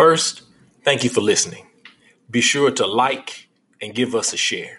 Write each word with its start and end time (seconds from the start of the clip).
First, 0.00 0.44
thank 0.82 1.04
you 1.04 1.10
for 1.10 1.20
listening. 1.20 1.66
Be 2.30 2.40
sure 2.40 2.70
to 2.70 2.86
like 2.86 3.50
and 3.82 3.94
give 3.94 4.14
us 4.14 4.32
a 4.32 4.38
share. 4.38 4.78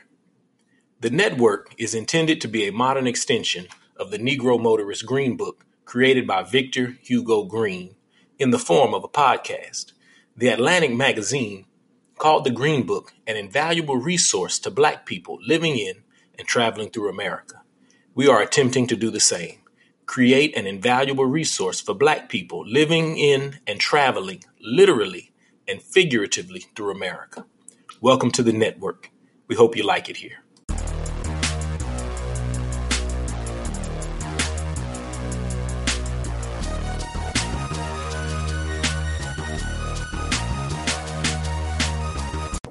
The 1.01 1.12
network 1.12 1.75
is 1.78 1.94
intended 1.94 2.41
to 2.41 2.47
be 2.47 2.65
a 2.65 2.71
modern 2.71 3.05
extension 3.05 3.68
of 3.97 4.10
the 4.10 4.18
Negro 4.18 4.60
Motorist 4.60 5.05
Green 5.05 5.38
Book 5.38 5.63
created 5.86 6.26
by 6.26 6.42
Victor 6.42 6.97
Hugo 7.04 7.44
Green 7.44 7.94
in 8.39 8.49
the 8.49 8.57
form 8.57 8.96
of 8.96 9.04
a 9.04 9.07
podcast. 9.07 9.92
The 10.36 10.47
Atlantic 10.47 10.95
magazine 10.95 11.67
called 12.17 12.43
the 12.43 12.49
Green 12.49 12.83
Book 12.88 13.13
an 13.27 13.38
invaluable 13.38 13.97
resource 13.97 14.57
to 14.57 14.71
Black 14.71 15.05
people 15.05 15.38
living 15.45 15.77
in 15.77 15.97
and 16.39 16.47
traveling 16.47 16.89
through 16.89 17.11
America. 17.11 17.61
We 18.15 18.27
are 18.27 18.41
attempting 18.41 18.88
to 18.88 18.95
do 18.95 19.11
the 19.11 19.19
same 19.19 19.61
create 20.12 20.57
an 20.57 20.68
invaluable 20.68 21.23
resource 21.23 21.80
for 21.80 21.94
Black 21.94 22.27
people 22.27 22.68
living 22.68 23.18
in 23.18 23.57
and 23.66 23.80
traveling 23.80 24.44
literally 24.59 25.32
and 25.70 25.82
figuratively 25.82 26.66
through 26.76 26.91
America. 26.91 27.45
Welcome 28.02 28.30
to 28.32 28.44
the 28.44 28.52
network. 28.52 29.09
We 29.48 29.55
hope 29.55 29.77
you 29.77 29.84
like 29.84 30.09
it 30.09 30.18
here. 30.18 30.44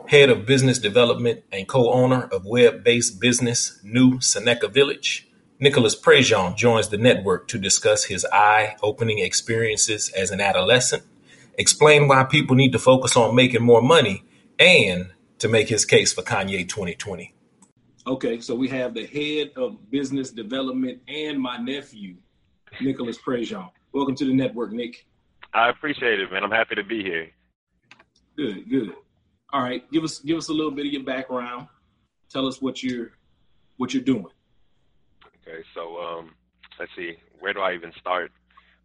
Head 0.09 0.29
of 0.29 0.45
Business 0.45 0.79
Development 0.79 1.43
and 1.51 1.67
co-owner 1.67 2.25
of 2.31 2.45
web-based 2.45 3.19
business 3.19 3.81
New 3.83 4.21
Seneca 4.21 4.69
Village, 4.69 5.30
Nicholas 5.63 5.95
Prejean 5.95 6.57
joins 6.57 6.89
the 6.89 6.97
network 6.97 7.47
to 7.49 7.59
discuss 7.59 8.05
his 8.05 8.25
eye-opening 8.33 9.19
experiences 9.19 10.09
as 10.09 10.31
an 10.31 10.41
adolescent, 10.41 11.03
explain 11.59 12.09
why 12.09 12.25
people 12.25 12.57
need 12.57 12.73
to 12.73 12.79
focus 12.79 13.15
on 13.15 13.35
making 13.35 13.63
more 13.63 13.83
money, 13.83 14.25
and 14.59 15.11
to 15.39 15.49
make 15.49 15.69
his 15.69 15.85
case 15.85 16.15
for 16.15 16.23
Kanye 16.23 16.67
2020. 16.67 17.35
Okay, 18.07 18.41
so 18.41 18.55
we 18.55 18.69
have 18.69 18.95
the 18.95 19.05
head 19.05 19.51
of 19.55 19.91
business 19.91 20.31
development 20.31 21.03
and 21.09 21.39
my 21.39 21.59
nephew, 21.59 22.17
Nicholas 22.81 23.19
Prejean. 23.19 23.69
Welcome 23.93 24.15
to 24.15 24.25
the 24.25 24.33
network, 24.33 24.73
Nick. 24.73 25.05
I 25.53 25.69
appreciate 25.69 26.21
it, 26.21 26.33
man. 26.33 26.43
I'm 26.43 26.51
happy 26.51 26.77
to 26.77 26.85
be 26.85 27.03
here. 27.03 27.29
Good, 28.35 28.71
good. 28.71 28.95
All 29.53 29.63
right, 29.63 29.83
give 29.93 30.05
us 30.05 30.21
give 30.21 30.39
us 30.39 30.49
a 30.49 30.55
little 30.55 30.71
bit 30.71 30.87
of 30.87 30.93
your 30.93 31.05
background. 31.05 31.69
Tell 32.31 32.47
us 32.47 32.63
what 32.63 32.83
you're 32.83 33.11
what 33.77 33.93
you're 33.93 34.03
doing. 34.03 34.27
Okay, 35.43 35.63
so 35.75 35.99
um, 35.99 36.35
let's 36.79 36.91
see, 36.97 37.17
where 37.39 37.53
do 37.53 37.61
I 37.61 37.75
even 37.75 37.93
start 37.99 38.31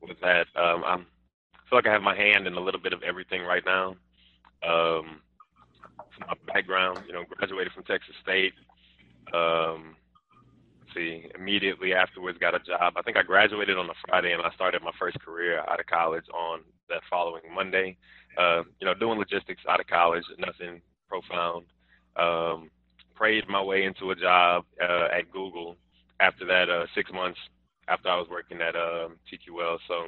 with 0.02 0.20
that? 0.22 0.48
Um, 0.56 0.84
I'm, 0.86 1.06
I 1.53 1.70
feel 1.70 1.80
like 1.80 1.88
I 1.88 1.94
have 1.94 2.02
my 2.02 2.16
hand 2.16 2.47
in 2.47 2.53
a 2.53 2.59
little 2.59 2.80
bit 2.80 2.94
of 2.94 3.03
everything 3.03 3.42
right 3.44 3.64
now. 3.66 3.95
Um, 4.64 5.22
my 6.20 6.34
background, 6.53 7.00
you 7.08 7.14
know, 7.14 7.23
graduated 7.30 7.73
from 7.73 7.84
Texas 7.84 8.16
State. 8.22 8.53
Um, 9.34 9.95
see, 10.94 11.25
immediately 11.36 11.94
afterwards 11.94 12.38
got 12.38 12.56
a 12.56 12.59
job. 12.59 12.94
I 12.95 13.02
think 13.02 13.17
I 13.17 13.23
graduated 13.23 13.78
on 13.78 13.90
a 13.90 13.94
Friday 14.08 14.31
and 14.31 14.42
I 14.42 14.52
started 14.56 14.81
my 14.81 14.92
first 14.97 15.19
career 15.19 15.59
out 15.59 15.80
of 15.80 15.86
college 15.88 16.25
on 16.34 16.62
that 16.90 17.02
following 17.09 17.42
Monday. 17.53 17.97
Uh, 18.38 18.64
you 18.80 18.86
know, 18.86 18.94
doing 18.94 19.19
logistics 19.19 19.62
out 19.69 19.80
of 19.80 19.88
college, 19.88 20.23
nothing 20.38 20.81
profound. 21.09 21.66
Um, 22.16 22.69
prayed 23.16 23.47
my 23.50 23.62
way 23.62 23.84
into 23.84 24.12
a 24.12 24.16
job 24.16 24.66
uh, 24.81 25.08
at 25.12 25.31
Google 25.31 25.75
after 26.20 26.46
that 26.46 26.70
uh, 26.70 26.86
six 26.96 27.12
months 27.12 27.40
after 27.88 28.10
I 28.10 28.18
was 28.18 28.28
working 28.30 28.62
at 28.62 28.76
um, 28.76 29.18
TQL. 29.32 29.78
So 29.88 30.08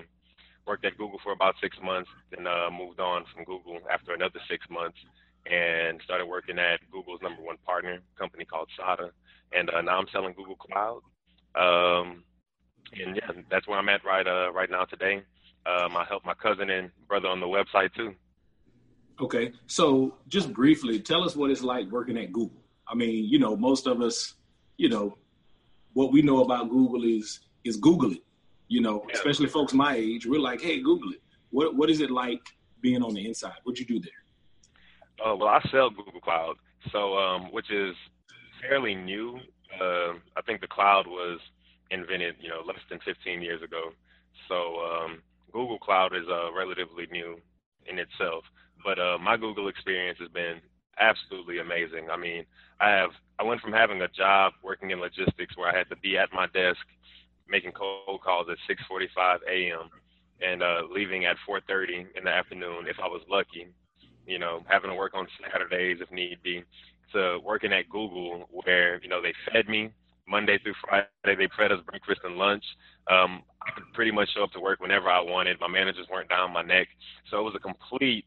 worked 0.66 0.86
at 0.86 0.98
Google 0.98 1.20
for 1.24 1.32
about 1.32 1.56
six 1.62 1.78
months, 1.82 2.10
then 2.32 2.46
uh, 2.46 2.70
moved 2.70 3.00
on 3.00 3.24
from 3.34 3.46
Google 3.46 3.80
after 3.92 4.14
another 4.14 4.40
six 4.50 4.66
months 4.70 4.98
and 5.50 6.02
started 6.04 6.26
working 6.26 6.60
at 6.60 6.80
Google's 6.92 7.22
number 7.22 7.42
one 7.42 7.56
partner 7.66 8.00
company 8.18 8.44
called 8.44 8.70
SADA. 8.78 9.12
And 9.54 9.70
uh, 9.70 9.82
now 9.82 9.98
I'm 9.98 10.08
selling 10.12 10.34
Google 10.34 10.58
Cloud. 10.58 11.02
Um, 11.56 12.24
and 12.94 13.16
yeah, 13.16 13.32
that's 13.50 13.68
where 13.68 13.80
I'm 13.80 13.90
at 13.90 14.04
right 14.06 14.28
uh, 14.28 14.52
right 14.54 14.70
now 14.70 14.84
today. 14.86 15.24
Um, 15.66 15.98
I 15.98 16.06
help 16.08 16.26
my 16.26 16.34
cousin 16.34 16.70
and 16.70 16.92
brother 17.08 17.28
on 17.28 17.40
the 17.40 17.46
website 17.46 17.94
too. 17.94 18.14
Okay, 19.20 19.52
so 19.66 20.16
just 20.28 20.54
briefly, 20.54 21.00
tell 21.00 21.24
us 21.24 21.36
what 21.36 21.50
it's 21.50 21.64
like 21.64 21.90
working 21.90 22.18
at 22.18 22.32
Google. 22.32 22.62
I 22.88 22.96
mean, 22.96 23.26
you 23.26 23.40
know, 23.40 23.58
most 23.58 23.88
of 23.88 24.02
us, 24.02 24.36
you 24.78 24.90
know, 24.90 25.18
what 25.98 26.12
we 26.12 26.22
know 26.22 26.44
about 26.44 26.70
Google 26.70 27.04
is 27.04 27.40
is 27.64 27.76
Google 27.76 28.12
it. 28.12 28.24
You 28.68 28.82
know, 28.82 29.04
yeah. 29.08 29.16
especially 29.16 29.48
folks 29.48 29.74
my 29.74 29.96
age, 29.96 30.28
we're 30.28 30.48
like, 30.52 30.62
hey, 30.62 30.80
Google 30.80 31.12
it. 31.14 31.22
What 31.50 31.76
what 31.76 31.90
is 31.90 32.02
it 32.02 32.12
like 32.12 32.44
being 32.82 33.02
on 33.02 33.16
the 33.16 33.26
inside? 33.26 33.58
What'd 33.64 33.80
you 33.80 33.88
do 33.94 34.00
there? 34.08 34.22
Uh, 35.20 35.36
well, 35.36 35.50
I 35.50 35.60
sell 35.72 35.90
Google 35.90 36.22
Cloud, 36.22 36.58
so 36.92 37.18
um, 37.18 37.52
which 37.52 37.72
is 37.72 37.96
fairly 38.62 38.94
new. 38.94 39.40
Uh, 39.82 40.12
I 40.40 40.42
think 40.46 40.62
the 40.62 40.68
cloud 40.68 41.08
was 41.08 41.40
invented, 41.90 42.36
you 42.40 42.50
know, 42.50 42.62
less 42.66 42.84
than 42.90 43.00
15 43.00 43.42
years 43.42 43.64
ago. 43.64 43.92
So 44.48 44.56
um, 44.90 45.24
Google 45.52 45.80
Cloud 45.80 46.16
is 46.16 46.28
uh, 46.30 46.54
relatively 46.54 47.08
new 47.12 47.40
in 47.88 47.98
itself. 47.98 48.44
But 48.86 49.00
uh, 49.00 49.18
my 49.18 49.36
Google 49.36 49.68
experience 49.68 50.20
has 50.20 50.30
been 50.30 50.62
absolutely 51.00 51.60
amazing. 51.60 52.10
I 52.12 52.18
mean, 52.18 52.46
I 52.80 52.90
have 52.90 53.12
I 53.40 53.44
went 53.44 53.62
from 53.62 53.74
having 53.74 54.02
a 54.02 54.08
job 54.08 54.54
working 54.64 54.92
in 54.92 55.00
logistics 55.00 55.56
where 55.56 55.70
I 55.70 55.78
had 55.78 55.90
to 55.90 55.98
be 55.98 56.18
at 56.18 56.34
my 56.34 56.48
desk 56.48 56.80
making 57.50 57.72
cold 57.72 58.22
calls 58.24 58.48
at 58.50 58.58
6:45 58.68 59.40
a.m. 59.50 59.90
and 60.42 60.62
uh, 60.62 60.82
leaving 60.92 61.26
at 61.26 61.38
4:30 61.48 62.08
in 62.16 62.24
the 62.24 62.30
afternoon 62.30 62.88
if 62.88 62.98
I 63.02 63.08
was 63.08 63.22
lucky. 63.30 63.68
You 64.26 64.40
know, 64.40 64.64
having 64.68 64.90
to 64.90 64.96
work 64.96 65.14
on 65.16 65.28
Saturdays 65.42 66.00
if 66.02 66.12
need 66.12 66.42
be. 66.44 66.64
To 67.14 67.40
working 67.42 67.72
at 67.72 67.90
Google 67.90 68.50
where 68.52 69.02
you 69.02 69.08
know 69.08 69.22
they 69.22 69.34
fed 69.52 69.70
me 69.70 69.92
Monday 70.28 70.58
through 70.60 70.74
Friday. 70.84 71.08
They 71.24 71.48
fed 71.58 71.72
us 71.72 71.80
breakfast 71.86 72.22
and 72.26 72.36
lunch. 72.36 72.64
Um, 73.10 73.44
I 73.66 73.72
could 73.72 73.84
pretty 73.94 74.12
much 74.12 74.30
show 74.34 74.44
up 74.44 74.52
to 74.52 74.60
work 74.60 74.82
whenever 74.82 75.10
I 75.10 75.22
wanted. 75.22 75.60
My 75.60 75.70
managers 75.70 76.08
weren't 76.12 76.30
down 76.30 76.52
my 76.52 76.64
neck, 76.64 76.88
so 77.32 77.40
it 77.40 77.44
was 77.44 77.56
a 77.56 77.60
complete 77.60 78.26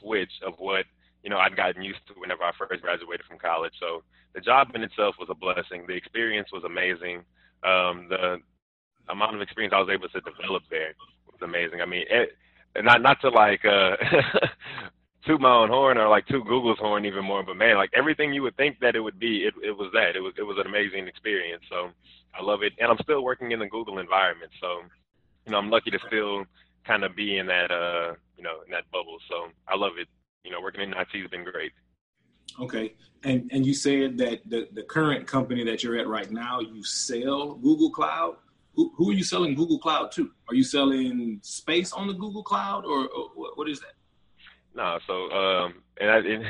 switch 0.00 0.32
of 0.46 0.54
what 0.58 0.86
you 1.24 1.30
know 1.30 1.38
I'd 1.38 1.56
gotten 1.56 1.82
used 1.82 2.06
to 2.06 2.14
whenever 2.14 2.44
I 2.44 2.52
first 2.56 2.82
graduated 2.82 3.26
from 3.26 3.38
college. 3.38 3.72
So 3.80 4.04
the 4.34 4.40
job 4.40 4.68
in 4.74 4.82
itself 4.84 5.16
was 5.18 5.28
a 5.30 5.34
blessing. 5.34 5.86
The 5.88 5.94
experience 5.94 6.48
was 6.52 6.62
amazing. 6.64 7.24
Um, 7.64 8.06
the 8.10 8.36
amount 9.08 9.34
of 9.34 9.40
experience 9.40 9.72
I 9.74 9.80
was 9.80 9.88
able 9.90 10.08
to 10.08 10.20
develop 10.20 10.62
there 10.70 10.94
was 11.26 11.40
amazing. 11.42 11.80
I 11.80 11.86
mean, 11.86 12.04
it, 12.10 12.36
not 12.84 13.00
not 13.00 13.20
to 13.22 13.30
like 13.30 13.64
uh, 13.64 13.96
toot 15.26 15.40
my 15.40 15.50
own 15.50 15.70
horn 15.70 15.96
or 15.96 16.08
like 16.08 16.26
toot 16.26 16.46
Google's 16.46 16.78
horn 16.78 17.06
even 17.06 17.24
more, 17.24 17.42
but 17.42 17.56
man, 17.56 17.76
like 17.76 17.90
everything 17.94 18.34
you 18.34 18.42
would 18.42 18.56
think 18.56 18.78
that 18.80 18.94
it 18.94 19.00
would 19.00 19.18
be, 19.18 19.48
it, 19.48 19.54
it 19.62 19.72
was 19.72 19.90
that. 19.94 20.16
It 20.16 20.20
was 20.20 20.34
it 20.36 20.42
was 20.42 20.58
an 20.60 20.66
amazing 20.66 21.08
experience. 21.08 21.62
So 21.70 21.88
I 22.38 22.42
love 22.42 22.62
it, 22.62 22.74
and 22.78 22.90
I'm 22.90 23.02
still 23.02 23.24
working 23.24 23.52
in 23.52 23.60
the 23.60 23.66
Google 23.66 23.98
environment. 23.98 24.52
So 24.60 24.82
you 25.46 25.52
know, 25.52 25.58
I'm 25.58 25.70
lucky 25.70 25.90
to 25.90 25.98
still 26.06 26.44
kind 26.86 27.02
of 27.02 27.16
be 27.16 27.38
in 27.38 27.46
that 27.46 27.70
uh 27.70 28.12
you 28.36 28.44
know 28.44 28.60
in 28.66 28.70
that 28.72 28.90
bubble. 28.92 29.16
So 29.30 29.48
I 29.66 29.76
love 29.76 29.92
it 29.96 30.08
you 30.44 30.50
know, 30.50 30.60
working 30.60 30.82
in 30.82 30.92
IT 30.92 31.08
has 31.12 31.30
been 31.30 31.44
great. 31.44 31.72
Okay, 32.60 32.94
and 33.24 33.50
and 33.52 33.66
you 33.66 33.74
said 33.74 34.18
that 34.18 34.48
the 34.48 34.68
the 34.72 34.82
current 34.82 35.26
company 35.26 35.64
that 35.64 35.82
you're 35.82 35.96
at 35.96 36.06
right 36.06 36.30
now, 36.30 36.60
you 36.60 36.84
sell 36.84 37.54
Google 37.54 37.90
Cloud. 37.90 38.36
Who, 38.74 38.92
who 38.96 39.10
are 39.10 39.14
you 39.14 39.22
selling 39.22 39.54
Google 39.54 39.78
Cloud 39.78 40.10
to? 40.12 40.30
Are 40.48 40.54
you 40.54 40.64
selling 40.64 41.38
space 41.42 41.92
on 41.92 42.08
the 42.08 42.12
Google 42.12 42.42
Cloud, 42.42 42.84
or, 42.84 43.08
or 43.08 43.30
what 43.54 43.68
is 43.68 43.80
that? 43.80 43.94
No, 44.74 44.98
so 45.06 45.30
um, 45.30 45.74
and, 46.00 46.10
I, 46.10 46.16
and 46.18 46.44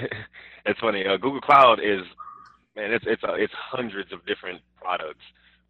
it's 0.66 0.80
funny. 0.80 1.06
Uh, 1.06 1.16
Google 1.16 1.40
Cloud 1.40 1.80
is 1.80 2.02
man, 2.76 2.92
it's 2.92 3.04
it's 3.06 3.22
uh, 3.24 3.34
it's 3.34 3.52
hundreds 3.54 4.12
of 4.12 4.24
different 4.26 4.60
products 4.76 5.24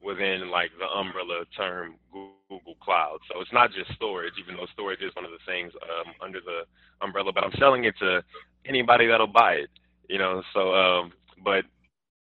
within 0.04 0.50
like 0.50 0.70
the 0.78 0.86
umbrella 0.86 1.44
term 1.56 1.96
Google 2.12 2.76
Cloud. 2.82 3.18
So 3.30 3.40
it's 3.40 3.52
not 3.52 3.72
just 3.72 3.92
storage, 3.96 4.34
even 4.38 4.56
though 4.56 4.66
storage 4.72 5.00
is 5.00 5.14
one 5.16 5.24
of 5.24 5.30
the 5.30 5.42
things 5.46 5.72
um, 5.82 6.12
under 6.22 6.40
the 6.40 6.62
umbrella. 7.00 7.32
But 7.32 7.44
I'm 7.44 7.56
selling 7.58 7.84
it 7.84 7.94
to 8.00 8.22
anybody 8.66 9.06
that'll 9.06 9.26
buy 9.26 9.54
it. 9.54 9.70
You 10.08 10.18
know, 10.18 10.42
so 10.52 10.74
um, 10.74 11.12
but 11.42 11.64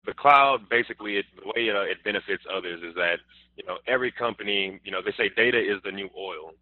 the 0.06 0.14
cloud 0.14 0.68
basically 0.70 1.16
it, 1.16 1.26
the 1.42 1.48
way 1.48 1.68
it, 1.68 1.76
uh, 1.76 1.82
it 1.82 2.02
benefits 2.04 2.44
others 2.54 2.80
is 2.86 2.94
that 2.94 3.18
you 3.56 3.66
know 3.66 3.78
every 3.88 4.12
company 4.12 4.80
you 4.84 4.92
know 4.92 5.00
they 5.04 5.12
say 5.18 5.28
data 5.36 5.58
is 5.58 5.82
the 5.84 5.90
new 5.90 6.08
oil 6.16 6.54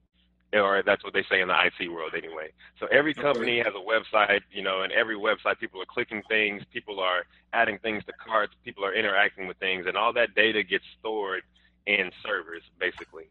or 0.54 0.82
that's 0.84 1.02
what 1.04 1.12
they 1.12 1.24
say 1.30 1.40
in 1.40 1.48
the 1.48 1.54
IT 1.54 1.88
world 1.88 2.12
anyway. 2.16 2.50
So 2.78 2.86
every 2.86 3.14
company 3.14 3.58
has 3.58 3.74
a 3.74 4.16
website, 4.16 4.40
you 4.52 4.62
know, 4.62 4.82
and 4.82 4.92
every 4.92 5.16
website 5.16 5.58
people 5.58 5.80
are 5.82 5.86
clicking 5.86 6.22
things, 6.28 6.62
people 6.72 7.00
are 7.00 7.24
adding 7.52 7.78
things 7.78 8.04
to 8.06 8.12
carts, 8.12 8.54
people 8.64 8.84
are 8.84 8.94
interacting 8.94 9.46
with 9.46 9.56
things, 9.58 9.86
and 9.86 9.96
all 9.96 10.12
that 10.12 10.34
data 10.34 10.62
gets 10.62 10.84
stored 10.98 11.42
in 11.86 12.10
servers 12.24 12.62
basically. 12.78 13.24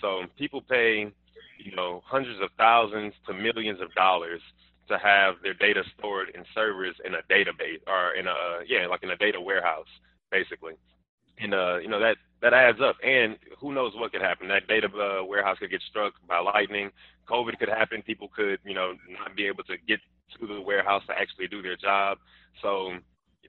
So 0.00 0.24
people 0.36 0.60
pay, 0.60 1.12
you 1.58 1.76
know, 1.76 2.02
hundreds 2.04 2.40
of 2.40 2.50
thousands 2.58 3.14
to 3.26 3.34
millions 3.34 3.80
of 3.80 3.94
dollars 3.94 4.40
to 4.88 4.98
have 4.98 5.36
their 5.42 5.54
data 5.54 5.82
stored 5.96 6.30
in 6.34 6.44
servers 6.54 6.94
in 7.04 7.14
a 7.14 7.22
database 7.30 7.80
or 7.86 8.14
in 8.14 8.26
a 8.26 8.60
yeah, 8.66 8.86
like 8.86 9.02
in 9.02 9.10
a 9.10 9.16
data 9.16 9.40
warehouse 9.40 9.88
basically. 10.30 10.74
And 11.38 11.54
uh, 11.54 11.78
you 11.78 11.88
know 11.88 12.00
that 12.00 12.16
that 12.44 12.52
adds 12.52 12.78
up. 12.84 12.96
And 13.02 13.36
who 13.58 13.72
knows 13.72 13.94
what 13.96 14.12
could 14.12 14.20
happen? 14.20 14.48
That 14.48 14.68
data 14.68 14.86
uh, 14.86 15.24
warehouse 15.24 15.56
could 15.58 15.70
get 15.70 15.80
struck 15.88 16.12
by 16.28 16.38
lightning. 16.38 16.90
COVID 17.26 17.58
could 17.58 17.70
happen. 17.70 18.02
People 18.02 18.28
could, 18.36 18.58
you 18.64 18.74
know, 18.74 18.92
not 19.18 19.34
be 19.34 19.46
able 19.46 19.64
to 19.64 19.76
get 19.88 19.98
to 20.38 20.46
the 20.46 20.60
warehouse 20.60 21.02
to 21.08 21.14
actually 21.18 21.48
do 21.48 21.62
their 21.62 21.76
job. 21.76 22.18
So 22.60 22.92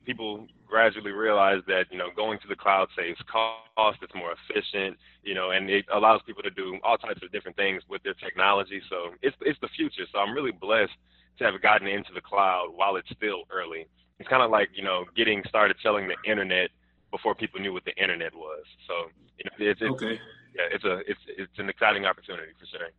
people 0.06 0.48
gradually 0.66 1.12
realize 1.12 1.62
that 1.68 1.86
you 1.92 1.98
know 1.98 2.08
going 2.16 2.40
to 2.40 2.48
the 2.48 2.56
cloud 2.56 2.88
saves 2.98 3.20
cost, 3.30 3.98
it's 4.02 4.16
more 4.16 4.34
efficient, 4.34 4.98
you 5.24 5.34
know, 5.34 5.52
and 5.52 5.70
it 5.70 5.84
allows 5.94 6.22
people 6.26 6.44
to 6.44 6.52
do 6.52 6.80
all 6.84 6.98
types 6.98 7.22
of 7.22 7.32
different 7.34 7.58
things 7.58 7.84
with 7.90 8.02
their 8.04 8.14
technology. 8.14 8.82
So 8.90 9.12
it's 9.22 9.36
it's 9.42 9.60
the 9.60 9.70
future. 9.76 10.06
So 10.14 10.20
I'm 10.20 10.34
really 10.34 10.52
blessed 10.54 10.96
to 11.40 11.44
have 11.44 11.62
gotten 11.62 11.88
into 11.88 12.14
the 12.14 12.22
cloud 12.22 12.72
while 12.74 12.96
it's 12.96 13.10
still 13.12 13.44
early. 13.52 13.88
It's 14.20 14.30
kind 14.30 14.42
of 14.42 14.52
like 14.52 14.70
you 14.74 14.84
know 14.84 15.04
getting 15.18 15.44
started 15.50 15.76
selling 15.84 16.08
the 16.08 16.32
internet 16.32 16.70
before 17.16 17.34
people 17.34 17.62
knew 17.62 17.72
what 17.72 17.86
the 17.86 17.96
internet 17.96 18.34
was. 18.36 18.64
So 18.88 18.94
you 19.38 19.46
know, 19.46 19.72
it's, 19.72 19.82
it's 19.82 19.92
okay. 19.92 20.20
Yeah, 20.56 20.68
it's 20.76 20.84
a 20.84 20.96
it's 21.12 21.24
it's 21.28 21.60
an 21.60 21.70
exciting 21.70 22.06
opportunity 22.06 22.52
for 22.60 22.66
sure. 22.66 22.90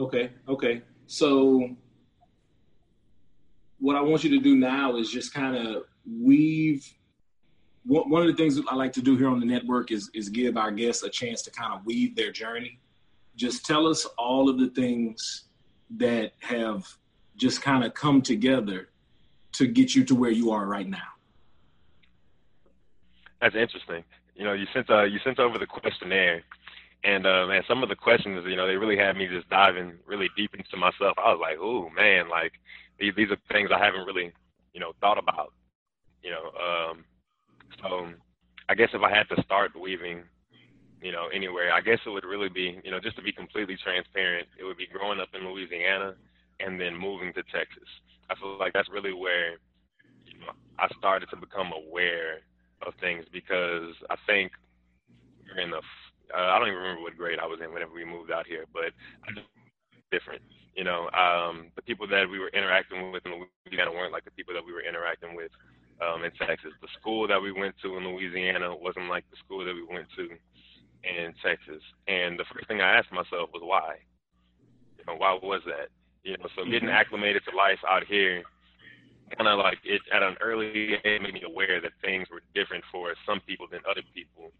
Okay, 0.00 0.30
okay. 0.48 0.82
So 1.06 1.76
what 3.78 3.96
I 3.96 4.00
want 4.00 4.24
you 4.24 4.30
to 4.30 4.40
do 4.40 4.56
now 4.56 4.96
is 4.96 5.10
just 5.10 5.34
kind 5.34 5.54
of 5.54 5.84
weave. 6.06 6.90
One 7.84 8.22
of 8.22 8.28
the 8.28 8.34
things 8.34 8.58
I 8.70 8.76
like 8.76 8.92
to 8.92 9.02
do 9.02 9.16
here 9.16 9.28
on 9.28 9.40
the 9.40 9.46
network 9.46 9.90
is 9.90 10.10
is 10.14 10.28
give 10.28 10.56
our 10.56 10.70
guests 10.70 11.02
a 11.02 11.10
chance 11.10 11.42
to 11.42 11.50
kind 11.50 11.74
of 11.74 11.84
weave 11.84 12.16
their 12.16 12.32
journey. 12.32 12.78
Just 13.36 13.66
tell 13.66 13.86
us 13.86 14.06
all 14.16 14.48
of 14.48 14.58
the 14.58 14.68
things 14.68 15.44
that 15.96 16.32
have 16.40 16.86
just 17.36 17.60
kind 17.60 17.84
of 17.84 17.92
come 17.92 18.22
together 18.22 18.88
to 19.52 19.66
get 19.66 19.94
you 19.94 20.04
to 20.04 20.14
where 20.14 20.30
you 20.30 20.50
are 20.52 20.66
right 20.66 20.88
now. 20.88 21.11
That's 23.42 23.56
interesting. 23.56 24.04
You 24.36 24.44
know, 24.44 24.52
you 24.54 24.66
sent 24.72 24.88
uh, 24.88 25.02
you 25.02 25.18
sent 25.24 25.40
over 25.40 25.58
the 25.58 25.66
questionnaire, 25.66 26.42
and 27.02 27.26
uh, 27.26 27.46
man, 27.48 27.62
some 27.68 27.82
of 27.82 27.88
the 27.88 27.96
questions, 27.96 28.44
you 28.46 28.56
know, 28.56 28.68
they 28.68 28.76
really 28.76 28.96
had 28.96 29.16
me 29.16 29.26
just 29.26 29.50
diving 29.50 29.94
really 30.06 30.28
deep 30.36 30.54
into 30.54 30.76
myself. 30.76 31.18
I 31.18 31.34
was 31.34 31.40
like, 31.42 31.58
oh 31.60 31.90
man, 31.90 32.30
like 32.30 32.52
these 33.00 33.12
these 33.16 33.30
are 33.32 33.38
things 33.52 33.70
I 33.74 33.84
haven't 33.84 34.06
really, 34.06 34.32
you 34.72 34.80
know, 34.80 34.92
thought 35.00 35.18
about. 35.18 35.52
You 36.22 36.30
know, 36.30 36.46
um, 36.54 37.04
so 37.82 38.08
I 38.68 38.76
guess 38.76 38.90
if 38.94 39.02
I 39.02 39.10
had 39.10 39.28
to 39.34 39.42
start 39.42 39.72
weaving, 39.74 40.22
you 41.02 41.10
know, 41.10 41.26
anywhere, 41.34 41.72
I 41.72 41.80
guess 41.80 41.98
it 42.06 42.10
would 42.10 42.24
really 42.24 42.48
be, 42.48 42.78
you 42.84 42.92
know, 42.92 43.00
just 43.00 43.16
to 43.16 43.22
be 43.22 43.32
completely 43.32 43.76
transparent, 43.82 44.46
it 44.58 44.62
would 44.62 44.78
be 44.78 44.86
growing 44.86 45.18
up 45.18 45.30
in 45.34 45.48
Louisiana 45.48 46.14
and 46.60 46.80
then 46.80 46.96
moving 46.96 47.32
to 47.34 47.42
Texas. 47.50 47.90
I 48.30 48.36
feel 48.36 48.56
like 48.56 48.72
that's 48.72 48.88
really 48.88 49.12
where 49.12 49.58
you 50.26 50.38
know, 50.38 50.52
I 50.78 50.86
started 50.96 51.28
to 51.30 51.36
become 51.36 51.72
aware 51.72 52.40
of 52.86 52.94
things 53.00 53.24
because 53.32 53.94
I 54.10 54.16
think 54.26 54.52
we're 55.44 55.62
in 55.62 55.70
the 55.70 55.80
uh, 56.32 56.48
I 56.48 56.58
don't 56.58 56.68
even 56.68 56.80
remember 56.80 57.02
what 57.02 57.16
grade 57.16 57.38
I 57.38 57.46
was 57.46 57.60
in 57.62 57.72
whenever 57.72 57.92
we 57.92 58.04
moved 58.04 58.32
out 58.32 58.46
here, 58.46 58.64
but 58.72 58.96
I 59.28 59.32
just 59.34 59.46
different. 60.10 60.42
You 60.74 60.84
know, 60.84 61.10
um, 61.12 61.68
the 61.76 61.82
people 61.82 62.06
that 62.08 62.28
we 62.28 62.38
were 62.38 62.48
interacting 62.48 63.12
with 63.12 63.24
in 63.26 63.44
Louisiana 63.66 63.92
weren't 63.92 64.12
like 64.12 64.24
the 64.24 64.30
people 64.30 64.54
that 64.54 64.64
we 64.64 64.72
were 64.72 64.80
interacting 64.80 65.36
with 65.36 65.50
um, 66.00 66.24
in 66.24 66.30
Texas. 66.32 66.72
The 66.80 66.88
school 66.98 67.28
that 67.28 67.40
we 67.40 67.52
went 67.52 67.74
to 67.82 67.96
in 67.96 68.08
Louisiana 68.08 68.74
wasn't 68.74 69.08
like 69.08 69.24
the 69.30 69.36
school 69.44 69.64
that 69.64 69.74
we 69.74 69.84
went 69.84 70.08
to 70.16 70.28
in 71.04 71.34
Texas. 71.44 71.82
And 72.08 72.38
the 72.38 72.44
first 72.52 72.68
thing 72.68 72.80
I 72.80 72.96
asked 72.96 73.12
myself 73.12 73.50
was 73.52 73.62
why. 73.64 74.00
You 74.98 75.04
know, 75.06 75.16
why 75.18 75.38
was 75.42 75.60
that? 75.66 75.88
You 76.22 76.36
know, 76.38 76.46
so 76.56 76.64
getting 76.64 76.88
mm-hmm. 76.88 76.96
acclimated 76.96 77.42
to 77.50 77.56
life 77.56 77.80
out 77.88 78.04
here, 78.06 78.42
kind 79.36 79.48
of 79.48 79.58
like 79.58 79.78
it 79.84 80.02
at 80.12 80.22
an 80.22 80.36
early 80.40 80.94
age 81.04 81.22
made 81.22 81.34
me 81.34 81.42
aware 81.46 81.80
that 81.80 81.92
things 82.02 82.28
were 82.30 82.42
different 82.54 82.84
for 82.90 83.14
some 83.26 83.40
people 83.46 83.66
than 83.70 83.80
other 83.88 84.02
people. 84.14 84.52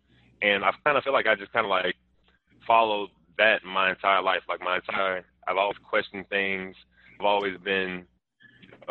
And 0.42 0.64
I 0.64 0.72
kind 0.84 0.96
of 0.96 1.04
feel 1.04 1.12
like 1.12 1.26
I 1.26 1.34
just 1.34 1.52
kind 1.52 1.66
of 1.66 1.70
like 1.70 1.94
followed 2.66 3.10
that 3.38 3.64
my 3.64 3.90
entire 3.90 4.22
life. 4.22 4.42
Like 4.48 4.60
my 4.60 4.76
entire, 4.76 5.24
I've 5.46 5.56
always 5.56 5.78
questioned 5.78 6.28
things. 6.28 6.74
I've 7.18 7.26
always 7.26 7.58
been, 7.64 8.04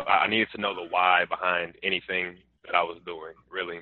I 0.06 0.26
needed 0.28 0.48
to 0.54 0.60
know 0.60 0.74
the 0.74 0.88
why 0.90 1.24
behind 1.28 1.74
anything 1.82 2.36
that 2.64 2.74
I 2.74 2.82
was 2.82 2.98
doing, 3.04 3.34
really. 3.50 3.80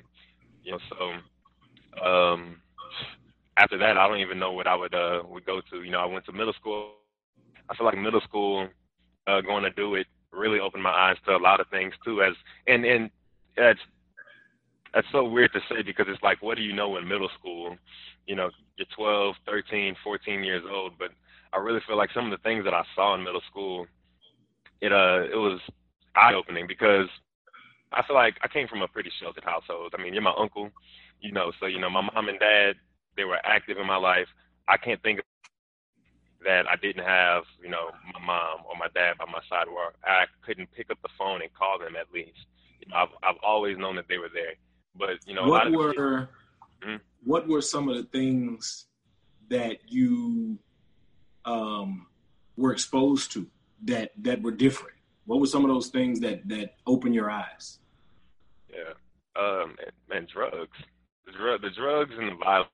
You 0.63 0.73
know, 0.73 0.79
so 0.89 2.05
um, 2.05 2.61
after 3.57 3.77
that, 3.77 3.97
I 3.97 4.07
don't 4.07 4.19
even 4.19 4.39
know 4.39 4.51
what 4.51 4.67
I 4.67 4.75
would 4.75 4.93
uh, 4.93 5.23
would 5.27 5.45
go 5.45 5.61
to. 5.71 5.83
You 5.83 5.91
know, 5.91 5.99
I 5.99 6.05
went 6.05 6.25
to 6.25 6.31
middle 6.31 6.53
school. 6.53 6.93
I 7.69 7.75
feel 7.75 7.85
like 7.85 7.97
middle 7.97 8.21
school, 8.21 8.67
uh, 9.27 9.41
going 9.41 9.63
to 9.63 9.71
do 9.71 9.95
it 9.95 10.07
really 10.31 10.59
opened 10.59 10.83
my 10.83 10.91
eyes 10.91 11.17
to 11.25 11.35
a 11.35 11.37
lot 11.37 11.59
of 11.59 11.67
things 11.67 11.93
too. 12.03 12.21
As 12.21 12.33
and 12.67 12.85
and 12.85 13.09
that's 13.55 13.79
that's 14.93 15.07
so 15.11 15.23
weird 15.23 15.53
to 15.53 15.59
say 15.69 15.81
because 15.83 16.07
it's 16.09 16.23
like, 16.23 16.41
what 16.41 16.57
do 16.57 16.63
you 16.63 16.73
know 16.73 16.97
in 16.97 17.07
middle 17.07 17.29
school? 17.39 17.77
You 18.27 18.35
know, 18.35 18.49
you're 18.77 18.87
12, 18.95 19.35
13, 19.45 19.95
14 20.03 20.43
years 20.43 20.63
old, 20.69 20.93
but 20.99 21.09
I 21.53 21.57
really 21.57 21.79
feel 21.87 21.97
like 21.97 22.09
some 22.13 22.25
of 22.25 22.31
the 22.31 22.43
things 22.43 22.63
that 22.65 22.73
I 22.73 22.83
saw 22.95 23.15
in 23.15 23.23
middle 23.23 23.41
school, 23.49 23.87
it 24.81 24.91
uh, 24.91 25.23
it 25.31 25.37
was 25.37 25.59
eye 26.15 26.33
opening 26.33 26.67
because 26.67 27.07
I 27.93 28.03
feel 28.05 28.15
like 28.15 28.35
I 28.41 28.47
came 28.47 28.67
from 28.67 28.81
a 28.81 28.87
pretty 28.87 29.11
sheltered 29.21 29.43
household. 29.43 29.93
I 29.97 30.01
mean, 30.01 30.13
you're 30.13 30.21
my 30.21 30.33
uncle, 30.37 30.69
you 31.19 31.31
know, 31.31 31.51
so 31.59 31.65
you 31.65 31.79
know, 31.79 31.89
my 31.89 32.01
mom 32.01 32.29
and 32.29 32.39
dad, 32.39 32.75
they 33.17 33.25
were 33.25 33.39
active 33.43 33.77
in 33.77 33.87
my 33.87 33.97
life. 33.97 34.27
I 34.67 34.77
can't 34.77 35.01
think 35.03 35.19
that 36.43 36.67
I 36.67 36.75
didn't 36.75 37.05
have, 37.05 37.43
you 37.61 37.69
know, 37.69 37.89
my 38.13 38.25
mom 38.25 38.59
or 38.67 38.75
my 38.77 38.87
dad 38.93 39.17
by 39.17 39.25
my 39.25 39.41
side 39.49 39.67
where 39.67 39.91
I 40.03 40.25
couldn't 40.45 40.71
pick 40.71 40.89
up 40.89 40.97
the 41.01 41.09
phone 41.17 41.41
and 41.41 41.53
call 41.53 41.79
them 41.79 41.95
at 41.95 42.11
least. 42.13 42.45
You 42.79 42.89
know, 42.89 42.97
I've 42.97 43.09
I've 43.23 43.41
always 43.43 43.77
known 43.77 43.95
that 43.97 44.07
they 44.07 44.17
were 44.17 44.31
there. 44.33 44.55
But 44.95 45.25
you 45.25 45.35
know, 45.35 45.47
what 45.47 45.71
were 45.71 45.91
people, 45.91 46.27
hmm? 46.83 46.95
what 47.23 47.47
were 47.47 47.61
some 47.61 47.89
of 47.89 47.95
the 47.95 48.03
things 48.03 48.87
that 49.49 49.77
you 49.87 50.57
um, 51.45 52.07
were 52.57 52.71
exposed 52.71 53.31
to 53.33 53.47
that 53.83 54.11
that 54.21 54.41
were 54.41 54.51
different? 54.51 54.95
What 55.25 55.39
were 55.39 55.47
some 55.47 55.63
of 55.63 55.69
those 55.69 55.87
things 55.87 56.19
that 56.21 56.47
that 56.49 56.75
opened 56.87 57.15
your 57.15 57.29
eyes? 57.29 57.79
Yeah, 58.69 58.93
um, 59.39 59.75
and, 59.79 60.17
and 60.17 60.27
drugs, 60.27 60.77
the 61.25 61.31
drug, 61.33 61.61
the 61.61 61.69
drugs 61.69 62.13
and 62.17 62.31
the 62.31 62.35
violence 62.43 62.69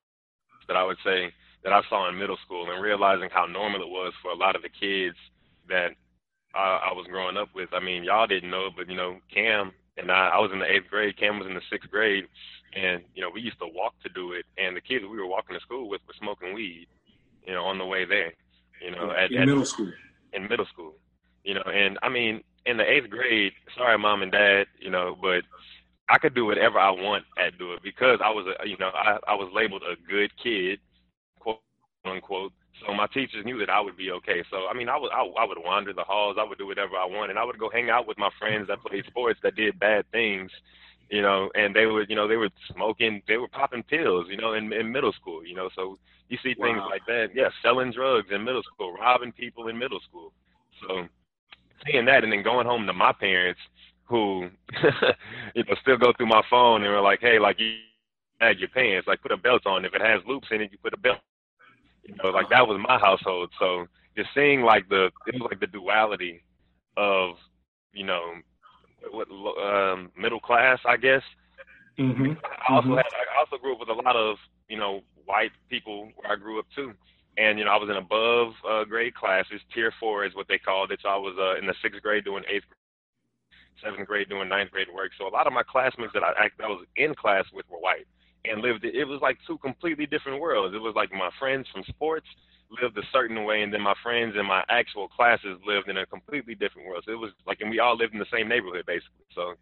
that 0.68 0.78
I 0.78 0.84
would 0.84 0.98
say 1.04 1.31
that 1.68 1.74
I 1.74 1.81
saw 1.90 2.08
in 2.08 2.18
middle 2.18 2.38
school, 2.46 2.72
and 2.72 2.81
realizing 2.81 3.30
how 3.30 3.46
normal 3.46 3.81
it 3.81 3.90
was 3.90 4.14
for 4.22 4.31
a 4.31 4.38
lot 4.38 4.56
of 4.56 4.62
the 4.62 4.69
kids 4.69 5.18
that 5.68 5.90
I, 6.56 6.92
I 6.92 6.94
was 6.94 7.08
growing 7.08 7.36
up 7.36 7.50
with. 7.54 7.68
I 7.74 7.81
mean, 7.81 8.06
y'all 8.06 8.25
didn't 8.25 8.50
know, 8.50 8.69
but 8.74 8.90
you 8.90 8.96
know, 8.96 9.18
Cam 9.34 9.74
and 9.98 10.10
I, 10.10 10.30
I 10.30 10.40
was 10.40 10.52
in 10.54 10.60
the 10.60 10.72
eighth 10.72 10.90
grade. 10.90 11.18
Cam 11.18 11.40
was 11.40 11.48
in 11.48 11.56
the 11.56 11.62
sixth 11.69 11.92
grade, 11.92 12.24
and 12.74 13.04
you 13.16 13.22
know 13.22 13.30
we 13.34 13.42
used 13.42 13.60
to 13.60 13.68
walk 13.68 13.96
to 14.04 14.10
do 14.10 14.31
it. 14.31 14.46
And 14.58 14.78
the 14.78 14.81
kids 14.81 15.04
we 15.04 15.18
were 15.18 15.28
walking 15.28 15.58
to 15.58 15.62
school 15.62 15.90
with 15.90 16.00
were 16.08 16.14
smoking 16.18 16.54
weed, 16.54 16.88
you 17.46 17.52
know, 17.52 17.66
on 17.66 17.78
the 17.78 17.86
way 17.86 18.06
there. 18.06 18.31
You 18.81 18.92
know, 18.92 19.12
at, 19.12 19.30
in 19.30 19.42
at, 19.42 19.48
middle 19.48 19.66
school. 19.66 19.92
In 20.31 20.48
middle 20.48 20.68
school, 20.68 20.94
you 21.44 21.54
know, 21.54 21.64
and 21.64 22.00
I 22.02 22.08
mean, 22.08 22.46
in 22.66 22.78
the 22.78 22.90
eighth 22.90 23.10
grade. 23.10 23.52
Sorry, 23.76 23.97
mom 23.97 24.21
and 24.21 24.31
dad, 24.31 24.68
you 24.80 24.90
know, 24.90 25.18
but 25.21 25.44
I 26.07 26.18
could 26.18 26.33
do 26.33 26.45
whatever 26.45 26.80
I 26.80 26.92
want 26.92 27.26
at 27.38 27.57
do 27.57 27.74
it 27.74 27.83
because 27.83 28.19
I 28.24 28.30
was 28.30 28.47
a, 28.47 28.66
you 28.66 28.78
know, 28.80 28.92
I, 28.94 29.18
I 29.28 29.36
was 29.36 29.52
labeled 29.54 29.83
a 29.83 30.00
good 30.09 30.31
kid, 30.42 30.80
unquote. 32.07 32.52
So 32.85 32.94
my 32.94 33.07
teachers 33.07 33.44
knew 33.45 33.57
that 33.59 33.69
I 33.69 33.81
would 33.81 33.97
be 33.97 34.11
okay. 34.11 34.44
So 34.52 34.68
I 34.68 34.73
mean, 34.73 34.90
I 34.90 34.97
would 34.97 35.11
I, 35.11 35.21
I 35.21 35.45
would 35.45 35.57
wander 35.64 35.94
the 35.94 36.04
halls. 36.04 36.37
I 36.40 36.44
would 36.44 36.57
do 36.57 36.68
whatever 36.68 36.95
I 36.95 37.06
wanted. 37.06 37.31
And 37.31 37.40
I 37.40 37.44
would 37.44 37.57
go 37.57 37.69
hang 37.69 37.90
out 37.90 38.07
with 38.07 38.18
my 38.18 38.30
friends 38.40 38.68
that 38.68 38.81
played 38.81 39.06
sports 39.07 39.40
that 39.44 39.56
did 39.56 39.80
bad 39.80 40.06
things, 40.11 40.52
you 41.09 41.21
know. 41.21 41.49
And 41.56 41.76
they 41.76 41.85
would, 41.85 42.09
you 42.09 42.16
know, 42.16 42.28
they 42.28 42.35
were 42.35 42.49
smoking, 42.73 43.21
they 43.28 43.37
were 43.37 43.47
popping 43.47 43.83
pills, 43.83 44.28
you 44.30 44.37
know, 44.37 44.54
in 44.54 44.71
in 44.73 44.92
middle 44.92 45.14
school, 45.14 45.45
you 45.45 45.56
know. 45.56 45.69
So 45.76 45.97
you 46.30 46.37
see 46.44 46.54
things 46.54 46.80
wow. 46.80 46.90
like 46.90 47.06
that. 47.07 47.30
Yeah, 47.33 47.49
selling 47.64 47.92
drugs 47.92 48.28
in 48.31 48.44
middle 48.44 48.64
school, 48.64 48.94
robbing 48.94 49.31
people 49.31 49.68
in 49.69 49.78
middle 49.78 49.99
school. 50.07 50.31
So 50.81 51.07
seeing 51.85 52.06
that, 52.06 52.23
and 52.23 52.31
then 52.31 52.44
going 52.44 52.68
home 52.68 52.85
to 52.85 52.94
my 52.94 53.14
parents, 53.14 53.59
who, 54.06 54.49
you 55.56 55.64
know, 55.64 55.76
still 55.81 55.97
go 55.97 56.14
through 56.16 56.28
my 56.28 56.42
phone 56.49 56.83
and 56.83 56.92
were 56.92 57.02
like, 57.02 57.19
hey, 57.21 57.40
like 57.40 57.59
you 57.59 57.76
had 58.40 58.59
your 58.59 58.69
pants, 58.69 59.07
like 59.07 59.21
put 59.21 59.31
a 59.31 59.37
belt 59.37 59.66
on. 59.66 59.85
If 59.85 59.94
it 59.94 60.02
has 60.02 60.21
loops 60.28 60.47
in 60.52 60.61
it, 60.61 60.71
you 60.71 60.78
put 60.81 60.94
a 60.94 60.97
belt 60.97 61.18
you 62.07 62.16
know, 62.23 62.30
like 62.30 62.49
that 62.49 62.68
was 62.68 62.80
my 62.87 62.97
household. 62.97 63.52
So 63.59 63.87
just 64.16 64.30
seeing 64.33 64.61
like 64.61 64.87
the 64.90 65.11
it 65.28 65.35
was 65.35 65.49
like 65.52 65.59
the 65.59 65.68
duality 65.68 66.42
of 66.95 67.35
you 67.94 68.06
know 68.06 68.33
what 69.11 69.28
um, 69.61 70.11
middle 70.18 70.40
class, 70.40 70.80
I 70.85 70.97
guess. 70.97 71.21
Mm-hmm. 71.99 72.33
I 72.44 72.73
also 72.73 72.87
mm-hmm. 72.90 72.97
had 72.97 73.06
I 73.06 73.40
also 73.40 73.61
grew 73.61 73.73
up 73.73 73.80
with 73.80 73.90
a 73.90 73.94
lot 73.94 74.16
of 74.16 74.37
you 74.69 74.78
know 74.78 75.02
white 75.26 75.52
people 75.69 76.09
where 76.16 76.31
I 76.31 76.35
grew 76.35 76.59
up 76.59 76.66
too. 76.76 76.94
And 77.37 77.59
you 77.59 77.66
know, 77.66 77.71
I 77.71 77.78
was 77.78 77.90
in 77.90 77.97
above 77.97 78.54
uh, 78.68 78.83
grade 78.85 79.14
classes. 79.14 79.61
Tier 79.73 79.94
four 79.99 80.26
is 80.26 80.33
what 80.33 80.47
they 80.47 80.57
called 80.57 80.92
it. 80.92 80.99
So 81.04 81.09
I 81.09 81.18
was 81.18 81.35
uh, 81.40 81.59
in 81.59 81.68
the 81.68 81.76
sixth 81.83 82.02
grade 82.02 82.26
doing 82.26 82.44
eighth, 82.52 82.66
seventh 83.83 84.07
grade 84.07 84.30
doing 84.30 84.49
ninth 84.49 84.71
grade 84.71 84.87
work. 84.94 85.11
So 85.18 85.28
a 85.28 85.30
lot 85.30 85.45
of 85.45 85.54
my 85.54 85.64
classmates 85.64 86.14
that 86.14 86.23
I 86.23 86.49
that 86.57 86.69
was 86.69 86.85
in 86.95 87.14
class 87.14 87.45
with 87.54 87.66
were 87.69 87.78
white 87.78 88.07
and 88.49 88.61
lived 88.61 88.85
it. 88.85 88.95
It 88.95 89.06
was 89.06 89.21
like 89.21 89.37
two 89.45 89.57
completely 89.59 90.06
different 90.06 90.39
worlds. 90.39 90.75
It 90.75 90.81
was 90.81 90.95
like 90.95 91.11
my 91.11 91.30
friends 91.39 91.68
from 91.71 91.83
sports 91.83 92.27
lived 92.81 92.97
a 92.97 93.04
certain 93.13 93.44
way, 93.45 93.61
and 93.61 93.73
then 93.73 93.81
my 93.81 93.95
friends 94.04 94.35
in 94.37 94.45
my 94.45 94.63
actual 94.69 95.07
classes 95.07 95.57
lived 95.66 95.89
in 95.89 95.97
a 95.97 96.06
completely 96.06 96.56
different 96.56 96.87
world. 96.87 97.04
So 97.06 97.11
it 97.11 97.19
was 97.19 97.31
like, 97.45 97.61
and 97.61 97.69
we 97.69 97.80
all 97.80 97.95
lived 97.95 98.13
in 98.13 98.19
the 98.19 98.25
same 98.31 98.47
neighborhood 98.47 98.85
basically. 98.85 99.25
So, 99.33 99.54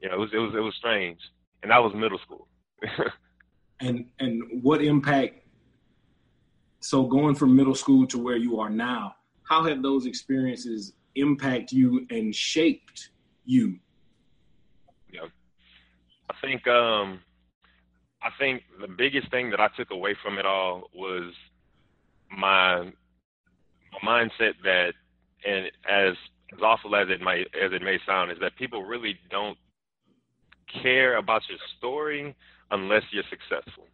you 0.00 0.08
know, 0.08 0.14
it 0.14 0.18
was 0.18 0.30
it 0.32 0.38
was 0.38 0.54
it 0.54 0.60
was 0.60 0.74
strange, 0.76 1.18
and 1.62 1.70
that 1.70 1.82
was 1.82 1.92
middle 1.94 2.18
school. 2.18 2.48
And 3.80 4.06
and 4.18 4.42
what 4.62 4.82
impact? 4.82 5.46
So 6.80 7.04
going 7.04 7.34
from 7.34 7.54
middle 7.54 7.74
school 7.74 8.06
to 8.08 8.18
where 8.18 8.36
you 8.36 8.58
are 8.60 8.70
now, 8.70 9.14
how 9.44 9.64
have 9.64 9.82
those 9.82 10.06
experiences 10.06 10.94
impact 11.14 11.72
you 11.72 12.06
and 12.10 12.34
shaped 12.34 13.10
you? 13.44 13.78
Yeah, 15.12 15.26
I 16.30 16.34
think 16.40 16.66
um, 16.66 17.20
I 18.28 18.30
think 18.38 18.62
the 18.78 18.88
biggest 18.88 19.30
thing 19.30 19.48
that 19.50 19.60
I 19.60 19.68
took 19.74 19.90
away 19.90 20.14
from 20.22 20.38
it 20.38 20.44
all 20.44 20.90
was 20.94 21.32
my, 22.30 22.82
my 22.82 24.00
mindset 24.04 24.52
that, 24.64 24.92
and 25.46 25.66
as 25.88 26.14
as 26.52 26.60
awful 26.62 26.96
as 26.96 27.08
it 27.10 27.20
might 27.20 27.46
as 27.62 27.72
it 27.72 27.82
may 27.82 27.98
sound, 28.06 28.30
is 28.30 28.38
that 28.40 28.56
people 28.56 28.84
really 28.84 29.18
don't 29.30 29.56
care 30.82 31.16
about 31.16 31.42
your 31.48 31.58
story 31.78 32.34
unless 32.70 33.02
you're 33.12 33.24
successful. 33.30 33.86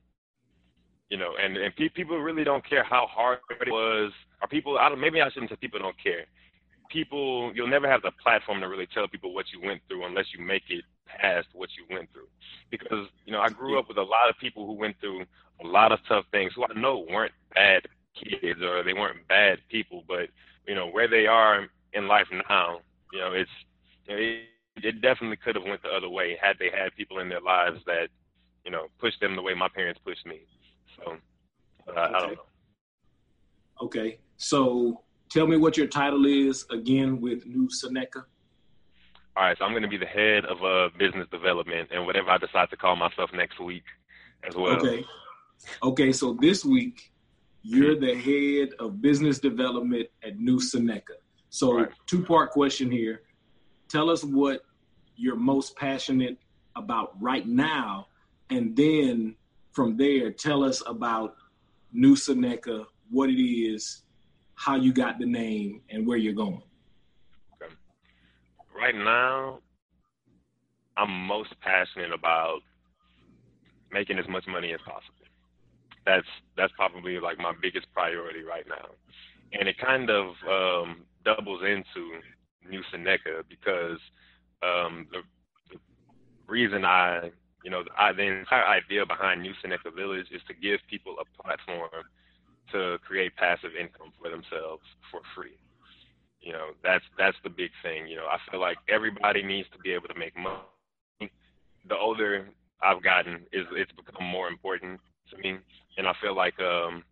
You 1.10 1.18
know, 1.18 1.34
and 1.40 1.56
and 1.56 1.74
pe- 1.76 1.90
people 1.90 2.18
really 2.18 2.42
don't 2.42 2.68
care 2.68 2.82
how 2.82 3.06
hard 3.08 3.38
it 3.60 3.70
was, 3.70 4.10
or 4.42 4.48
people. 4.48 4.78
I 4.78 4.88
don't, 4.88 5.00
maybe 5.00 5.20
I 5.20 5.30
shouldn't 5.30 5.50
say 5.50 5.56
people 5.60 5.78
don't 5.78 6.02
care. 6.02 6.26
People, 6.90 7.52
you'll 7.54 7.68
never 7.68 7.88
have 7.88 8.02
the 8.02 8.12
platform 8.22 8.60
to 8.60 8.68
really 8.68 8.86
tell 8.86 9.08
people 9.08 9.34
what 9.34 9.46
you 9.52 9.60
went 9.66 9.80
through 9.88 10.04
unless 10.04 10.26
you 10.36 10.44
make 10.44 10.62
it 10.68 10.84
past 11.06 11.48
what 11.52 11.70
you 11.76 11.94
went 11.94 12.12
through. 12.12 12.28
Because 12.70 13.06
you 13.26 13.32
know, 13.32 13.40
I 13.40 13.48
grew 13.48 13.78
up 13.78 13.88
with 13.88 13.98
a 13.98 14.02
lot 14.02 14.28
of 14.30 14.38
people 14.38 14.66
who 14.66 14.74
went 14.74 14.96
through 15.00 15.24
a 15.62 15.66
lot 15.66 15.92
of 15.92 15.98
tough 16.08 16.24
things, 16.30 16.52
who 16.54 16.64
I 16.64 16.78
know 16.78 17.06
weren't 17.10 17.32
bad 17.54 17.86
kids 18.14 18.60
or 18.62 18.82
they 18.82 18.92
weren't 18.92 19.26
bad 19.28 19.58
people, 19.68 20.04
but 20.06 20.28
you 20.66 20.74
know 20.74 20.88
where 20.88 21.08
they 21.08 21.26
are 21.26 21.66
in 21.92 22.08
life 22.08 22.26
now, 22.48 22.80
you 23.12 23.20
know, 23.20 23.32
it's 23.32 23.50
it, 24.06 24.44
it 24.76 25.00
definitely 25.00 25.36
could 25.36 25.54
have 25.54 25.64
went 25.64 25.82
the 25.82 25.88
other 25.88 26.08
way 26.08 26.36
had 26.40 26.56
they 26.58 26.70
had 26.70 26.94
people 26.96 27.20
in 27.20 27.28
their 27.28 27.40
lives 27.40 27.80
that 27.86 28.08
you 28.64 28.70
know 28.70 28.86
pushed 28.98 29.20
them 29.20 29.36
the 29.36 29.42
way 29.42 29.54
my 29.54 29.68
parents 29.68 30.00
pushed 30.04 30.26
me. 30.26 30.40
So 30.96 31.16
uh, 31.88 31.90
okay. 31.90 32.00
I 32.00 32.20
don't 32.20 32.34
know. 32.34 32.42
Okay, 33.82 34.18
so 34.36 35.00
tell 35.34 35.46
me 35.48 35.56
what 35.56 35.76
your 35.76 35.88
title 35.88 36.26
is 36.26 36.64
again 36.70 37.20
with 37.20 37.44
New 37.44 37.68
Seneca. 37.68 38.24
All 39.36 39.42
right, 39.42 39.58
so 39.58 39.64
I'm 39.64 39.72
going 39.72 39.82
to 39.82 39.88
be 39.88 39.96
the 39.96 40.06
head 40.06 40.44
of 40.44 40.62
uh, 40.62 40.96
business 40.96 41.26
development 41.28 41.88
and 41.92 42.06
whatever 42.06 42.30
I 42.30 42.38
decide 42.38 42.70
to 42.70 42.76
call 42.76 42.94
myself 42.94 43.30
next 43.34 43.58
week 43.58 43.82
as 44.48 44.54
well. 44.54 44.76
Okay. 44.76 45.04
Okay, 45.82 46.12
so 46.12 46.38
this 46.40 46.64
week 46.64 47.10
you're 47.62 47.98
the 47.98 48.14
head 48.14 48.74
of 48.78 49.02
business 49.02 49.40
development 49.40 50.06
at 50.22 50.38
New 50.38 50.60
Seneca. 50.60 51.14
So, 51.50 51.78
right. 51.78 51.88
two 52.06 52.22
part 52.22 52.50
question 52.50 52.90
here. 52.90 53.22
Tell 53.88 54.10
us 54.10 54.22
what 54.22 54.64
you're 55.16 55.36
most 55.36 55.76
passionate 55.76 56.38
about 56.76 57.20
right 57.20 57.46
now, 57.46 58.06
and 58.50 58.76
then 58.76 59.34
from 59.72 59.96
there, 59.96 60.30
tell 60.30 60.62
us 60.62 60.82
about 60.86 61.36
New 61.92 62.14
Seneca, 62.14 62.84
what 63.10 63.30
it 63.30 63.42
is, 63.42 64.03
how 64.56 64.76
you 64.76 64.92
got 64.92 65.18
the 65.18 65.26
name, 65.26 65.80
and 65.90 66.06
where 66.06 66.16
you're 66.16 66.32
going. 66.32 66.62
Right 68.76 68.94
now, 68.94 69.60
I'm 70.96 71.10
most 71.26 71.50
passionate 71.60 72.12
about 72.12 72.60
making 73.92 74.18
as 74.18 74.28
much 74.28 74.44
money 74.46 74.72
as 74.72 74.80
possible. 74.80 75.24
That's 76.06 76.26
that's 76.56 76.72
probably 76.76 77.18
like 77.18 77.38
my 77.38 77.52
biggest 77.60 77.86
priority 77.94 78.42
right 78.42 78.66
now, 78.68 78.90
and 79.52 79.68
it 79.68 79.76
kind 79.78 80.10
of 80.10 80.34
um, 80.48 81.04
doubles 81.24 81.62
into 81.62 82.20
New 82.68 82.82
Seneca 82.90 83.42
because 83.48 83.98
um, 84.62 85.06
the, 85.10 85.22
the 85.70 85.78
reason 86.46 86.84
I 86.84 87.30
you 87.64 87.70
know 87.70 87.84
I, 87.98 88.12
the 88.12 88.22
entire 88.22 88.66
idea 88.66 89.06
behind 89.06 89.40
New 89.40 89.54
Seneca 89.62 89.90
Village 89.90 90.26
is 90.30 90.42
to 90.48 90.54
give 90.54 90.80
people 90.90 91.16
a 91.20 91.42
platform 91.42 91.88
to 92.72 92.98
create 93.06 93.36
passive 93.36 93.70
income 93.78 94.12
for 94.20 94.30
themselves 94.30 94.82
for 95.10 95.20
free. 95.34 95.56
You 96.40 96.52
know 96.52 96.68
that's 96.82 97.04
that's 97.18 97.36
the 97.42 97.50
big 97.50 97.70
thing. 97.82 98.06
You 98.06 98.16
know 98.16 98.26
I 98.26 98.38
feel 98.50 98.60
like 98.60 98.78
everybody 98.88 99.42
needs 99.42 99.68
to 99.72 99.78
be 99.78 99.92
able 99.92 100.08
to 100.08 100.18
make 100.18 100.36
money. 100.36 101.30
The 101.88 101.96
older 101.96 102.48
I've 102.82 103.02
gotten, 103.02 103.46
is 103.52 103.64
it's 103.72 103.92
become 103.92 104.26
more 104.26 104.48
important 104.48 105.00
to 105.30 105.38
me 105.38 105.56
and 105.96 106.06
I 106.06 106.12
feel 106.20 106.36
like 106.36 106.58
um, 106.60 107.04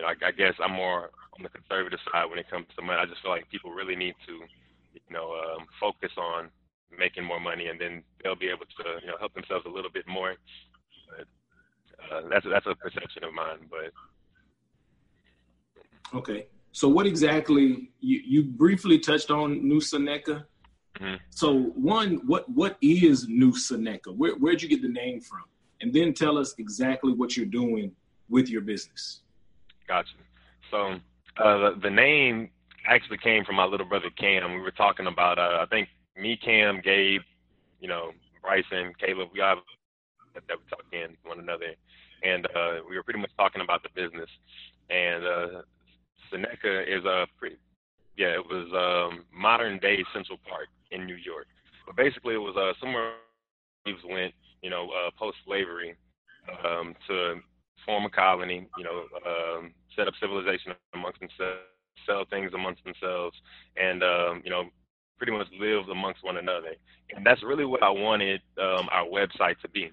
know, 0.00 0.08
I, 0.08 0.14
I 0.28 0.32
guess 0.32 0.54
I'm 0.62 0.72
more 0.72 1.10
on 1.36 1.42
the 1.42 1.48
conservative 1.48 1.98
side 2.10 2.30
when 2.30 2.38
it 2.38 2.50
comes 2.50 2.66
to 2.76 2.82
money. 2.82 2.98
I 2.98 3.06
just 3.06 3.22
feel 3.22 3.30
like 3.30 3.50
people 3.50 3.70
really 3.70 3.96
need 3.96 4.14
to, 4.26 4.34
you 4.94 5.10
know, 5.10 5.34
um, 5.34 5.66
focus 5.80 6.12
on 6.16 6.50
making 6.96 7.24
more 7.24 7.40
money, 7.40 7.66
and 7.66 7.80
then 7.80 8.02
they'll 8.22 8.38
be 8.38 8.48
able 8.48 8.66
to, 8.66 8.84
you 9.02 9.08
know, 9.08 9.18
help 9.18 9.34
themselves 9.34 9.66
a 9.66 9.70
little 9.70 9.90
bit 9.90 10.06
more. 10.06 10.34
But 11.10 11.26
uh, 11.98 12.22
that's 12.30 12.46
that's 12.48 12.66
a 12.66 12.74
perception 12.74 13.24
of 13.24 13.34
mine. 13.34 13.68
But 13.70 13.92
okay, 16.14 16.46
so 16.72 16.88
what 16.88 17.06
exactly 17.06 17.90
you 18.00 18.20
you 18.24 18.44
briefly 18.44 18.98
touched 18.98 19.30
on 19.30 19.66
New 19.66 19.80
Seneca. 19.80 20.46
Mm-hmm. 21.00 21.16
So 21.30 21.54
one, 21.74 22.20
what 22.26 22.48
what 22.48 22.76
is 22.80 23.28
New 23.28 23.54
Seneca? 23.56 24.10
Where 24.12 24.34
where'd 24.36 24.62
you 24.62 24.68
get 24.68 24.82
the 24.82 24.88
name 24.88 25.20
from? 25.20 25.44
And 25.80 25.92
then 25.92 26.12
tell 26.12 26.38
us 26.38 26.54
exactly 26.58 27.12
what 27.12 27.36
you're 27.36 27.46
doing 27.46 27.92
with 28.28 28.48
your 28.48 28.62
business. 28.62 29.20
Gotcha. 29.86 30.14
So 30.70 30.98
uh, 31.36 31.58
the, 31.58 31.78
the 31.82 31.90
name 31.90 32.50
actually 32.86 33.18
came 33.18 33.44
from 33.44 33.56
my 33.56 33.64
little 33.64 33.86
brother 33.86 34.10
Cam. 34.18 34.54
We 34.54 34.60
were 34.60 34.72
talking 34.72 35.06
about, 35.06 35.38
uh, 35.38 35.58
I 35.60 35.66
think 35.66 35.88
me, 36.16 36.36
Cam, 36.36 36.80
Gabe, 36.80 37.22
you 37.80 37.88
know, 37.88 38.10
Bryson, 38.42 38.92
Caleb. 38.98 39.28
We 39.32 39.40
have 39.40 39.58
that 40.34 40.42
we 40.48 40.70
talk 40.70 40.84
in 40.92 41.16
one 41.24 41.38
another, 41.38 41.74
and 42.22 42.46
uh, 42.46 42.80
we 42.88 42.96
were 42.96 43.02
pretty 43.02 43.20
much 43.20 43.30
talking 43.36 43.62
about 43.62 43.82
the 43.82 43.88
business. 43.94 44.30
And 44.90 45.24
uh, 45.24 45.62
Seneca 46.30 46.82
is 46.82 47.04
a 47.04 47.26
pretty, 47.38 47.56
yeah, 48.16 48.34
it 48.34 48.44
was 48.44 48.68
um, 48.74 49.24
modern 49.32 49.78
day 49.78 50.04
Central 50.12 50.38
Park 50.48 50.66
in 50.90 51.06
New 51.06 51.16
York. 51.16 51.46
But 51.86 51.96
basically, 51.96 52.34
it 52.34 52.38
was 52.38 52.56
uh, 52.56 52.72
somewhere 52.80 53.12
slaves 53.84 54.02
went, 54.08 54.34
you 54.62 54.70
know, 54.70 54.88
uh, 54.90 55.10
post 55.18 55.38
slavery 55.46 55.96
um, 56.64 56.94
to 57.06 57.36
form 57.86 58.04
a 58.04 58.10
colony, 58.10 58.66
you 58.76 58.84
know, 58.84 59.04
um, 59.26 59.72
set 59.96 60.08
up 60.08 60.14
civilization 60.20 60.72
amongst 60.94 61.20
themselves, 61.20 61.60
sell 62.06 62.24
things 62.28 62.52
amongst 62.54 62.84
themselves, 62.84 63.36
and 63.76 64.02
um, 64.02 64.42
you 64.44 64.50
know, 64.50 64.64
pretty 65.16 65.32
much 65.32 65.46
live 65.58 65.88
amongst 65.88 66.22
one 66.22 66.36
another. 66.36 66.74
And 67.14 67.24
that's 67.24 67.42
really 67.42 67.64
what 67.64 67.82
I 67.82 67.90
wanted 67.90 68.40
um, 68.60 68.88
our 68.92 69.06
website 69.06 69.58
to 69.62 69.68
be. 69.68 69.90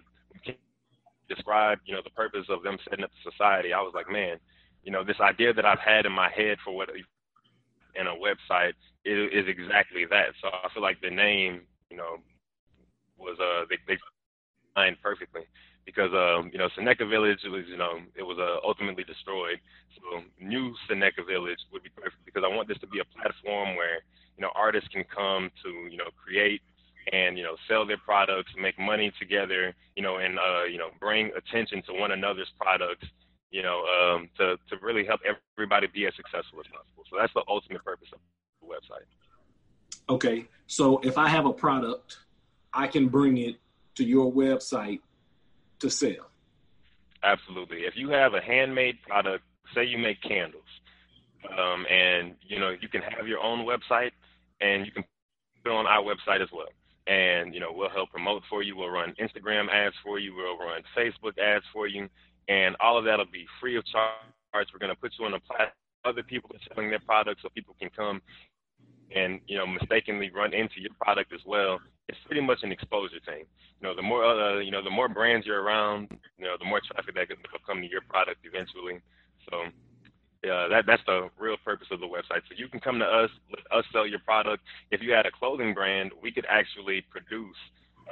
Describe, 1.28 1.80
you 1.86 1.94
know, 1.96 2.02
the 2.04 2.12
purpose 2.12 2.46
of 2.50 2.62
them 2.62 2.78
setting 2.88 3.04
up 3.04 3.12
society. 3.24 3.74
I 3.74 3.82
was 3.82 3.94
like, 3.96 4.12
man, 4.12 4.38
you 4.86 4.92
know, 4.92 5.04
this 5.04 5.20
idea 5.20 5.54
that 5.54 5.66
I've 5.66 5.80
had 5.80 6.06
in 6.06 6.14
my 6.14 6.30
head 6.30 6.58
for 6.64 6.74
what 6.74 6.90
in 6.90 8.08
a 8.08 8.16
website 8.16 8.74
is, 9.04 9.30
is 9.34 9.46
exactly 9.48 10.06
that. 10.10 10.28
So 10.42 10.48
I 10.48 10.70
feel 10.74 10.84
like 10.84 11.02
the 11.02 11.10
name, 11.10 11.62
you 11.90 11.98
know, 11.98 12.18
was 13.18 13.38
uh 13.40 13.66
they, 13.70 13.78
they 13.88 13.98
signed 14.76 14.98
perfectly 15.02 15.44
because 15.86 16.12
um, 16.14 16.50
you 16.52 16.60
know 16.60 16.70
Seneca 16.76 17.06
Village 17.06 17.40
was 17.46 17.64
you 17.68 17.78
know 17.78 18.00
it 18.16 18.24
was 18.24 18.38
uh, 18.40 18.66
ultimately 18.66 19.04
destroyed. 19.04 19.60
So 19.98 20.22
new 20.40 20.74
Seneca 20.88 21.24
Village 21.24 21.60
would 21.72 21.84
be 21.84 21.90
perfect 21.90 22.26
because 22.26 22.44
I 22.46 22.54
want 22.54 22.68
this 22.68 22.78
to 22.80 22.88
be 22.88 23.00
a 23.00 23.08
platform 23.18 23.76
where 23.76 24.06
you 24.38 24.42
know 24.42 24.50
artists 24.56 24.90
can 24.90 25.04
come 25.14 25.50
to 25.64 25.70
you 25.90 25.98
know 25.98 26.12
create 26.22 26.62
and 27.14 27.38
you 27.38 27.44
know 27.44 27.56
sell 27.70 27.86
their 27.86 28.02
products, 28.04 28.52
make 28.60 28.78
money 28.80 29.12
together, 29.20 29.74
you 29.96 30.04
know, 30.04 30.18
and 30.18 30.38
uh, 30.40 30.64
you 30.66 30.78
know 30.78 30.90
bring 31.00 31.32
attention 31.38 31.82
to 31.88 31.94
one 31.94 32.12
another's 32.12 32.52
products, 32.60 33.08
you 33.56 33.62
know, 33.62 33.86
um, 33.96 34.30
to 34.38 34.58
to 34.70 34.76
really 34.82 35.06
help 35.06 35.22
everybody 35.24 35.88
be 35.88 36.06
as 36.06 36.14
successful 36.18 36.60
as 36.60 36.66
possible. 36.68 37.06
So 37.10 37.16
that's 37.18 37.34
the 37.34 37.44
ultimate 37.48 37.86
purpose 37.86 38.10
of 38.12 38.20
the 38.62 38.68
website. 38.68 39.08
Okay, 40.10 40.46
so 40.68 41.00
if 41.00 41.18
I 41.18 41.30
have 41.30 41.46
a 41.46 41.54
product, 41.54 42.18
I 42.74 42.88
can 42.88 43.08
bring 43.08 43.38
it 43.38 43.56
to 43.96 44.04
your 44.04 44.30
website 44.30 45.00
to 45.80 45.90
sell. 45.90 46.30
Absolutely. 47.24 47.86
If 47.86 47.96
you 47.96 48.10
have 48.10 48.34
a 48.34 48.42
handmade 48.42 49.02
product, 49.02 49.46
say 49.74 49.86
you 49.86 50.00
make 50.00 50.22
candles, 50.22 50.72
um, 51.58 51.86
and 51.90 52.36
you 52.42 52.60
know 52.60 52.76
you 52.82 52.90
can 52.90 53.04
have 53.04 53.26
your 53.26 53.40
own 53.40 53.66
website, 53.66 54.12
and 54.60 54.86
you 54.86 54.92
can 54.92 55.04
put 55.64 55.72
it 55.72 55.76
on 55.76 55.88
our 55.88 56.04
website 56.04 56.42
as 56.42 56.50
well. 56.52 56.74
And 57.08 57.54
you 57.54 57.62
know 57.62 57.72
we'll 57.74 57.90
help 57.90 58.10
promote 58.10 58.44
for 58.50 58.64
you. 58.64 58.76
We'll 58.76 58.90
run 58.90 59.14
Instagram 59.18 59.70
ads 59.70 59.96
for 60.04 60.20
you. 60.20 60.36
We'll 60.36 60.58
run 60.58 60.82
Facebook 60.98 61.38
ads 61.40 61.64
for 61.72 61.88
you, 61.88 62.10
and 62.48 62.76
all 62.80 62.98
of 62.98 63.06
that'll 63.06 63.26
be 63.26 63.46
free 63.60 63.78
of 63.78 63.86
charge. 63.86 64.68
We're 64.74 64.80
going 64.80 64.94
to 64.94 65.00
put 65.00 65.12
you 65.20 65.26
on 65.26 65.34
a 65.34 65.40
platform. 65.40 65.72
Other 66.06 66.24
people 66.24 66.52
are 66.54 66.60
selling 66.74 66.90
their 66.90 67.00
products, 67.00 67.42
so 67.42 67.50
people 67.50 67.76
can 67.80 67.90
come 67.90 68.22
and 69.16 69.40
you 69.48 69.58
know 69.58 69.68
mistakenly 69.68 70.32
run 70.32 70.54
into 70.54 70.80
your 70.80 70.92
product 71.00 71.34
as 71.34 71.42
well 71.46 71.80
it's 72.08 72.18
pretty 72.26 72.42
much 72.42 72.60
an 72.64 72.72
exposure 72.72 73.20
thing. 73.26 73.46
You 73.82 73.88
know, 73.88 73.96
the 73.96 74.02
more 74.02 74.24
uh, 74.24 74.60
you 74.60 74.72
know, 74.72 74.84
the 74.84 74.90
more 74.90 75.10
brands 75.10 75.46
you're 75.46 75.62
around, 75.62 76.08
you 76.38 76.46
know, 76.46 76.56
the 76.60 76.66
more 76.66 76.82
traffic 76.92 77.16
that 77.16 77.30
will 77.30 77.66
come 77.66 77.82
to 77.82 77.90
your 77.90 78.02
product 78.02 78.42
eventually. 78.44 79.02
So, 79.50 79.64
yeah, 80.44 80.68
that 80.70 80.86
that's 80.86 81.02
the 81.06 81.30
real 81.40 81.58
purpose 81.64 81.88
of 81.92 82.00
the 82.00 82.06
website. 82.06 82.46
So 82.48 82.56
you 82.56 82.68
can 82.68 82.80
come 82.80 83.00
to 83.00 83.06
us, 83.06 83.30
let 83.50 83.80
us 83.80 83.86
sell 83.92 84.06
your 84.06 84.20
product. 84.20 84.64
If 84.92 85.02
you 85.02 85.12
had 85.12 85.26
a 85.26 85.32
clothing 85.32 85.74
brand, 85.74 86.12
we 86.22 86.32
could 86.32 86.46
actually 86.50 87.04
produce 87.10 87.58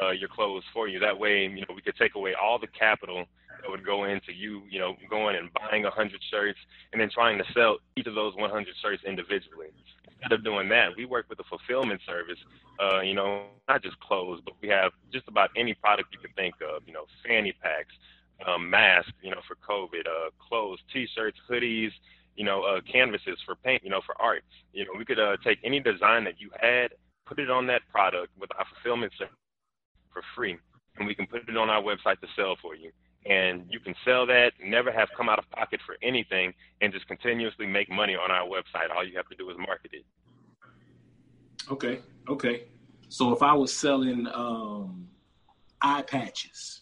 uh, 0.02 0.12
your 0.12 0.30
clothes 0.30 0.64
for 0.74 0.88
you. 0.88 1.00
That 1.00 1.18
way, 1.18 1.44
you 1.44 1.62
know, 1.62 1.74
we 1.76 1.82
could 1.82 1.96
take 1.98 2.16
away 2.16 2.34
all 2.34 2.60
the 2.60 2.68
capital 2.68 3.26
that 3.62 3.70
would 3.70 3.86
go 3.86 4.06
into 4.06 4.34
you, 4.34 4.64
you 4.70 4.80
know, 4.80 4.96
going 5.10 5.36
and 5.36 5.50
buying 5.54 5.84
hundred 5.84 6.22
shirts 6.30 6.60
and 6.92 7.02
then 7.02 7.10
trying 7.10 7.38
to 7.38 7.44
sell 7.54 7.78
each 7.96 8.08
of 8.08 8.16
those 8.16 8.36
100 8.36 8.68
shirts 8.82 9.04
individually. 9.06 9.68
Instead 10.08 10.32
of 10.32 10.44
doing 10.44 10.70
that, 10.70 10.90
we 10.98 11.06
work 11.06 11.26
with 11.30 11.40
a 11.40 11.44
fulfillment 11.44 12.02
service. 12.06 12.40
Uh, 12.80 13.02
you 13.02 13.14
know, 13.14 13.44
not 13.68 13.84
just 13.84 14.00
clothes, 14.00 14.42
but 14.44 14.54
we 14.62 14.68
have 14.68 14.92
just 15.12 15.28
about 15.28 15.50
any 15.56 15.74
product 15.74 16.10
you 16.12 16.20
can 16.20 16.32
think 16.34 16.56
of. 16.62 16.84
You 16.88 16.94
know, 16.94 17.06
fanny 17.26 17.54
packs, 17.62 17.94
um, 18.48 18.70
masks. 18.70 19.12
You 19.22 19.32
know, 19.32 19.42
for 19.48 19.56
COVID, 19.68 20.08
uh, 20.08 20.30
clothes, 20.48 20.80
T-shirts, 20.92 21.38
hoodies. 21.50 21.92
You 22.36 22.46
know, 22.46 22.64
uh, 22.64 22.82
canvases 22.92 23.38
for 23.46 23.56
paint. 23.56 23.84
You 23.84 23.92
know, 23.92 24.02
for 24.06 24.20
art. 24.20 24.44
You 24.72 24.86
know, 24.86 24.92
we 24.98 25.06
could 25.06 25.20
uh, 25.20 25.38
take 25.44 25.60
any 25.64 25.80
design 25.80 26.24
that 26.24 26.40
you 26.40 26.50
had, 26.60 26.94
put 27.26 27.40
it 27.40 27.52
on 27.52 27.68
that 27.68 27.82
product 27.92 28.32
with 28.40 28.50
our 28.58 28.66
fulfillment 28.74 29.14
service 29.18 29.36
for 30.14 30.22
free, 30.36 30.58
and 30.98 31.08
we 31.08 31.16
can 31.16 31.28
put 31.28 31.50
it 31.50 31.58
on 31.58 31.70
our 31.70 31.82
website 31.82 32.20
to 32.22 32.28
sell 32.36 32.56
for 32.62 32.76
you. 32.76 32.92
And 33.26 33.66
you 33.70 33.80
can 33.80 33.96
sell 34.06 34.26
that, 34.28 34.52
never 34.62 34.92
have 34.92 35.08
come 35.16 35.30
out 35.30 35.40
of 35.40 35.50
pocket 35.52 35.80
for 35.86 35.96
anything, 36.04 36.54
and 36.82 36.92
just 36.94 37.08
continuously 37.08 37.66
make 37.66 37.90
money 37.90 38.16
on 38.16 38.32
our 38.32 38.46
website. 38.48 38.94
All 38.96 39.06
you 39.06 39.16
have 39.16 39.28
to 39.30 39.36
do 39.36 39.50
is 39.50 39.58
market 39.58 39.92
it. 39.94 40.06
Okay, 41.72 42.00
okay. 42.30 42.64
So 43.08 43.32
if 43.32 43.42
I 43.42 43.54
was 43.54 43.74
selling 43.74 44.28
um, 44.34 45.08
eye 45.82 46.02
patches, 46.02 46.82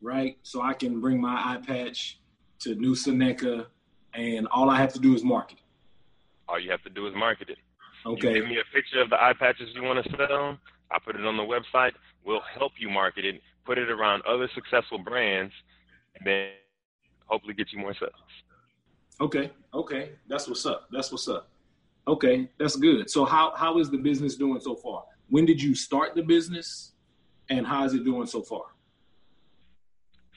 right? 0.00 0.38
So 0.42 0.62
I 0.62 0.72
can 0.72 1.00
bring 1.00 1.20
my 1.20 1.34
eye 1.34 1.58
patch 1.64 2.18
to 2.60 2.74
New 2.74 2.94
Seneca, 2.94 3.66
and 4.14 4.46
all 4.48 4.70
I 4.70 4.78
have 4.78 4.92
to 4.94 5.00
do 5.00 5.14
is 5.14 5.22
market 5.22 5.58
it. 5.58 5.64
All 6.48 6.58
you 6.58 6.70
have 6.70 6.82
to 6.82 6.90
do 6.90 7.06
is 7.06 7.14
market 7.14 7.50
it. 7.50 7.58
Okay. 8.06 8.28
You 8.28 8.34
give 8.34 8.48
me 8.48 8.58
a 8.58 8.74
picture 8.74 9.00
of 9.00 9.10
the 9.10 9.22
eye 9.22 9.34
patches 9.38 9.68
you 9.74 9.82
want 9.82 10.04
to 10.04 10.16
sell. 10.16 10.58
I 10.90 10.98
put 11.04 11.16
it 11.16 11.24
on 11.24 11.36
the 11.36 11.42
website. 11.42 11.92
We'll 12.24 12.42
help 12.58 12.72
you 12.78 12.90
market 12.90 13.24
it, 13.24 13.40
put 13.64 13.78
it 13.78 13.90
around 13.90 14.22
other 14.28 14.48
successful 14.54 14.98
brands, 14.98 15.52
and 16.16 16.26
then 16.26 16.48
hopefully 17.26 17.54
get 17.54 17.72
you 17.72 17.78
more 17.78 17.94
sales. 17.94 18.12
Okay, 19.20 19.50
okay, 19.72 20.12
that's 20.28 20.48
what's 20.48 20.64
up. 20.66 20.88
That's 20.90 21.12
what's 21.12 21.28
up. 21.28 21.48
Okay, 22.08 22.48
that's 22.58 22.76
good. 22.76 23.10
So 23.10 23.24
how 23.24 23.52
how 23.54 23.78
is 23.78 23.90
the 23.90 23.98
business 23.98 24.36
doing 24.36 24.60
so 24.60 24.74
far? 24.74 25.04
When 25.28 25.44
did 25.44 25.62
you 25.62 25.74
start 25.74 26.14
the 26.14 26.22
business, 26.22 26.92
and 27.48 27.66
how 27.66 27.84
is 27.84 27.94
it 27.94 28.04
doing 28.04 28.26
so 28.26 28.42
far? 28.42 28.64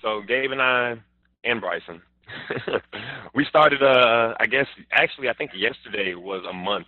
So 0.01 0.21
Gabe 0.21 0.51
and 0.51 0.61
I 0.61 0.97
and 1.45 1.61
Bryson, 1.61 2.01
we 3.33 3.45
started. 3.45 3.81
Uh, 3.81 4.33
I 4.39 4.45
guess 4.45 4.67
actually, 4.91 5.29
I 5.29 5.33
think 5.33 5.51
yesterday 5.55 6.13
was 6.13 6.43
a 6.47 6.53
month 6.53 6.87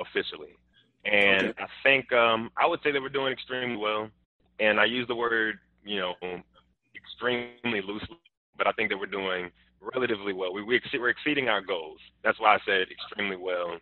officially. 0.00 0.56
And 1.04 1.48
okay. 1.48 1.62
I 1.62 1.66
think 1.82 2.12
um, 2.12 2.50
I 2.56 2.66
would 2.66 2.80
say 2.82 2.92
that 2.92 3.02
we're 3.02 3.08
doing 3.08 3.32
extremely 3.32 3.76
well. 3.76 4.08
And 4.60 4.78
I 4.78 4.84
use 4.84 5.08
the 5.08 5.16
word, 5.16 5.58
you 5.84 5.98
know, 5.98 6.14
extremely 6.94 7.80
loosely, 7.80 8.18
but 8.56 8.66
I 8.66 8.72
think 8.72 8.90
that 8.90 8.98
we're 8.98 9.06
doing 9.06 9.50
relatively 9.80 10.32
well. 10.32 10.52
We, 10.52 10.62
we 10.62 10.76
ex- 10.76 10.88
we're 10.92 11.08
exceeding 11.08 11.48
our 11.48 11.60
goals. 11.60 11.98
That's 12.22 12.38
why 12.38 12.54
I 12.54 12.58
said 12.64 12.86
extremely 12.90 13.36
well. 13.36 13.78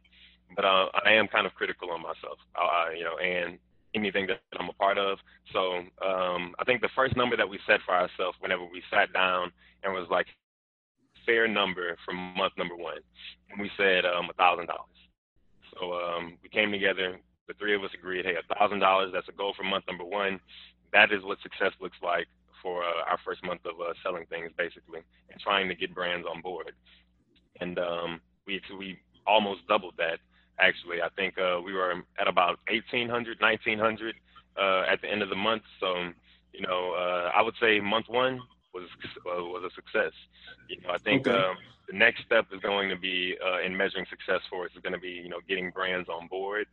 But 0.56 0.64
uh, 0.64 0.86
I 1.04 1.12
am 1.12 1.28
kind 1.28 1.46
of 1.46 1.54
critical 1.54 1.90
on 1.90 2.02
myself, 2.02 2.38
uh, 2.56 2.90
you 2.96 3.04
know, 3.04 3.18
and 3.18 3.58
anything 3.94 4.26
that 4.26 4.40
I'm 4.58 4.68
a 4.68 4.72
part 4.74 4.98
of. 4.98 5.18
So 5.52 5.78
um, 6.04 6.54
I 6.58 6.64
think 6.64 6.80
the 6.80 6.88
first 6.94 7.16
number 7.16 7.36
that 7.36 7.48
we 7.48 7.58
set 7.66 7.80
for 7.84 7.94
ourselves 7.94 8.36
whenever 8.40 8.64
we 8.64 8.82
sat 8.90 9.12
down 9.12 9.52
and 9.82 9.92
was 9.92 10.06
like 10.10 10.26
fair 11.26 11.46
number 11.46 11.96
for 12.04 12.14
month 12.14 12.54
number 12.56 12.76
one, 12.76 12.98
and 13.50 13.60
we 13.60 13.70
said 13.76 14.04
um, 14.04 14.28
a 14.30 14.32
thousand 14.34 14.66
dollars. 14.66 14.99
So 15.78 15.92
um, 15.94 16.38
we 16.42 16.48
came 16.48 16.70
together. 16.72 17.18
The 17.48 17.54
three 17.54 17.74
of 17.74 17.82
us 17.82 17.90
agreed, 17.94 18.24
hey, 18.24 18.36
a 18.36 18.54
thousand 18.54 18.80
dollars. 18.80 19.10
That's 19.12 19.28
a 19.28 19.32
goal 19.32 19.54
for 19.56 19.64
month 19.64 19.84
number 19.88 20.04
one. 20.04 20.40
That 20.92 21.12
is 21.12 21.22
what 21.22 21.38
success 21.42 21.72
looks 21.80 21.98
like 22.02 22.26
for 22.62 22.84
uh, 22.84 23.10
our 23.10 23.18
first 23.24 23.44
month 23.44 23.64
of 23.64 23.80
uh, 23.80 23.92
selling 24.02 24.26
things, 24.26 24.50
basically, 24.56 25.00
and 25.30 25.40
trying 25.40 25.68
to 25.68 25.74
get 25.74 25.94
brands 25.94 26.26
on 26.30 26.40
board. 26.40 26.72
And 27.60 27.78
um, 27.78 28.20
we 28.46 28.60
we 28.78 28.98
almost 29.26 29.66
doubled 29.68 29.94
that. 29.98 30.18
Actually, 30.58 31.00
I 31.00 31.08
think 31.16 31.38
uh, 31.38 31.60
we 31.64 31.72
were 31.72 32.02
at 32.18 32.28
about 32.28 32.58
1,800, 32.68 33.40
1,900 33.40 34.14
uh, 34.60 34.84
at 34.88 35.00
the 35.00 35.10
end 35.10 35.22
of 35.22 35.30
the 35.30 35.36
month. 35.36 35.62
So, 35.80 36.10
you 36.52 36.60
know, 36.60 36.92
uh, 36.92 37.30
I 37.34 37.40
would 37.40 37.54
say 37.60 37.80
month 37.80 38.08
one 38.08 38.40
was 38.74 38.84
uh, 39.26 39.42
was 39.44 39.64
a 39.64 39.74
success. 39.74 40.12
You 40.68 40.80
know, 40.82 40.90
I 40.90 40.98
think 40.98 41.26
okay. 41.26 41.36
um, 41.36 41.56
the 41.90 41.96
next 41.96 42.24
step 42.24 42.46
is 42.52 42.60
going 42.60 42.88
to 42.88 42.96
be 42.96 43.36
uh, 43.44 43.60
in 43.64 43.76
measuring 43.76 44.06
success 44.08 44.40
for 44.48 44.64
us 44.64 44.70
is 44.76 44.82
going 44.82 44.92
to 44.92 44.98
be 44.98 45.08
you 45.10 45.28
know 45.28 45.40
getting 45.48 45.70
brands 45.70 46.08
on 46.08 46.28
board. 46.28 46.66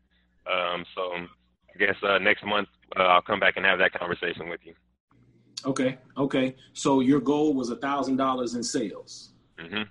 Um, 0.46 0.86
so 0.96 1.02
I 1.14 1.78
guess 1.78 1.96
uh, 2.04 2.18
next 2.20 2.46
month 2.46 2.68
uh, 2.98 3.04
I'll 3.04 3.22
come 3.22 3.40
back 3.40 3.58
and 3.58 3.66
have 3.66 3.80
that 3.80 3.94
conversation 3.94 4.50
with 4.50 4.62
you. 4.64 4.74
Okay. 5.66 5.98
Okay. 6.18 6.56
So 6.74 7.00
your 7.00 7.20
goal 7.20 7.54
was 7.54 7.70
a 7.70 7.78
thousand 7.78 8.18
dollars 8.18 8.56
in 8.56 8.64
sales. 8.64 9.32
Mm-hmm. 9.60 9.84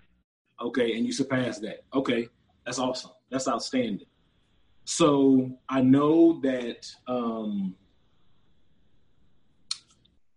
Okay, 0.61 0.97
and 0.97 1.05
you 1.05 1.13
surpassed 1.13 1.61
that. 1.63 1.85
Okay, 1.93 2.29
that's 2.65 2.79
awesome. 2.79 3.11
That's 3.31 3.47
outstanding. 3.47 4.07
So 4.85 5.51
I 5.69 5.83
know 5.83 6.41
that 6.41 6.87
um, 7.09 7.75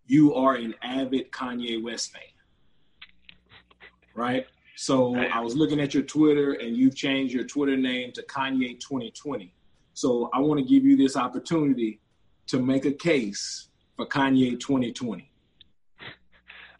you 0.06 0.34
are 0.34 0.56
an 0.56 0.74
avid 0.82 1.30
Kanye 1.30 1.82
West 1.82 2.12
fan, 2.12 2.22
right? 4.14 4.46
So 4.80 5.14
I 5.14 5.40
was 5.40 5.54
looking 5.54 5.78
at 5.78 5.92
your 5.92 6.04
Twitter, 6.04 6.54
and 6.54 6.74
you've 6.74 6.96
changed 6.96 7.34
your 7.34 7.44
Twitter 7.44 7.76
name 7.76 8.12
to 8.12 8.22
Kanye 8.22 8.80
2020. 8.80 9.52
So 9.92 10.30
I 10.32 10.38
want 10.38 10.58
to 10.58 10.64
give 10.64 10.84
you 10.84 10.96
this 10.96 11.18
opportunity 11.18 12.00
to 12.46 12.58
make 12.58 12.86
a 12.86 12.92
case 12.92 13.68
for 13.98 14.06
Kanye 14.06 14.58
2020. 14.58 15.30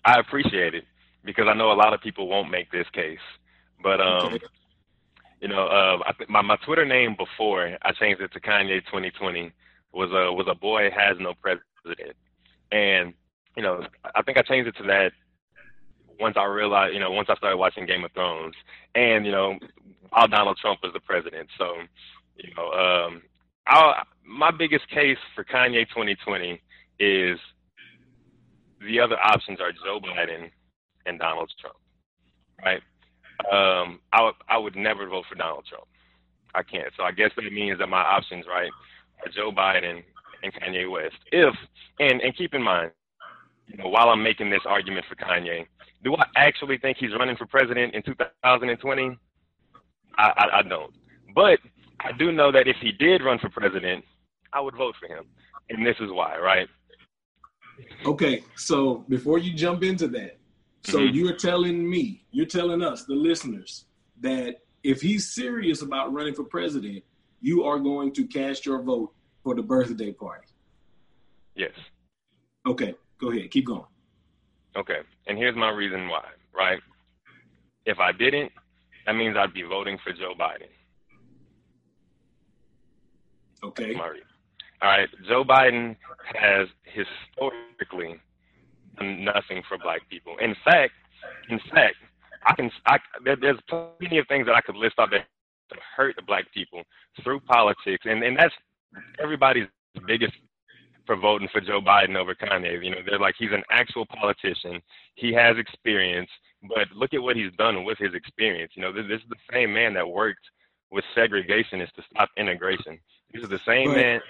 I 0.06 0.18
appreciate 0.18 0.74
it 0.74 0.84
because 1.26 1.44
I 1.46 1.52
know 1.52 1.72
a 1.72 1.74
lot 1.74 1.92
of 1.92 2.00
people 2.00 2.26
won't 2.26 2.50
make 2.50 2.72
this 2.72 2.86
case, 2.94 3.18
but 3.82 4.00
um, 4.00 4.32
okay. 4.32 4.46
you 5.42 5.48
know, 5.48 5.66
uh, 5.66 5.98
I 6.06 6.12
th- 6.12 6.30
my 6.30 6.40
my 6.40 6.56
Twitter 6.64 6.86
name 6.86 7.16
before 7.18 7.76
I 7.82 7.92
changed 7.92 8.22
it 8.22 8.32
to 8.32 8.40
Kanye 8.40 8.82
2020 8.86 9.52
was 9.92 10.08
a 10.10 10.32
was 10.32 10.46
a 10.50 10.54
boy 10.54 10.88
has 10.90 11.18
no 11.20 11.34
president, 11.34 12.16
and 12.72 13.12
you 13.58 13.62
know, 13.62 13.84
I 14.14 14.22
think 14.22 14.38
I 14.38 14.42
changed 14.42 14.68
it 14.68 14.76
to 14.78 14.84
that 14.84 15.12
once 16.20 16.36
I 16.36 16.44
realized, 16.44 16.94
you 16.94 17.00
know, 17.00 17.10
once 17.10 17.28
I 17.30 17.36
started 17.36 17.56
watching 17.56 17.86
Game 17.86 18.04
of 18.04 18.12
Thrones, 18.12 18.54
and 18.94 19.24
you 19.24 19.32
know, 19.32 19.58
while 20.10 20.28
Donald 20.28 20.58
Trump 20.58 20.80
was 20.82 20.92
the 20.92 21.00
president. 21.00 21.48
So, 21.58 21.74
you 22.36 22.52
know, 22.56 22.70
um, 22.72 23.22
I, 23.66 24.02
my 24.24 24.50
biggest 24.50 24.88
case 24.90 25.18
for 25.34 25.44
Kanye 25.44 25.88
2020 25.88 26.60
is 26.98 27.38
the 28.80 29.00
other 29.00 29.18
options 29.18 29.60
are 29.60 29.72
Joe 29.72 30.00
Biden 30.00 30.50
and 31.06 31.18
Donald 31.18 31.50
Trump, 31.60 31.76
right? 32.64 32.82
Um, 33.50 34.00
I 34.12 34.22
would 34.22 34.34
I 34.48 34.58
would 34.58 34.76
never 34.76 35.06
vote 35.08 35.24
for 35.28 35.34
Donald 35.34 35.64
Trump. 35.66 35.84
I 36.54 36.62
can't. 36.62 36.92
So 36.96 37.04
I 37.04 37.12
guess 37.12 37.30
that 37.36 37.52
means 37.52 37.78
that 37.78 37.88
my 37.88 38.02
options, 38.02 38.44
right, 38.46 38.70
are 39.24 39.32
Joe 39.32 39.50
Biden 39.50 40.02
and 40.42 40.52
Kanye 40.52 40.90
West. 40.90 41.16
If 41.32 41.54
and 41.98 42.20
and 42.20 42.36
keep 42.36 42.54
in 42.54 42.62
mind, 42.62 42.90
you 43.66 43.78
know, 43.78 43.88
while 43.88 44.08
I'm 44.08 44.22
making 44.22 44.50
this 44.50 44.62
argument 44.66 45.06
for 45.08 45.14
Kanye, 45.14 45.66
do 46.02 46.14
I 46.16 46.24
actually 46.36 46.78
think 46.78 46.96
he's 46.98 47.10
running 47.18 47.36
for 47.36 47.46
president 47.46 47.94
in 47.94 48.02
2020? 48.02 49.18
I, 50.18 50.22
I, 50.22 50.58
I 50.58 50.62
don't. 50.62 50.94
But 51.34 51.58
I 52.00 52.12
do 52.12 52.32
know 52.32 52.50
that 52.52 52.66
if 52.66 52.76
he 52.80 52.92
did 52.92 53.22
run 53.22 53.38
for 53.38 53.48
president, 53.50 54.04
I 54.52 54.60
would 54.60 54.74
vote 54.76 54.94
for 54.98 55.06
him. 55.14 55.24
And 55.68 55.86
this 55.86 55.96
is 56.00 56.10
why, 56.10 56.38
right? 56.38 56.68
Okay, 58.04 58.42
so 58.56 59.04
before 59.08 59.38
you 59.38 59.54
jump 59.54 59.82
into 59.82 60.08
that, 60.08 60.38
so 60.84 60.98
mm-hmm. 60.98 61.14
you're 61.14 61.36
telling 61.36 61.88
me, 61.88 62.24
you're 62.30 62.46
telling 62.46 62.82
us, 62.82 63.04
the 63.04 63.14
listeners, 63.14 63.84
that 64.20 64.56
if 64.82 65.00
he's 65.00 65.32
serious 65.34 65.82
about 65.82 66.12
running 66.12 66.34
for 66.34 66.44
president, 66.44 67.04
you 67.40 67.64
are 67.64 67.78
going 67.78 68.12
to 68.14 68.26
cast 68.26 68.66
your 68.66 68.82
vote 68.82 69.12
for 69.42 69.54
the 69.54 69.62
birthday 69.62 70.12
party. 70.12 70.48
Yes. 71.54 71.72
Okay, 72.66 72.94
go 73.18 73.30
ahead, 73.30 73.50
keep 73.50 73.66
going. 73.66 73.84
Okay, 74.76 75.00
and 75.26 75.36
here's 75.36 75.56
my 75.56 75.70
reason 75.70 76.08
why, 76.08 76.24
right? 76.54 76.80
If 77.86 77.98
I 77.98 78.12
didn't, 78.12 78.52
that 79.06 79.14
means 79.14 79.36
I'd 79.36 79.54
be 79.54 79.62
voting 79.62 79.98
for 80.04 80.12
Joe 80.12 80.34
Biden. 80.38 80.68
Okay. 83.62 83.94
All 83.94 84.88
right, 84.88 85.08
Joe 85.28 85.44
Biden 85.44 85.96
has 86.34 86.68
historically 86.84 88.20
done 88.98 89.24
nothing 89.24 89.62
for 89.68 89.76
black 89.76 90.08
people. 90.08 90.36
In 90.40 90.54
fact, 90.64 90.92
in 91.50 91.58
fact, 91.72 91.96
I 92.46 92.54
can 92.54 92.70
I, 92.86 92.98
there's 93.24 93.58
plenty 93.68 94.18
of 94.18 94.26
things 94.28 94.46
that 94.46 94.54
I 94.54 94.60
could 94.62 94.76
list 94.76 94.94
off 94.98 95.10
that 95.10 95.26
hurt 95.96 96.16
the 96.16 96.22
black 96.22 96.44
people 96.54 96.82
through 97.22 97.40
politics, 97.40 98.04
and 98.04 98.22
and 98.22 98.38
that's 98.38 98.54
everybody's 99.22 99.66
biggest 100.06 100.32
for 101.10 101.16
voting 101.16 101.48
for 101.50 101.60
Joe 101.60 101.80
Biden 101.80 102.16
over 102.16 102.36
Kanye. 102.36 102.84
You 102.84 102.90
know, 102.92 102.98
they're 103.04 103.18
like 103.18 103.34
he's 103.36 103.50
an 103.50 103.64
actual 103.72 104.06
politician. 104.06 104.80
He 105.16 105.32
has 105.32 105.58
experience, 105.58 106.30
but 106.68 106.86
look 106.94 107.12
at 107.14 107.20
what 107.20 107.34
he's 107.34 107.50
done 107.58 107.82
with 107.82 107.98
his 107.98 108.14
experience. 108.14 108.70
You 108.76 108.82
know, 108.82 108.92
this, 108.92 109.06
this 109.08 109.20
is 109.20 109.28
the 109.28 109.52
same 109.52 109.74
man 109.74 109.92
that 109.94 110.08
worked 110.08 110.46
with 110.92 111.04
segregationists 111.16 111.94
to 111.96 112.04
stop 112.14 112.28
integration. 112.36 113.00
This 113.34 113.42
is 113.42 113.48
the 113.48 113.58
same 113.66 113.88
but, 113.88 113.96
man. 113.96 114.20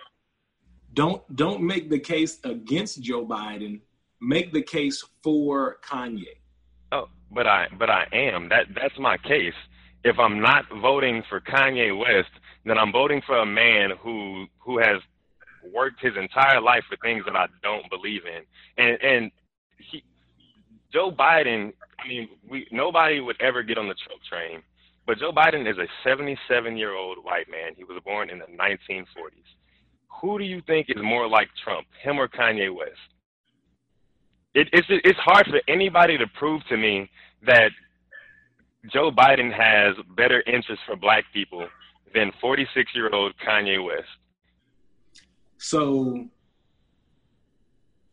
don't 0.95 1.37
don't 1.37 1.62
make 1.62 1.90
the 1.90 1.99
case 1.99 2.38
against 2.45 3.03
Joe 3.03 3.27
Biden. 3.27 3.81
Make 4.23 4.51
the 4.55 4.62
case 4.62 5.05
for 5.23 5.81
Kanye. 5.87 6.38
Oh, 6.93 7.09
but 7.31 7.47
I 7.47 7.69
but 7.79 7.90
I 7.90 8.07
am. 8.11 8.49
That 8.49 8.69
that's 8.75 8.99
my 8.99 9.19
case. 9.19 9.53
If 10.03 10.19
I'm 10.19 10.40
not 10.40 10.64
voting 10.81 11.25
for 11.29 11.43
Kanye 11.43 11.99
West, 11.99 12.33
then 12.64 12.79
I'm 12.79 12.90
voting 12.90 13.21
for 13.27 13.37
a 13.37 13.45
man 13.45 13.90
who 14.03 14.47
who 14.61 14.79
has 14.79 15.03
worked 15.73 16.01
his 16.01 16.16
entire 16.16 16.61
life 16.61 16.83
for 16.88 16.96
things 16.96 17.25
that 17.27 17.37
I 17.37 17.46
don't 17.62 17.88
believe 17.90 18.23
in. 18.27 18.42
And 18.83 19.03
and 19.03 19.31
he 19.79 20.03
Joe 20.92 21.11
Biden, 21.12 21.73
I 21.99 22.09
mean, 22.09 22.29
we 22.49 22.66
nobody 22.70 23.20
would 23.20 23.40
ever 23.40 23.62
get 23.62 23.79
on 23.79 23.88
the 23.88 23.94
Trump 23.94 24.23
train. 24.29 24.62
But 25.07 25.18
Joe 25.18 25.33
Biden 25.33 25.68
is 25.70 25.79
a 25.79 25.87
77 26.05 26.77
year 26.77 26.94
old 26.94 27.18
white 27.25 27.51
man. 27.51 27.73
He 27.77 27.85
was 27.85 28.01
born 28.05 28.31
in 28.31 28.38
the 28.38 28.44
1940s. 28.44 29.07
Who 30.20 30.38
do 30.38 30.44
you 30.44 30.61
think 30.66 30.87
is 30.88 31.03
more 31.03 31.29
like 31.29 31.49
Trump, 31.64 31.87
him 32.03 32.18
or 32.18 32.29
Kanye 32.29 32.75
West? 32.75 32.92
It, 34.55 34.68
it's 34.73 34.87
it's 34.90 35.18
hard 35.20 35.46
for 35.46 35.61
anybody 35.68 36.18
to 36.18 36.27
prove 36.38 36.62
to 36.68 36.77
me 36.77 37.09
that 37.46 37.70
Joe 38.92 39.11
Biden 39.11 39.53
has 39.53 39.94
better 40.16 40.42
interests 40.46 40.85
for 40.87 40.96
black 40.96 41.25
people 41.33 41.66
than 42.14 42.33
46 42.40 42.90
year 42.94 43.11
old 43.14 43.35
Kanye 43.46 43.85
West. 43.85 44.09
So, 45.62 46.27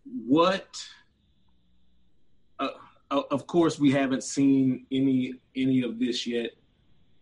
what? 0.04 0.68
Uh, 2.60 2.68
of 3.10 3.48
course, 3.48 3.80
we 3.80 3.90
haven't 3.90 4.24
seen 4.24 4.86
any 4.92 5.36
any 5.56 5.82
of 5.82 5.98
this 5.98 6.28
yet. 6.28 6.52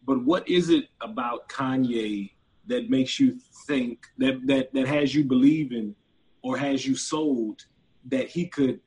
But 0.03 0.23
what 0.25 0.47
is 0.49 0.71
it 0.71 0.85
about 0.99 1.47
Kanye 1.47 2.31
that 2.65 2.89
makes 2.89 3.19
you 3.19 3.37
think 3.67 4.07
that 4.17 4.47
that 4.47 4.73
that 4.73 4.87
has 4.87 5.13
you 5.13 5.23
believing 5.23 5.93
or 6.41 6.57
has 6.57 6.87
you 6.87 6.95
sold 6.95 7.63
that 8.05 8.27
he 8.27 8.47
could 8.47 8.79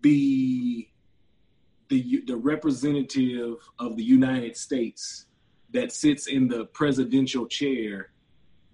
be 0.00 0.90
the 1.90 2.22
the 2.26 2.36
representative 2.36 3.56
of 3.78 3.96
the 3.96 4.04
United 4.04 4.56
States 4.56 5.26
that 5.70 5.92
sits 5.92 6.28
in 6.28 6.48
the 6.48 6.64
presidential 6.64 7.46
chair 7.46 8.12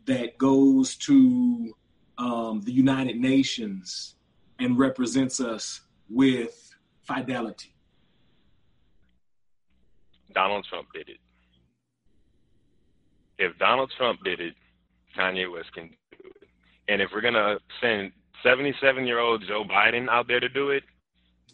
that 0.07 0.39
goes 0.39 0.97
to 0.97 1.73
um, 2.19 2.61
the 2.63 2.73
United 2.73 3.17
Nations 3.17 4.17
and 4.59 4.79
represents 4.79 5.41
us 5.41 5.81
with 6.09 6.75
fidelity. 7.03 7.75
Donald 10.35 10.67
Trump 10.69 10.89
did 10.95 11.09
it. 11.09 11.19
If 13.39 13.59
Donald 13.59 13.93
Trump 13.97 14.21
did 14.25 14.41
it, 14.41 14.55
Kanye 15.17 15.53
West 15.53 15.73
can 15.75 15.89
do 15.89 16.31
it. 16.41 16.49
And 16.89 17.03
if 17.03 17.11
we're 17.13 17.21
gonna 17.21 17.59
send 17.81 18.13
77 18.43 19.07
year 19.07 19.19
old 19.19 19.45
Joe 19.47 19.65
Biden 19.65 20.09
out 20.09 20.29
there 20.29 20.41
to 20.41 20.49
do 20.49 20.71
it, 20.71 20.85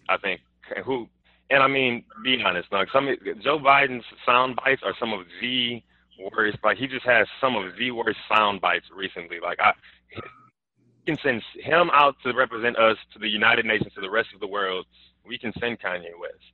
I 0.08 0.16
think 0.18 0.40
who 0.84 1.08
and 1.50 1.62
I 1.62 1.66
mean, 1.66 2.04
be 2.22 2.42
honest, 2.44 2.70
like 2.72 2.88
some 2.92 3.08
Joe 3.42 3.58
Biden's 3.58 4.04
sound 4.26 4.58
bites 4.62 4.82
are 4.84 4.94
some 5.00 5.12
of 5.12 5.20
the 5.40 5.82
worst. 6.18 6.59
Like 6.62 6.78
he 6.78 6.87
just 6.87 7.07
has 7.07 7.26
some 7.40 7.57
of 7.57 7.76
the 7.76 7.90
worst 7.90 8.18
sound 8.33 8.61
bites 8.61 8.87
recently. 8.94 9.38
Like 9.40 9.59
I 9.61 9.72
can 11.07 11.18
send 11.22 11.42
him 11.54 11.90
out 11.92 12.16
to 12.24 12.33
represent 12.33 12.76
us 12.78 12.96
to 13.12 13.18
the 13.18 13.28
United 13.28 13.64
Nations 13.64 13.92
to 13.94 14.00
the 14.00 14.11
rest 14.11 14.28
of 14.35 14.40
the 14.40 14.46
world. 14.46 14.87
We 15.26 15.38
can 15.38 15.52
send 15.59 15.81
Kanye 15.81 16.12
West. 16.20 16.44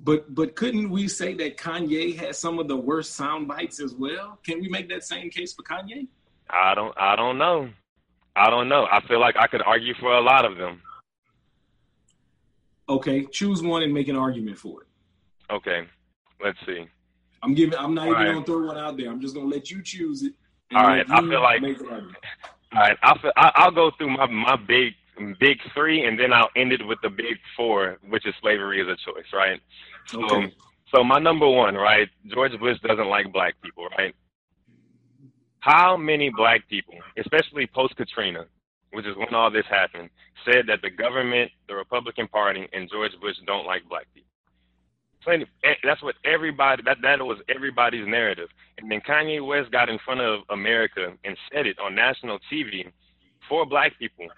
But 0.00 0.34
but 0.34 0.54
couldn't 0.54 0.90
we 0.90 1.08
say 1.08 1.34
that 1.34 1.56
Kanye 1.56 2.16
has 2.18 2.38
some 2.38 2.58
of 2.58 2.68
the 2.68 2.76
worst 2.76 3.14
sound 3.14 3.48
bites 3.48 3.80
as 3.80 3.94
well? 3.94 4.38
Can 4.44 4.60
we 4.60 4.68
make 4.68 4.88
that 4.90 5.04
same 5.04 5.30
case 5.30 5.52
for 5.54 5.62
Kanye? 5.62 6.06
I 6.50 6.74
don't 6.74 6.94
I 6.96 7.16
don't 7.16 7.38
know. 7.38 7.70
I 8.36 8.50
don't 8.50 8.68
know. 8.68 8.86
I 8.90 9.00
feel 9.08 9.20
like 9.20 9.36
I 9.36 9.48
could 9.48 9.62
argue 9.62 9.94
for 9.94 10.14
a 10.14 10.20
lot 10.20 10.44
of 10.44 10.56
them. 10.56 10.80
Okay, 12.88 13.26
choose 13.26 13.62
one 13.62 13.82
and 13.82 13.92
make 13.92 14.08
an 14.08 14.16
argument 14.16 14.58
for 14.58 14.82
it. 14.82 14.88
Okay, 15.52 15.80
let's 16.42 16.58
see. 16.64 16.86
I'm 17.42 17.54
giving. 17.54 17.78
I'm 17.78 17.94
not 17.94 18.08
All 18.08 18.12
even 18.12 18.22
right. 18.26 18.32
gonna 18.32 18.46
throw 18.46 18.66
one 18.66 18.78
out 18.78 18.96
there. 18.96 19.10
I'm 19.10 19.20
just 19.20 19.34
gonna 19.34 19.48
let 19.48 19.70
you 19.70 19.82
choose 19.82 20.22
it. 20.22 20.34
All 20.74 20.82
right, 20.84 21.06
I 21.08 21.20
feel 21.20 21.42
like. 21.42 21.62
All 21.62 22.80
right, 22.80 22.96
I'll 23.02 23.18
I'll 23.36 23.70
go 23.70 23.90
through 23.96 24.16
my 24.16 24.26
my 24.26 24.56
big 24.56 24.94
big 25.40 25.58
three, 25.74 26.04
and 26.04 26.18
then 26.18 26.32
I'll 26.32 26.50
end 26.56 26.72
it 26.72 26.86
with 26.86 26.98
the 27.02 27.10
big 27.10 27.36
four, 27.56 27.98
which 28.08 28.26
is 28.26 28.34
slavery 28.40 28.80
is 28.80 28.88
a 28.88 28.96
choice, 29.10 29.26
right? 29.32 29.60
Okay. 30.14 30.34
Um, 30.34 30.52
so 30.94 31.04
my 31.04 31.18
number 31.18 31.48
one, 31.48 31.74
right? 31.74 32.08
George 32.32 32.58
Bush 32.58 32.78
doesn't 32.86 33.08
like 33.08 33.32
black 33.32 33.54
people, 33.62 33.86
right? 33.98 34.14
How 35.60 35.96
many 35.96 36.30
black 36.30 36.68
people, 36.68 36.94
especially 37.18 37.66
post 37.74 37.96
Katrina, 37.96 38.46
which 38.92 39.06
is 39.06 39.16
when 39.16 39.34
all 39.34 39.50
this 39.50 39.66
happened, 39.68 40.08
said 40.44 40.66
that 40.68 40.80
the 40.82 40.90
government, 40.90 41.50
the 41.68 41.74
Republican 41.74 42.28
Party, 42.28 42.66
and 42.72 42.88
George 42.90 43.12
Bush 43.20 43.36
don't 43.46 43.66
like 43.66 43.86
black 43.88 44.06
people? 44.14 44.27
Plenty. 45.24 45.46
Eh, 45.64 45.74
that's 45.82 46.02
what 46.02 46.14
everybody. 46.24 46.82
That 46.84 46.98
that 47.02 47.20
was 47.20 47.38
everybody's 47.54 48.06
narrative. 48.06 48.48
And 48.78 48.90
then 48.90 49.00
Kanye 49.00 49.44
West 49.44 49.72
got 49.72 49.88
in 49.88 49.98
front 50.04 50.20
of 50.20 50.40
America 50.50 51.12
and 51.24 51.36
said 51.52 51.66
it 51.66 51.78
on 51.78 51.94
national 51.94 52.38
TV 52.50 52.90
for 53.48 53.66
black 53.66 53.98
people 53.98 54.28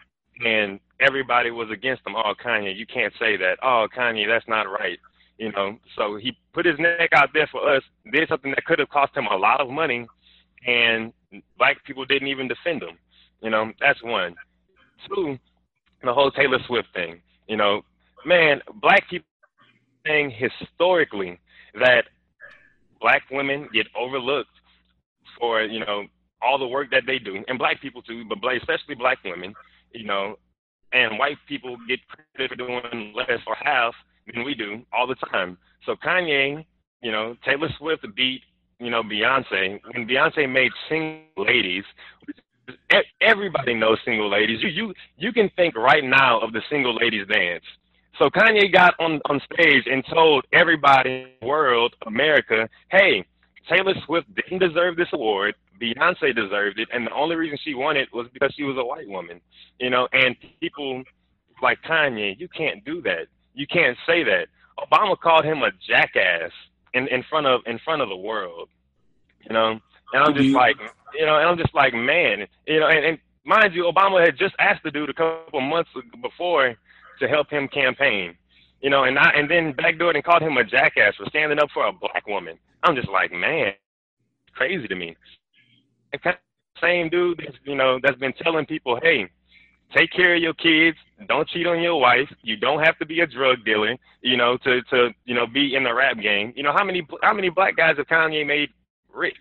and 0.45 0.81
everybody 1.01 1.51
was 1.51 1.71
against 1.71 2.07
him. 2.07 2.17
Oh, 2.17 2.35
Kanye, 2.43 2.77
you 2.77 2.87
can't 2.87 3.13
say 3.19 3.37
that. 3.37 3.59
Oh, 3.63 3.87
Kanye, 3.97 4.27
that's 4.27 4.49
not 4.49 4.71
right. 4.71 4.99
You 5.39 5.53
know, 5.53 5.79
so 5.97 6.17
he 6.17 6.37
put 6.53 6.67
his 6.67 6.79
neck 6.79 7.11
out 7.15 7.31
there 7.33 7.49
for 7.51 7.75
us, 7.75 7.83
did 8.13 8.29
something 8.29 8.51
that 8.51 8.65
could 8.67 8.79
have 8.79 8.91
cost 8.91 9.17
him 9.17 9.27
a 9.27 9.37
lot 9.37 9.61
of 9.61 9.71
money, 9.71 10.07
and 10.67 11.13
black 11.57 11.83
people 11.85 12.05
didn't 12.05 12.29
even 12.29 12.47
defend 12.47 12.83
him. 12.83 12.99
You 13.41 13.49
know, 13.49 13.73
that's 13.81 14.03
one. 14.03 14.35
Two, 15.09 15.39
the 16.03 16.13
whole 16.13 16.31
Taylor 16.31 16.59
Swift 16.67 16.89
thing. 16.93 17.23
You 17.49 17.57
know, 17.57 17.83
man, 18.27 18.61
black 18.83 19.09
people 19.09 19.27
historically 20.31 21.39
that 21.75 22.05
black 23.01 23.23
women 23.31 23.69
get 23.73 23.87
overlooked 23.97 24.51
for 25.39 25.63
you 25.63 25.81
know 25.81 26.05
all 26.43 26.59
the 26.59 26.67
work 26.67 26.91
that 26.91 27.03
they 27.07 27.19
do, 27.19 27.45
and 27.49 27.59
black 27.59 27.81
people 27.81 28.03
too, 28.03 28.25
but 28.29 28.39
especially 28.57 28.95
black 28.95 29.19
women 29.25 29.55
you 29.93 30.05
know, 30.05 30.37
and 30.93 31.19
white 31.19 31.37
people 31.49 31.77
get 31.89 32.01
credit 32.09 32.51
for 32.51 32.57
doing 32.57 33.13
less 33.15 33.41
or 33.47 33.57
half 33.61 33.95
than 34.33 34.45
we 34.45 34.55
do 34.55 34.83
all 34.93 35.07
the 35.07 35.15
time. 35.31 35.57
So 35.87 35.95
Kanye, 35.95 36.65
you 37.03 37.13
know, 37.13 37.37
Taylor 37.45 37.69
Swift 37.79 38.05
beat, 38.17 38.43
you 38.79 38.91
know, 38.91 39.03
Beyonce. 39.03 39.81
When 39.95 40.07
Beyonce 40.07 40.51
made 40.51 40.73
Single 40.89 41.45
Ladies, 41.45 41.85
everybody 43.21 43.75
knows 43.75 43.99
Single 44.05 44.31
Ladies. 44.31 44.63
You 44.63 44.69
you 44.69 44.95
you 45.17 45.33
can 45.33 45.51
think 45.57 45.77
right 45.77 46.05
now 46.05 46.41
of 46.41 46.53
the 46.53 46.63
Single 46.71 46.95
Ladies 46.95 47.27
dance. 47.29 47.65
So 48.19 48.29
Kanye 48.29 48.73
got 48.73 48.95
on 48.99 49.21
on 49.27 49.41
stage 49.53 49.85
and 49.91 50.05
told 50.13 50.45
everybody 50.53 51.11
in 51.11 51.29
the 51.41 51.47
world, 51.47 51.95
America, 52.07 52.69
hey, 52.91 53.25
Taylor 53.69 53.95
Swift 54.07 54.27
didn't 54.35 54.59
deserve 54.59 54.97
this 54.97 55.09
award. 55.13 55.55
Beyonce 55.81 56.35
deserved 56.35 56.79
it, 56.79 56.89
and 56.93 57.07
the 57.07 57.13
only 57.13 57.37
reason 57.37 57.59
she 57.65 57.75
won 57.75 57.97
it 57.97 58.13
was 58.13 58.27
because 58.33 58.53
she 58.55 58.65
was 58.65 58.77
a 58.77 58.85
white 58.85 59.09
woman. 59.09 59.41
You 59.79 59.91
know, 59.91 60.09
and 60.13 60.37
people 60.61 61.03
like 61.63 61.81
Kanye, 61.83 62.39
you 62.39 62.49
can't 62.49 62.85
do 62.85 63.01
that. 63.03 63.29
You 63.55 63.67
can't 63.67 63.97
say 64.07 64.23
that. 64.25 64.49
Obama 64.79 65.19
called 65.19 65.45
him 65.45 65.63
a 65.63 65.71
jackass 65.89 66.53
in 66.95 67.09
in 67.09 67.23
front 67.31 67.47
of 67.47 67.63
in 67.67 67.79
front 67.79 68.03
of 68.03 68.09
the 68.09 68.17
world. 68.17 68.69
You 69.49 69.55
know, 69.55 69.81
and 70.13 70.23
I'm 70.23 70.35
just 70.35 70.55
like, 70.55 70.77
you 71.15 71.25
know, 71.25 71.39
and 71.39 71.49
I'm 71.49 71.57
just 71.57 71.75
like, 71.75 71.95
man, 71.95 72.47
you 72.67 72.81
know, 72.81 72.89
and, 72.89 73.05
and 73.05 73.19
mind 73.45 73.75
you, 73.75 73.85
Obama 73.85 74.25
had 74.25 74.37
just 74.37 74.55
asked 74.59 74.83
the 74.85 74.91
dude 74.91 75.09
a 75.09 75.15
couple 75.15 75.61
months 75.61 75.91
before 76.21 76.77
to 77.21 77.29
help 77.29 77.51
him 77.51 77.69
campaign. 77.69 78.37
You 78.81 78.91
know, 78.91 79.05
and 79.05 79.19
I 79.19 79.31
and 79.37 79.51
then 79.51 79.75
backdoored 79.75 80.15
and 80.15 80.25
called 80.25 80.43
him 80.43 80.57
a 80.57 80.65
jackass 80.65 81.15
for 81.17 81.27
standing 81.29 81.59
up 81.59 81.69
for 81.73 81.87
a 81.87 81.93
black 81.93 82.27
woman. 82.27 82.59
I'm 82.83 82.97
just 82.97 83.09
like, 83.11 83.31
man, 83.31 83.73
crazy 84.55 84.89
to 84.89 84.95
me 84.95 85.17
same 86.81 87.09
dude 87.09 87.39
that's 87.39 87.57
you 87.65 87.77
know 87.77 87.99
that's 88.03 88.19
been 88.19 88.33
telling 88.43 88.67
people, 88.67 88.99
hey, 89.03 89.29
take 89.97 90.11
care 90.13 90.35
of 90.35 90.43
your 90.43 90.55
kids, 90.55 90.97
don't 91.29 91.49
cheat 91.49 91.67
on 91.67 91.83
your 91.83 92.01
wife, 92.01 92.29
you 92.43 92.57
don't 92.57 92.83
have 92.83 92.99
to 92.99 93.07
be 93.07 93.21
a 93.21 93.27
drug 93.27 93.65
dealer, 93.65 93.97
you 94.23 94.37
know, 94.37 94.57
to 94.59 94.83
to 94.91 95.11
you 95.25 95.35
know 95.35 95.47
be 95.47 95.75
in 95.75 95.85
the 95.85 95.95
rap 95.95 96.19
game. 96.19 96.53
You 96.57 96.63
know 96.63 96.73
how 96.73 96.85
many 96.85 97.07
how 97.23 97.35
many 97.35 97.51
black 97.51 97.77
guys 97.77 97.97
have 97.99 98.07
Kanye 98.07 98.47
made 98.47 98.71
rich, 99.13 99.37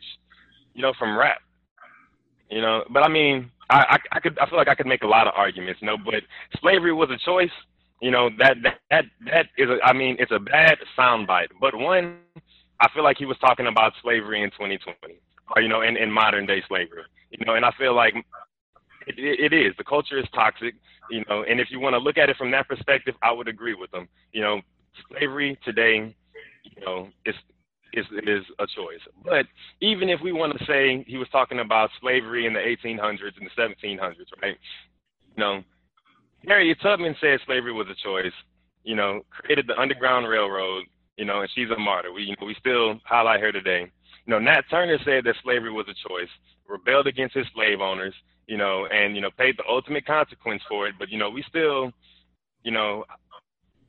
you 0.74 0.82
know, 0.82 0.94
from 1.00 1.18
rap. 1.18 1.40
You 2.50 2.62
know, 2.62 2.84
but 2.90 3.04
I 3.04 3.08
mean, 3.08 3.52
I, 3.70 3.78
I 3.78 3.98
I 4.14 4.20
could 4.20 4.38
I 4.40 4.50
feel 4.50 4.58
like 4.58 4.68
I 4.68 4.76
could 4.76 4.88
make 4.88 5.04
a 5.04 5.08
lot 5.08 5.28
of 5.28 5.34
arguments, 5.36 5.82
know, 5.82 5.98
but 5.98 6.24
slavery 6.60 6.94
was 6.94 7.10
a 7.10 7.18
choice. 7.24 7.52
You 8.02 8.12
know 8.12 8.30
that 8.40 8.58
that 8.64 8.80
that 8.90 9.06
that 9.26 9.46
is 9.58 9.70
a, 9.70 9.78
I 9.84 9.94
mean 9.94 10.16
it's 10.20 10.32
a 10.32 10.40
bad 10.40 10.78
soundbite, 10.98 11.50
but 11.60 11.76
one 11.76 12.18
I 12.82 12.88
feel 12.94 13.04
like 13.04 13.18
he 13.18 13.26
was 13.26 13.38
talking 13.40 13.68
about 13.68 13.94
slavery 14.02 14.42
in 14.42 14.52
2020 14.52 15.20
or, 15.56 15.62
you 15.62 15.68
know, 15.68 15.82
in, 15.82 15.98
in 15.98 16.12
modern 16.12 16.46
day 16.46 16.64
slavery. 16.68 17.04
You 17.32 17.46
know, 17.46 17.56
and 17.56 17.66
I 17.66 17.72
feel 17.78 17.96
like 17.96 18.16
it, 19.08 19.20
it, 19.20 19.52
it 19.52 19.54
is. 19.54 19.74
The 19.78 19.84
culture 19.84 20.18
is 20.18 20.26
toxic, 20.34 20.76
you 21.10 21.24
know, 21.30 21.44
and 21.44 21.60
if 21.60 21.68
you 21.72 21.80
want 21.80 21.94
to 21.94 22.00
look 22.00 22.18
at 22.18 22.30
it 22.30 22.38
from 22.38 22.52
that 22.52 22.68
perspective, 22.68 23.16
I 23.22 23.32
would 23.32 23.48
agree 23.48 23.74
with 23.74 23.92
them. 23.92 24.08
You 24.32 24.42
know, 24.42 24.62
slavery 25.10 25.60
today, 25.64 26.16
you 26.64 26.86
know, 26.86 27.10
it's 27.26 27.38
is 27.94 28.06
is 28.24 28.44
a 28.60 28.68
choice. 28.68 29.02
But 29.24 29.46
even 29.82 30.10
if 30.10 30.20
we 30.22 30.32
want 30.32 30.58
to 30.58 30.66
say 30.66 31.04
he 31.08 31.18
was 31.18 31.28
talking 31.32 31.60
about 31.60 31.90
slavery 32.02 32.46
in 32.46 32.54
the 32.54 32.60
1800s 32.60 33.38
and 33.38 33.48
the 33.48 33.62
1700s, 33.62 34.16
right? 34.42 34.58
You 35.36 35.44
know, 35.44 35.64
Harriet 36.48 36.78
Tubman 36.82 37.16
said 37.20 37.40
slavery 37.46 37.74
was 37.74 37.88
a 37.90 38.08
choice. 38.08 38.34
You 38.84 38.96
know, 38.96 39.22
created 39.30 39.68
the 39.68 39.80
Underground 39.80 40.28
Railroad. 40.28 40.86
You 41.18 41.26
know, 41.26 41.42
and 41.42 41.50
she's 41.54 41.70
a 41.70 41.80
martyr. 41.80 42.14
We 42.14 42.24
you 42.24 42.36
know, 42.40 42.48
we 42.48 42.56
still 42.60 43.00
highlight 43.06 43.42
her 43.42 43.52
today. 43.52 43.92
You 44.26 44.32
know, 44.32 44.40
Nat 44.40 44.64
Turner 44.70 44.98
said 45.04 45.24
that 45.26 45.36
slavery 45.44 45.72
was 45.72 45.88
a 45.90 46.08
choice, 46.08 46.30
rebelled 46.68 47.08
against 47.08 47.36
his 47.36 47.46
slave 47.54 47.82
owners. 47.82 48.14
You 48.48 48.58
know, 48.58 48.88
and 48.92 49.16
you 49.16 49.22
know 49.22 49.30
paid 49.38 49.58
the 49.58 49.64
ultimate 49.70 50.06
consequence 50.06 50.62
for 50.70 50.88
it. 50.88 50.96
But 50.98 51.10
you 51.10 51.18
know, 51.18 51.30
we 51.30 51.44
still, 51.48 51.92
you 52.64 52.72
know, 52.72 53.04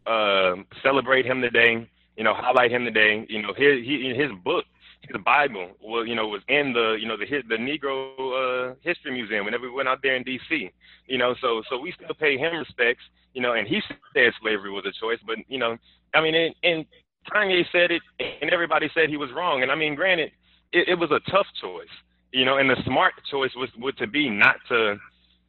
uh, 0.07 0.57
celebrate 0.83 1.25
him 1.25 1.41
today 1.41 1.89
you 2.17 2.25
know, 2.25 2.35
highlight 2.35 2.71
him 2.71 2.85
today. 2.85 3.25
You 3.29 3.43
know, 3.43 3.53
his 3.57 3.87
his 3.87 4.31
book, 4.45 4.65
his 5.03 5.17
Bible, 5.25 5.71
was 5.81 6.07
you 6.09 6.15
know 6.15 6.29
was 6.29 6.43
in 6.49 6.73
the 6.73 6.97
you 7.01 7.09
know 7.09 7.17
the 7.17 7.27
the 7.49 7.57
Negro 7.57 8.71
uh, 8.71 8.75
History 8.83 9.13
Museum 9.13 9.45
whenever 9.45 9.65
we 9.65 9.75
went 9.75 9.89
out 9.89 10.01
there 10.03 10.17
in 10.17 10.23
D.C. 10.23 10.71
You 11.07 11.19
know, 11.19 11.35
so 11.41 11.63
so 11.71 11.79
we 11.79 11.93
still 11.93 12.15
pay 12.19 12.37
him 12.37 12.57
respects. 12.57 13.03
You 13.35 13.43
know, 13.43 13.53
and 13.55 13.67
he 13.67 13.81
said 13.89 14.33
slavery 14.43 14.71
was 14.71 14.85
a 14.87 14.93
choice, 15.01 15.19
but 15.27 15.37
you 15.49 15.59
know, 15.59 15.77
I 16.15 16.21
mean, 16.21 16.35
and, 16.35 16.55
and 16.65 16.85
Kanye 17.33 17.65
said 17.71 17.91
it, 17.91 18.03
and 18.43 18.51
everybody 18.51 18.91
said 18.93 19.09
he 19.09 19.17
was 19.17 19.31
wrong. 19.35 19.63
And 19.63 19.71
I 19.71 19.77
mean, 19.77 19.95
granted, 19.95 20.33
it, 20.73 20.89
it 20.89 20.95
was 20.95 21.11
a 21.11 21.21
tough 21.31 21.47
choice. 21.61 21.87
You 22.33 22.45
know, 22.45 22.59
and 22.59 22.71
the 22.71 22.77
smart 22.85 23.15
choice 23.31 23.51
was 23.57 23.69
would 23.79 23.97
to 23.99 24.07
be 24.07 24.29
not 24.29 24.57
to 24.69 24.97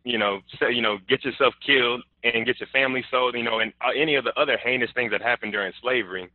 you 0.04 0.18
know, 0.18 0.40
say, 0.60 0.72
you 0.72 0.82
know, 0.82 0.98
get 1.08 1.24
yourself 1.24 1.54
killed 1.66 2.02
and 2.24 2.46
get 2.46 2.60
your 2.60 2.70
family 2.70 3.04
sold, 3.12 3.36
you 3.36 3.44
know, 3.44 3.60
and 3.60 3.72
uh, 3.82 3.92
any 3.96 4.16
of 4.16 4.24
the 4.24 4.34
other 4.40 4.58
heinous 4.58 4.90
things 4.96 5.12
that 5.12 5.22
happened 5.22 5.52
during 5.52 5.72
slavery. 5.82 6.30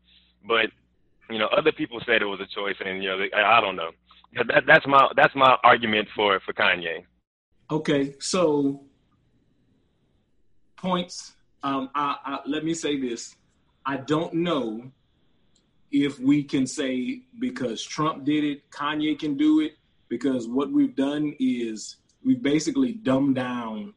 But 0.46 0.66
you 1.30 1.38
know, 1.38 1.46
other 1.46 1.72
people 1.72 2.00
said 2.06 2.22
it 2.22 2.26
was 2.26 2.40
a 2.40 2.46
choice, 2.46 2.76
and 2.85 3.02
you 3.02 3.11
know, 3.11 3.18
I, 3.35 3.59
I 3.59 3.61
don't 3.61 3.76
know. 3.76 3.90
That, 4.35 4.64
that's 4.66 4.87
my 4.87 5.11
that's 5.16 5.35
my 5.35 5.56
argument 5.64 6.09
for 6.14 6.40
for 6.40 6.52
Kanye. 6.52 7.04
Okay, 7.70 8.14
so 8.20 8.85
points. 10.76 11.32
Um, 11.62 11.90
I, 11.94 12.16
I, 12.24 12.38
let 12.46 12.64
me 12.64 12.74
say 12.74 13.00
this: 13.00 13.35
I 13.85 13.96
don't 13.96 14.35
know 14.35 14.92
if 15.90 16.18
we 16.18 16.44
can 16.44 16.66
say 16.66 17.22
because 17.40 17.82
Trump 17.82 18.24
did 18.24 18.44
it, 18.44 18.70
Kanye 18.70 19.18
can 19.18 19.37
do 19.37 19.61
it. 19.61 19.72
Because 20.09 20.46
what 20.46 20.70
we've 20.70 20.94
done 20.94 21.35
is 21.40 21.96
we've 22.24 22.42
basically 22.42 22.92
dumbed 22.92 23.35
down 23.35 23.92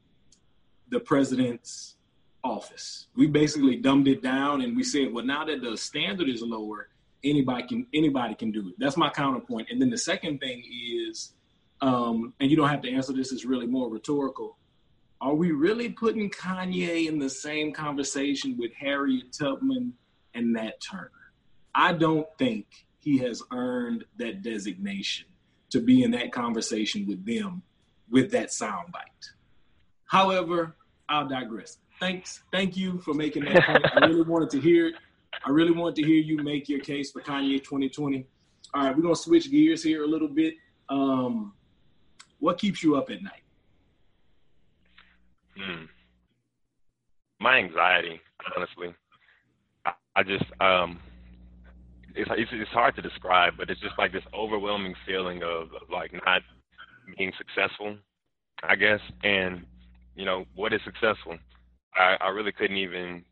the 0.90 1.00
president's 1.00 1.98
office. 2.44 3.08
We 3.16 3.28
basically 3.28 3.78
dumbed 3.78 4.08
it 4.08 4.22
down 4.22 4.62
and 4.62 4.76
we 4.76 4.84
said, 4.84 5.12
well, 5.12 5.26
now 5.26 5.46
that 5.46 5.62
the 5.62 5.78
standard 5.78 6.30
is 6.30 6.42
lower, 6.42 6.90
anybody 7.24 7.68
can 7.68 7.88
anybody 7.94 8.36
can 8.36 8.52
do 8.52 8.70
it. 8.70 8.76
That's 8.78 8.98
my 8.98 9.10
counterpoint. 9.10 9.68
And 9.70 9.82
then 9.82 9.90
the 9.90 9.98
second 9.98 10.40
thing 10.40 10.64
is, 10.72 11.34
um, 11.82 12.34
and 12.40 12.50
you 12.50 12.58
don't 12.58 12.70
have 12.70 12.82
to 12.84 12.92
answer 12.92 13.14
this; 13.14 13.32
it's 13.32 13.46
really 13.46 13.68
more 13.68 13.90
rhetorical. 13.90 14.58
Are 15.22 15.36
we 15.36 15.52
really 15.52 15.90
putting 15.90 16.30
Kanye 16.30 17.08
in 17.08 17.20
the 17.20 17.30
same 17.30 17.74
conversation 17.74 18.58
with 18.58 18.74
Harriet 18.74 19.34
Tubman 19.34 19.94
and 20.34 20.54
Nat 20.54 20.80
Turner? 20.82 21.12
I 21.76 21.94
don't 21.94 22.28
think 22.38 22.66
he 23.00 23.18
has 23.20 23.44
earned 23.52 24.06
that 24.18 24.42
designation 24.42 25.28
to 25.72 25.82
be 25.82 26.04
in 26.04 26.12
that 26.12 26.32
conversation 26.32 27.06
with 27.06 27.26
them 27.26 27.62
with 28.10 28.32
that 28.32 28.50
soundbite. 28.50 29.32
However, 30.06 30.76
I'll 31.08 31.28
digress 31.28 31.78
thanks, 32.00 32.42
thank 32.52 32.78
you 32.78 33.00
for 33.00 33.14
making 33.14 33.46
that 33.46 33.66
point. 33.66 33.86
I 33.96 34.06
really 34.06 34.24
wanted 34.24 34.50
to 34.52 34.62
hear 34.62 34.88
it. 34.88 34.96
I 35.46 35.52
really 35.52 35.72
wanted 35.72 35.96
to 35.96 36.04
hear 36.04 36.18
you 36.18 36.38
make 36.38 36.68
your 36.68 36.80
case 36.80 37.12
for 37.12 37.22
Kanye 37.22 37.64
2020. 37.64 38.26
All 38.74 38.84
right, 38.84 38.96
we're 38.96 39.02
gonna 39.02 39.16
switch 39.16 39.50
gears 39.52 39.84
here 39.84 40.04
a 40.04 40.08
little 40.08 40.28
bit. 40.28 40.56
Um, 40.90 41.54
what 42.40 42.58
keeps 42.58 42.84
you 42.84 42.96
up 42.96 43.10
at 43.10 43.22
night? 43.22 43.44
Hmm. 45.58 45.86
My 47.40 47.58
anxiety, 47.58 48.20
honestly. 48.56 48.94
I, 49.86 49.94
I 50.16 50.24
just 50.24 50.46
um, 50.60 51.00
it's, 52.16 52.30
it's 52.34 52.52
it's 52.54 52.72
hard 52.72 52.96
to 52.96 53.02
describe, 53.02 53.54
but 53.58 53.70
it's 53.70 53.82
just 53.82 53.98
like 53.98 54.12
this 54.12 54.24
overwhelming 54.34 54.96
feeling 55.06 55.44
of, 55.44 55.74
of 55.74 55.90
like 55.92 56.12
not 56.26 56.42
being 57.18 57.32
successful, 57.38 57.98
I 58.64 58.76
guess. 58.76 59.00
And 59.24 59.66
you 60.16 60.26
know, 60.26 60.46
what 60.56 60.74
is 60.74 60.82
successful? 60.84 61.38
I, 61.96 62.18
I 62.22 62.30
really 62.30 62.52
couldn't 62.52 62.78
even 62.78 63.24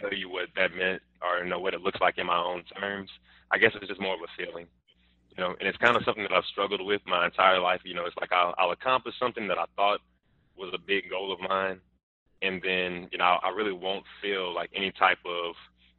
tell 0.00 0.12
you 0.12 0.28
what 0.28 0.48
that 0.56 0.74
meant 0.74 1.02
or 1.22 1.44
know 1.44 1.60
what 1.60 1.74
it 1.74 1.82
looks 1.82 2.00
like 2.00 2.18
in 2.18 2.26
my 2.26 2.38
own 2.38 2.64
terms. 2.78 3.10
I 3.50 3.58
guess 3.58 3.72
it's 3.74 3.88
just 3.88 4.00
more 4.00 4.14
of 4.14 4.20
a 4.20 4.30
feeling, 4.36 4.66
you 5.30 5.42
know, 5.42 5.54
and 5.58 5.68
it's 5.68 5.78
kind 5.78 5.96
of 5.96 6.02
mm-hmm. 6.02 6.08
something 6.08 6.24
that 6.24 6.32
I've 6.32 6.44
struggled 6.50 6.84
with 6.84 7.02
my 7.06 7.26
entire 7.26 7.60
life. 7.60 7.80
You 7.84 7.94
know, 7.94 8.06
it's 8.06 8.16
like 8.20 8.32
I'll, 8.32 8.54
I'll 8.58 8.72
accomplish 8.72 9.14
something 9.18 9.48
that 9.48 9.58
I 9.58 9.66
thought 9.76 10.00
was 10.56 10.72
a 10.74 10.78
big 10.78 11.10
goal 11.10 11.32
of 11.32 11.40
mine, 11.40 11.80
and 12.42 12.60
then 12.62 13.08
you 13.12 13.18
know 13.18 13.38
I 13.42 13.50
really 13.50 13.72
won't 13.72 14.04
feel 14.22 14.54
like 14.54 14.70
any 14.74 14.92
type 14.92 15.18
of 15.24 15.54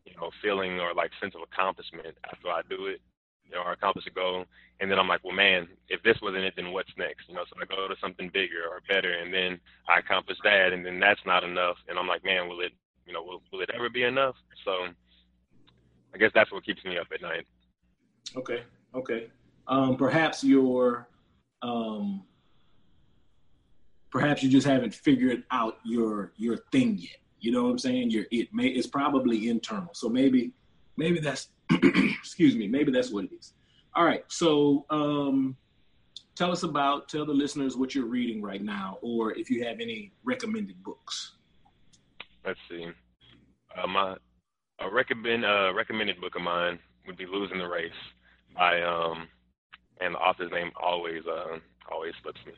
you 0.05 0.13
know 0.15 0.31
feeling 0.41 0.79
or 0.79 0.93
like 0.93 1.11
sense 1.21 1.35
of 1.35 1.41
accomplishment 1.41 2.15
after 2.31 2.49
I 2.49 2.61
do 2.69 2.87
it 2.87 3.01
or 3.53 3.71
accomplish 3.71 4.05
a 4.07 4.11
goal. 4.11 4.45
And 4.79 4.91
then 4.91 4.99
I'm 4.99 5.07
like, 5.07 5.23
well, 5.23 5.35
man, 5.35 5.67
if 5.87 6.03
this 6.03 6.17
wasn't 6.21 6.43
it, 6.43 6.53
then 6.55 6.71
what's 6.71 6.91
next? 6.97 7.29
You 7.29 7.35
know, 7.35 7.43
so 7.49 7.55
I 7.61 7.65
go 7.65 7.87
to 7.87 7.95
something 8.01 8.29
bigger 8.33 8.63
or 8.69 8.81
better, 8.89 9.13
and 9.13 9.33
then 9.33 9.59
I 9.87 9.99
accomplish 9.99 10.37
that, 10.43 10.73
and 10.73 10.85
then 10.85 10.99
that's 10.99 11.21
not 11.25 11.43
enough. 11.43 11.77
And 11.87 11.97
I'm 11.97 12.07
like, 12.07 12.25
man, 12.25 12.49
will 12.49 12.59
it, 12.61 12.73
you 13.05 13.13
know, 13.13 13.23
will, 13.23 13.41
will 13.51 13.61
it 13.61 13.69
ever 13.73 13.89
be 13.89 14.03
enough? 14.03 14.35
So 14.65 14.87
I 16.13 16.17
guess 16.17 16.31
that's 16.33 16.51
what 16.51 16.65
keeps 16.65 16.83
me 16.83 16.97
up 16.97 17.07
at 17.13 17.21
night. 17.21 17.45
Okay, 18.35 18.63
okay. 18.93 19.29
Um, 19.67 19.95
perhaps 19.95 20.43
your, 20.43 21.07
um, 21.61 22.23
perhaps 24.11 24.43
you 24.43 24.49
just 24.49 24.67
haven't 24.67 24.93
figured 24.93 25.43
out 25.51 25.79
your 25.83 26.31
your 26.37 26.57
thing 26.71 26.97
yet. 26.97 27.17
You 27.39 27.51
know 27.51 27.63
what 27.63 27.71
I'm 27.71 27.79
saying? 27.79 28.11
Your 28.11 28.25
it 28.31 28.53
may 28.53 28.67
it's 28.67 28.87
probably 28.87 29.49
internal. 29.49 29.93
So 29.93 30.09
maybe 30.09 30.51
maybe 30.97 31.19
that's 31.19 31.49
excuse 32.19 32.55
me, 32.55 32.67
maybe 32.67 32.91
that's 32.91 33.11
what 33.11 33.25
it 33.25 33.31
is. 33.37 33.53
All 33.95 34.03
right, 34.03 34.23
so 34.27 34.85
um, 34.89 35.55
tell 36.35 36.51
us 36.51 36.63
about, 36.63 37.07
tell 37.07 37.25
the 37.25 37.33
listeners 37.33 37.77
what 37.77 37.95
you're 37.95 38.07
reading 38.07 38.41
right 38.41 38.61
now, 38.61 38.97
or 39.01 39.33
if 39.33 39.49
you 39.49 39.63
have 39.63 39.79
any 39.79 40.11
recommended 40.23 40.83
books. 40.83 41.33
Let's 42.45 42.59
see. 42.69 42.87
Uh, 43.75 43.87
my 43.87 44.15
a 44.79 44.89
recommend 44.89 45.45
uh, 45.45 45.73
recommended 45.73 46.19
book 46.19 46.35
of 46.35 46.41
mine 46.41 46.79
would 47.07 47.17
be 47.17 47.25
Losing 47.25 47.57
the 47.57 47.67
Race 47.67 47.91
by 48.55 48.81
um, 48.81 49.27
and 50.01 50.15
the 50.15 50.19
author's 50.19 50.51
name 50.51 50.71
always 50.81 51.23
uh, 51.27 51.57
always 51.91 52.13
slips 52.21 52.39
me. 52.45 52.53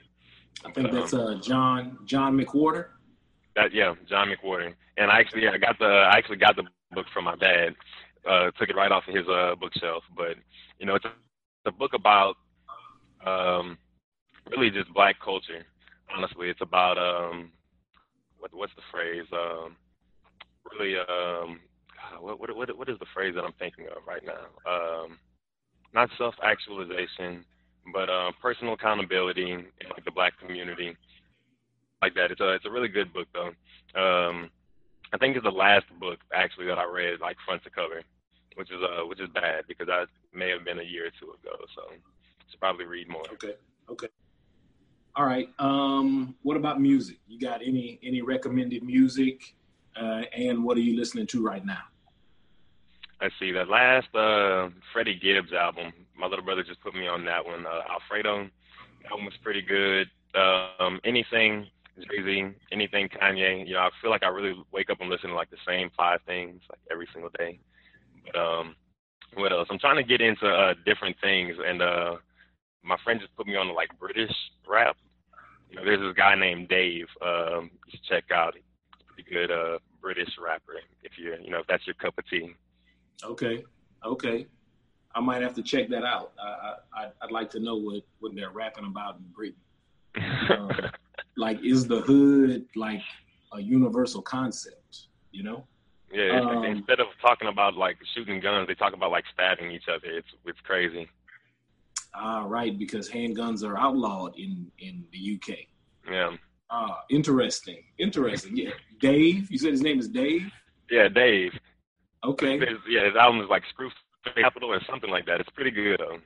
I 0.65 0.72
think 0.72 0.91
that's 0.91 1.13
um, 1.13 1.22
uh, 1.22 1.41
John 1.41 2.00
John 2.06 2.38
McWhorter. 2.38 2.88
That 3.56 3.74
yeah, 3.74 3.93
John 4.08 4.30
McWhorter. 4.30 4.74
And 4.98 5.12
I 5.12 5.20
actually 5.20 5.48
I 5.48 5.58
got 5.58 5.78
the 5.80 5.86
I 5.86 6.17
actually 6.17 6.38
got 6.38 6.56
the 6.56 6.63
book 6.91 7.06
from 7.13 7.26
my 7.26 7.36
dad 7.36 7.76
uh, 8.27 8.51
took 8.59 8.69
it 8.69 8.75
right 8.75 8.91
off 8.91 9.03
of 9.07 9.15
his 9.15 9.27
uh, 9.27 9.55
bookshelf. 9.59 10.03
But 10.15 10.35
you 10.79 10.85
know, 10.85 10.95
it's 10.95 11.05
a, 11.05 11.09
it's 11.09 11.67
a 11.67 11.71
book 11.71 11.93
about 11.93 12.35
um, 13.25 13.77
really 14.51 14.69
just 14.69 14.93
black 14.93 15.15
culture. 15.23 15.65
Honestly, 16.15 16.49
it's 16.49 16.61
about 16.61 16.97
um, 16.97 17.51
what 18.39 18.53
what's 18.53 18.73
the 18.75 18.81
phrase? 18.91 19.25
Um, 19.31 19.75
really, 20.71 20.95
um, 20.97 21.59
what, 22.19 22.39
what 22.39 22.55
what 22.55 22.77
what 22.77 22.89
is 22.89 22.99
the 22.99 23.05
phrase 23.13 23.33
that 23.35 23.43
I'm 23.43 23.53
thinking 23.59 23.85
of 23.87 24.03
right 24.07 24.23
now? 24.25 24.71
Um, 24.71 25.17
not 25.93 26.09
self-actualization, 26.17 27.45
but 27.93 28.09
uh, 28.09 28.31
personal 28.41 28.73
accountability 28.73 29.51
in 29.51 29.65
like 29.89 30.05
the 30.05 30.11
black 30.11 30.37
community, 30.39 30.95
like 32.01 32.13
that. 32.15 32.31
It's 32.31 32.41
a 32.41 32.53
it's 32.53 32.65
a 32.65 32.71
really 32.71 32.89
good 32.89 33.13
book 33.13 33.27
though. 33.33 33.51
Um, 33.99 34.49
I 35.13 35.17
think 35.17 35.35
it's 35.35 35.45
the 35.45 35.51
last 35.51 35.85
book 35.99 36.19
actually 36.33 36.67
that 36.67 36.77
I 36.77 36.85
read 36.85 37.21
like 37.21 37.37
front 37.45 37.63
to 37.63 37.69
cover 37.69 38.03
which 38.58 38.72
is 38.72 38.78
uh 38.82 39.06
which 39.06 39.20
is 39.20 39.30
bad 39.30 39.65
because 39.67 39.88
I 39.89 40.06
may 40.34 40.50
have 40.50 40.65
been 40.65 40.80
a 40.80 40.84
year 40.84 41.08
or 41.08 41.12
two 41.20 41.28
ago, 41.28 41.56
so 41.76 41.84
should 42.50 42.60
probably 42.60 42.86
read 42.86 43.08
more. 43.08 43.24
Okay. 43.34 43.54
Okay. 43.89 44.08
All 45.15 45.26
right. 45.26 45.50
Um, 45.60 46.36
what 46.43 46.58
about 46.58 46.82
music? 46.82 47.17
You 47.28 47.39
got 47.39 47.62
any 47.62 48.00
any 48.04 48.22
recommended 48.22 48.84
music? 48.84 49.56
Uh, 49.96 50.24
and 50.36 50.63
what 50.63 50.78
are 50.78 50.82
you 50.82 50.96
listening 50.96 51.28
to 51.28 51.43
right 51.43 51.65
now? 51.65 51.82
Let's 53.22 53.34
see. 53.39 53.52
That 53.52 53.67
last 53.67 54.13
uh, 54.13 54.70
Freddie 54.93 55.20
Gibbs 55.20 55.52
album, 55.54 55.91
my 56.15 56.28
little 56.28 56.46
brother 56.46 56.63
just 56.63 56.82
put 56.82 56.93
me 56.93 57.08
on 57.08 57.26
that 57.26 57.43
one. 57.43 57.65
Uh, 57.65 57.82
Alfredo, 57.89 58.48
that 59.04 59.12
one 59.12 59.26
was 59.26 59.34
pretty 59.41 59.63
good. 59.63 60.08
Um, 60.36 61.00
anything 61.04 61.67
Jay 62.00 62.24
Z, 62.24 62.56
anything 62.72 63.10
Kanye. 63.10 63.67
You 63.67 63.74
know, 63.74 63.80
I 63.80 63.89
feel 64.02 64.12
like 64.12 64.24
I 64.24 64.28
really 64.28 64.56
wake 64.72 64.89
up 64.89 65.02
and 65.02 65.10
listen 65.10 65.30
to 65.32 65.36
like 65.36 65.50
the 65.50 65.58
same 65.65 65.89
five 65.98 66.20
things 66.28 66.62
like 66.70 66.80
every 66.91 67.08
single 67.12 67.32
day. 67.38 67.60
Um, 68.35 68.75
what 69.35 69.51
else? 69.51 69.67
I'm 69.69 69.79
trying 69.79 69.97
to 69.97 70.03
get 70.03 70.21
into 70.21 70.47
uh, 70.47 70.73
different 70.85 71.15
things, 71.21 71.55
and 71.63 71.81
uh, 71.81 72.15
my 72.83 72.97
friend 73.03 73.19
just 73.19 73.35
put 73.35 73.47
me 73.47 73.55
on 73.55 73.73
like 73.73 73.89
British 73.99 74.31
rap. 74.67 74.97
You 75.69 75.75
know, 75.75 75.85
there's 75.85 75.99
this 75.99 76.15
guy 76.15 76.35
named 76.35 76.69
Dave. 76.69 77.07
Um, 77.21 77.71
you 77.85 77.91
should 77.91 78.03
check 78.03 78.31
out. 78.31 78.55
He's 78.55 78.63
a 79.01 79.13
pretty 79.13 79.29
good 79.29 79.51
uh, 79.51 79.79
British 80.01 80.29
rapper. 80.41 80.73
If 81.03 81.13
you 81.17 81.35
you 81.43 81.51
know 81.51 81.59
if 81.59 81.67
that's 81.67 81.85
your 81.85 81.95
cup 81.95 82.17
of 82.17 82.27
tea. 82.29 82.53
Okay. 83.23 83.63
Okay. 84.05 84.47
I 85.15 85.19
might 85.19 85.41
have 85.41 85.55
to 85.55 85.63
check 85.63 85.89
that 85.89 86.03
out. 86.03 86.33
I, 86.41 86.75
I 86.93 87.09
I'd 87.21 87.31
like 87.31 87.49
to 87.51 87.59
know 87.59 87.75
what 87.75 88.03
what 88.19 88.35
they're 88.35 88.51
rapping 88.51 88.85
about 88.85 89.17
in 89.17 89.25
Britain. 89.33 89.61
Um, 90.49 90.71
like, 91.35 91.63
is 91.63 91.87
the 91.87 92.01
hood 92.01 92.65
like 92.75 93.01
a 93.53 93.61
universal 93.61 94.21
concept? 94.21 95.07
You 95.31 95.43
know? 95.43 95.67
Yeah. 96.12 96.39
Um, 96.39 96.63
instead 96.63 97.00
of 97.00 97.08
talking 97.22 97.48
about 97.48 97.76
like 97.76 97.98
shooting 98.15 98.39
guns, 98.39 98.67
they 98.67 98.76
talk 98.76 98.93
about 98.93 99.12
like 99.12 99.26
stabbing 99.34 99.72
each 99.72 99.88
other. 99.89 100.08
It's 100.08 100.28
it's 100.46 100.60
crazy. 100.62 101.08
Ah, 102.13 102.46
right, 102.48 102.78
because 102.78 103.10
handguns 103.10 103.63
are 103.63 103.78
outlawed 103.78 104.38
in 104.38 104.72
in 104.80 105.06
the 105.12 105.36
UK. 105.36 105.58
Yeah. 106.10 106.36
Ah, 106.70 107.04
interesting. 107.10 107.84
Interesting. 107.98 108.58
Yeah. 108.58 108.72
Dave, 109.00 109.52
you 109.52 109.58
said 109.58 109.72
his 109.72 109.82
name 109.82 110.00
is 110.00 110.08
Dave? 110.08 110.52
Yeah, 110.89 111.08
Dave. 111.08 111.52
Okay. 112.24 112.60
His, 112.60 112.78
yeah, 112.89 113.06
his 113.06 113.15
album 113.15 113.41
is 113.41 113.50
like 113.50 113.63
Screw 113.70 113.89
Capital 114.36 114.72
or 114.72 114.82
something 114.89 115.10
like 115.10 115.26
that. 115.28 115.39
It's 115.39 115.50
pretty 115.52 115.72
good 115.72 116.00
though. 116.00 116.17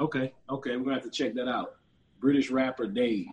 Okay. 0.00 0.32
Okay, 0.50 0.76
we're 0.76 0.84
gonna 0.84 0.94
have 0.94 1.04
to 1.04 1.10
check 1.10 1.34
that 1.34 1.48
out. 1.48 1.76
British 2.20 2.50
rapper 2.50 2.86
Dave. 2.86 3.26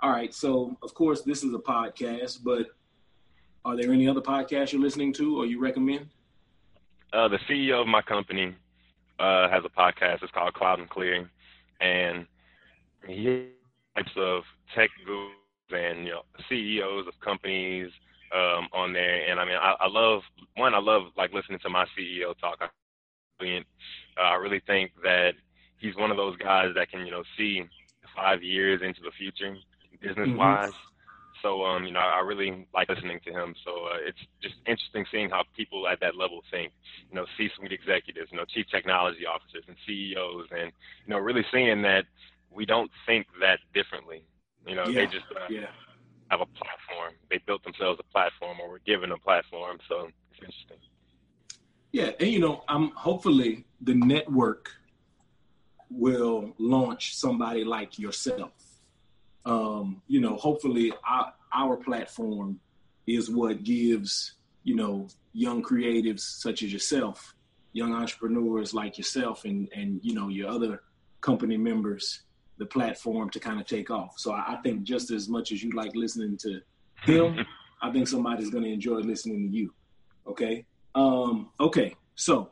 All 0.00 0.10
right, 0.10 0.32
so 0.32 0.76
of 0.82 0.94
course 0.94 1.22
this 1.22 1.42
is 1.42 1.54
a 1.54 1.58
podcast, 1.58 2.38
but 2.42 2.66
are 3.64 3.76
there 3.76 3.92
any 3.92 4.08
other 4.08 4.20
podcasts 4.20 4.72
you're 4.72 4.80
listening 4.80 5.12
to 5.14 5.38
or 5.38 5.46
you 5.46 5.60
recommend? 5.60 6.08
Uh, 7.12 7.28
the 7.28 7.38
CEO 7.48 7.80
of 7.80 7.86
my 7.86 8.02
company 8.02 8.54
uh, 9.18 9.48
has 9.48 9.64
a 9.64 9.68
podcast. 9.68 10.22
It's 10.22 10.32
called 10.32 10.54
Cloud 10.54 10.78
and 10.78 10.88
Clear, 10.88 11.28
and 11.80 12.26
he 13.06 13.48
types 13.96 14.12
of 14.16 14.42
tech 14.74 14.90
gurus 15.04 15.32
and 15.70 16.04
you 16.04 16.12
know 16.12 16.22
CEOs 16.48 17.06
of 17.06 17.14
companies 17.20 17.90
um, 18.34 18.68
on 18.72 18.92
there. 18.92 19.30
And 19.30 19.40
I 19.40 19.44
mean, 19.44 19.56
I, 19.56 19.74
I 19.80 19.88
love 19.88 20.22
one. 20.56 20.74
I 20.74 20.78
love 20.78 21.04
like 21.16 21.32
listening 21.32 21.58
to 21.60 21.70
my 21.70 21.86
CEO 21.98 22.38
talk. 22.38 22.58
I, 22.60 22.66
uh, 23.40 24.20
I 24.20 24.34
really 24.34 24.60
think 24.66 24.92
that 25.02 25.32
he's 25.78 25.96
one 25.96 26.10
of 26.10 26.16
those 26.16 26.36
guys 26.36 26.70
that 26.74 26.90
can 26.90 27.06
you 27.06 27.10
know 27.10 27.22
see 27.36 27.62
five 28.14 28.42
years 28.42 28.80
into 28.82 29.00
the 29.00 29.12
future 29.16 29.56
business 30.00 30.28
wise. 30.36 30.70
Mm-hmm. 30.70 30.97
So 31.42 31.64
um, 31.64 31.84
you 31.84 31.92
know, 31.92 32.00
I 32.00 32.20
really 32.20 32.66
like 32.74 32.88
listening 32.88 33.20
to 33.26 33.32
him. 33.32 33.54
So 33.64 33.70
uh, 33.70 33.98
it's 34.06 34.18
just 34.42 34.56
interesting 34.66 35.04
seeing 35.10 35.30
how 35.30 35.44
people 35.56 35.86
at 35.86 36.00
that 36.00 36.16
level 36.16 36.42
think. 36.50 36.72
You 37.10 37.16
know, 37.16 37.26
C-suite 37.36 37.72
executives, 37.72 38.30
you 38.30 38.38
know, 38.38 38.44
chief 38.44 38.66
technology 38.70 39.26
officers 39.26 39.64
and 39.68 39.76
CEOs, 39.86 40.48
and 40.50 40.72
you 41.06 41.10
know, 41.14 41.18
really 41.18 41.44
seeing 41.52 41.82
that 41.82 42.04
we 42.50 42.66
don't 42.66 42.90
think 43.06 43.26
that 43.40 43.60
differently. 43.74 44.24
You 44.66 44.74
know, 44.74 44.86
yeah. 44.86 45.00
they 45.00 45.06
just 45.06 45.26
uh, 45.34 45.46
yeah. 45.48 45.66
have 46.30 46.40
a 46.40 46.46
platform. 46.46 47.14
They 47.30 47.38
built 47.46 47.62
themselves 47.64 48.00
a 48.00 48.12
platform, 48.12 48.58
or 48.60 48.68
were 48.68 48.80
given 48.80 49.12
a 49.12 49.18
platform. 49.18 49.78
So 49.88 50.08
it's 50.30 50.40
interesting. 50.40 50.78
Yeah, 51.92 52.10
and 52.20 52.28
you 52.28 52.40
know, 52.40 52.64
I'm 52.68 52.90
hopefully 52.90 53.64
the 53.80 53.94
network 53.94 54.70
will 55.90 56.54
launch 56.58 57.16
somebody 57.16 57.64
like 57.64 57.98
yourself. 57.98 58.52
Um, 59.48 60.02
you 60.06 60.20
know, 60.20 60.36
hopefully 60.36 60.92
our, 61.08 61.32
our 61.52 61.76
platform 61.76 62.60
is 63.06 63.30
what 63.30 63.64
gives, 63.64 64.34
you 64.64 64.76
know, 64.76 65.08
young 65.32 65.62
creatives 65.62 66.20
such 66.20 66.62
as 66.62 66.72
yourself, 66.72 67.34
young 67.72 67.94
entrepreneurs 67.94 68.74
like 68.74 68.98
yourself 68.98 69.44
and, 69.44 69.68
and 69.74 70.00
you 70.02 70.14
know, 70.14 70.28
your 70.28 70.48
other 70.48 70.82
company 71.20 71.56
members, 71.56 72.22
the 72.58 72.66
platform 72.66 73.30
to 73.30 73.40
kind 73.40 73.60
of 73.60 73.66
take 73.66 73.90
off. 73.90 74.18
So 74.18 74.32
I, 74.32 74.54
I 74.54 74.56
think 74.62 74.82
just 74.82 75.10
as 75.10 75.28
much 75.28 75.52
as 75.52 75.62
you 75.62 75.72
like 75.72 75.94
listening 75.94 76.36
to 76.38 76.60
him, 77.02 77.46
I 77.82 77.90
think 77.90 78.08
somebody's 78.08 78.50
going 78.50 78.64
to 78.64 78.72
enjoy 78.72 78.98
listening 78.98 79.50
to 79.50 79.56
you. 79.56 79.72
Okay. 80.26 80.66
Um, 80.94 81.50
okay. 81.58 81.96
So 82.16 82.50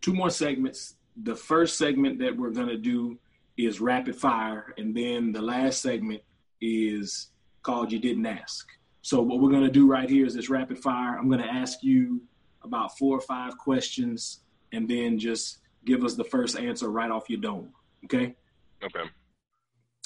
two 0.00 0.14
more 0.14 0.30
segments 0.30 0.96
the 1.22 1.34
first 1.34 1.78
segment 1.78 2.18
that 2.18 2.36
we're 2.36 2.50
going 2.50 2.68
to 2.68 2.76
do 2.76 3.18
is 3.56 3.80
rapid 3.80 4.16
fire, 4.16 4.74
and 4.76 4.94
then 4.94 5.32
the 5.32 5.40
last 5.40 5.80
segment 5.80 6.22
is 6.60 7.30
called 7.62 7.90
You 7.90 7.98
Didn't 7.98 8.26
Ask. 8.26 8.68
So, 9.02 9.22
what 9.22 9.40
we're 9.40 9.50
going 9.50 9.64
to 9.64 9.70
do 9.70 9.86
right 9.86 10.08
here 10.08 10.26
is 10.26 10.34
this 10.34 10.50
rapid 10.50 10.78
fire. 10.78 11.16
I'm 11.16 11.28
going 11.28 11.42
to 11.42 11.46
ask 11.46 11.82
you 11.82 12.20
about 12.62 12.98
four 12.98 13.16
or 13.16 13.20
five 13.20 13.56
questions, 13.56 14.40
and 14.72 14.88
then 14.88 15.18
just 15.18 15.58
give 15.84 16.04
us 16.04 16.14
the 16.14 16.24
first 16.24 16.58
answer 16.58 16.88
right 16.88 17.10
off 17.10 17.30
your 17.30 17.40
dome. 17.40 17.72
Okay? 18.04 18.34
Okay. 18.82 19.08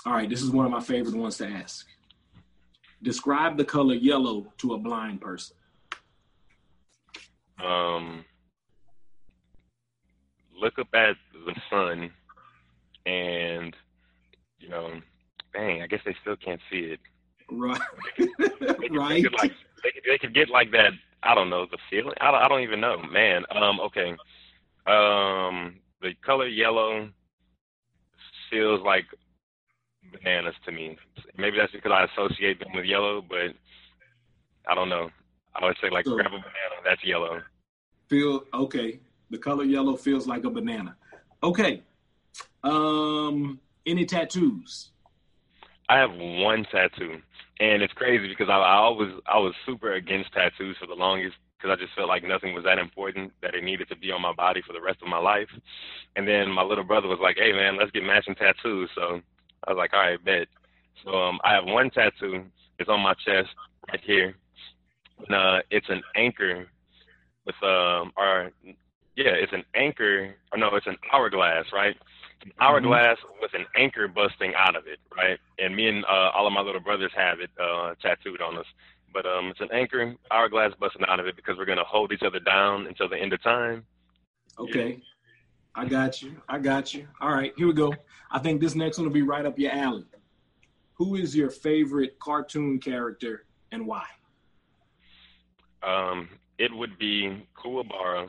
All 0.07 0.13
right, 0.13 0.29
this 0.29 0.43
is 0.43 0.51
one 0.51 0.65
of 0.65 0.73
my 0.73 0.81
favorite 0.81 1.15
ones 1.15 1.37
to 1.39 1.47
ask. 1.47 1.87
Describe 3.03 3.57
the 3.57 3.65
color 3.65 3.95
yellow 3.95 4.53
to 4.59 4.75
a 4.75 4.79
blind 4.79 5.21
person. 5.21 5.57
Um, 7.63 8.25
look 10.59 10.79
up 10.79 10.89
at 10.95 11.17
the 11.47 11.55
sun 11.71 12.11
and 13.11 13.75
you 14.59 14.69
know, 14.69 15.01
dang, 15.53 15.83
I 15.83 15.87
guess 15.87 16.01
they 16.05 16.15
still 16.21 16.37
can't 16.37 16.61
see 16.71 16.79
it. 16.95 17.01
Right. 17.51 17.81
they 18.19 18.27
could, 18.27 18.97
right. 18.97 19.09
They 19.09 19.23
could, 19.23 19.33
like 19.33 19.53
they 19.83 19.91
could, 19.91 20.03
they 20.07 20.19
could 20.19 20.35
get 20.35 20.51
like 20.51 20.71
that. 20.73 20.93
I 21.23 21.35
don't 21.35 21.51
know 21.51 21.67
the 21.71 21.79
feeling. 21.91 22.15
I 22.21 22.31
don't, 22.31 22.43
I 22.43 22.49
don't 22.49 22.63
even 22.63 22.81
know, 22.81 22.99
man. 23.03 23.45
Um. 23.51 23.81
Okay. 23.81 24.11
Um. 24.87 25.77
The 26.03 26.15
color 26.25 26.47
yellow 26.47 27.09
feels 28.51 28.81
like 28.83 29.05
bananas 30.13 30.55
to 30.65 30.73
me. 30.73 30.97
Maybe 31.37 31.59
that's 31.59 31.73
because 31.73 31.93
I 31.93 32.05
associate 32.05 32.59
them 32.59 32.73
with 32.75 32.85
yellow, 32.85 33.23
but 33.23 33.55
I 34.67 34.75
don't 34.75 34.89
know. 34.89 35.11
I 35.55 35.65
would 35.65 35.77
say 35.83 35.91
like 35.91 36.05
so, 36.05 36.15
grab 36.15 36.29
a 36.29 36.31
banana. 36.31 36.77
That's 36.85 37.05
yellow. 37.05 37.41
Feel 38.09 38.45
okay. 38.55 39.01
The 39.31 39.39
color 39.39 39.65
yellow 39.65 39.97
feels 39.97 40.27
like 40.27 40.45
a 40.45 40.51
banana. 40.51 40.97
Okay. 41.43 41.83
Um, 42.63 43.61
any 43.87 44.05
tattoos? 44.05 44.91
I 45.89 45.99
have 45.99 46.13
one 46.13 46.65
tattoo, 46.71 47.21
and 47.59 47.83
it's 47.83 47.93
crazy 47.95 48.29
because 48.29 48.49
I, 48.49 48.59
I 48.59 48.77
always 48.77 49.11
I 49.27 49.39
was 49.39 49.55
super 49.67 49.95
against 49.95 50.33
tattoos 50.33 50.77
for 50.79 50.87
the 50.87 50.95
longest 50.95 51.37
because 51.57 51.77
I 51.77 51.83
just 51.83 51.95
felt 51.95 52.09
like 52.09 52.23
nothing 52.23 52.55
was 52.55 52.65
that 52.65 52.79
important 52.79 53.33
that 53.43 53.55
it 53.55 53.65
needed 53.65 53.89
to 53.89 53.97
be 53.97 54.13
on 54.13 54.23
my 54.23 54.33
body 54.33 54.63
for 54.67 54.73
the 54.73 54.81
rest 54.81 55.03
of 55.03 55.09
my 55.09 55.19
life. 55.19 55.49
And 56.17 56.27
then 56.29 56.51
my 56.51 56.63
little 56.63 56.85
brother 56.85 57.09
was 57.09 57.19
like, 57.21 57.37
"Hey 57.39 57.53
man, 57.53 57.77
let's 57.77 57.91
get 57.91 58.05
matching 58.05 58.35
tattoos." 58.35 58.91
So 58.95 59.21
I 59.67 59.73
was 59.73 59.79
like, 59.79 59.93
"All 59.93 60.01
right, 60.01 60.25
bet." 60.25 60.49
So 61.05 61.15
um, 61.15 61.41
I 61.43 61.55
have 61.55 61.65
one 61.65 61.91
tattoo. 61.91 62.45
It's 62.79 62.89
on 62.89 63.01
my 63.01 63.15
chest 63.15 63.49
right 63.89 64.01
here. 64.05 64.35
And, 65.27 65.35
uh, 65.35 65.61
it's 65.71 65.89
an 65.89 66.03
anchor 66.15 66.67
with 67.47 67.57
um, 67.63 68.13
yeah, 69.17 69.33
it's 69.33 69.53
an 69.53 69.65
anchor, 69.75 70.35
or 70.53 70.59
no, 70.59 70.75
it's 70.77 70.87
an 70.87 70.97
hourglass, 71.13 71.67
right? 71.73 71.97
Hourglass 72.61 73.19
with 73.41 73.53
an 73.55 73.67
anchor 73.77 74.09
busting 74.09 74.55
out 74.57 74.77
of 74.77 74.87
it, 74.87 74.99
right? 75.17 75.39
And 75.59 75.75
me 75.75 75.89
and 75.89 76.05
uh, 76.05 76.31
all 76.35 76.47
of 76.47 76.53
my 76.53 76.61
little 76.61 76.81
brothers 76.81 77.13
have 77.17 77.41
it 77.41 77.51
uh, 77.61 77.95
tattooed 78.01 78.41
on 78.41 78.57
us. 78.57 78.67
But 79.13 79.27
um, 79.27 79.47
it's 79.49 79.61
an 79.61 79.69
anchor, 79.73 80.15
hourglass 80.31 80.73
busting 80.79 81.05
out 81.07 81.21
of 81.21 81.27
it 81.27 81.37
because 81.37 81.57
we're 81.59 81.65
gonna 81.65 81.85
hold 81.85 82.13
each 82.13 82.23
other 82.23 82.41
down 82.41 82.87
until 82.87 83.09
the 83.09 83.17
end 83.17 83.33
of 83.33 83.43
time. 83.43 83.85
Okay, 84.59 84.91
yeah. 84.91 84.97
I 85.75 85.87
got 85.87 86.23
you. 86.23 86.37
I 86.49 86.59
got 86.59 86.95
you. 86.95 87.07
All 87.21 87.31
right, 87.33 87.53
here 87.57 87.67
we 87.67 87.73
go. 87.73 87.93
I 88.31 88.39
think 88.39 88.61
this 88.61 88.75
next 88.75 88.99
one 88.99 89.07
will 89.07 89.13
be 89.13 89.23
right 89.23 89.45
up 89.45 89.59
your 89.59 89.73
alley. 89.73 90.05
Who 90.95 91.17
is 91.17 91.35
your 91.35 91.51
favorite 91.51 92.19
cartoon 92.21 92.79
character 92.79 93.47
and 93.73 93.87
why? 93.87 94.05
Um, 95.83 96.29
it 96.59 96.75
would 96.75 96.99
be 96.99 97.47
Kuwabara 97.57 98.29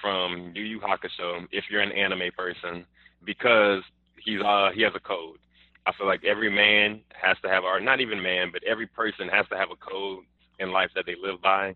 from 0.00 0.52
Yu 0.54 0.62
Yu 0.62 0.80
Hakusho 0.80 1.46
if 1.50 1.64
you're 1.70 1.80
an 1.80 1.92
anime 1.92 2.30
person 2.36 2.86
because 3.24 3.82
he's 4.18 4.40
uh 4.40 4.70
he 4.74 4.82
has 4.82 4.92
a 4.94 5.00
code. 5.00 5.38
I 5.86 5.92
feel 5.92 6.06
like 6.06 6.24
every 6.24 6.50
man 6.50 7.00
has 7.12 7.36
to 7.42 7.48
have, 7.48 7.64
or 7.64 7.78
not 7.78 8.00
even 8.00 8.22
man, 8.22 8.48
but 8.52 8.64
every 8.64 8.86
person 8.86 9.28
has 9.28 9.46
to 9.48 9.56
have 9.56 9.68
a 9.70 9.76
code 9.76 10.24
in 10.58 10.72
life 10.72 10.90
that 10.94 11.04
they 11.04 11.14
live 11.20 11.42
by. 11.42 11.74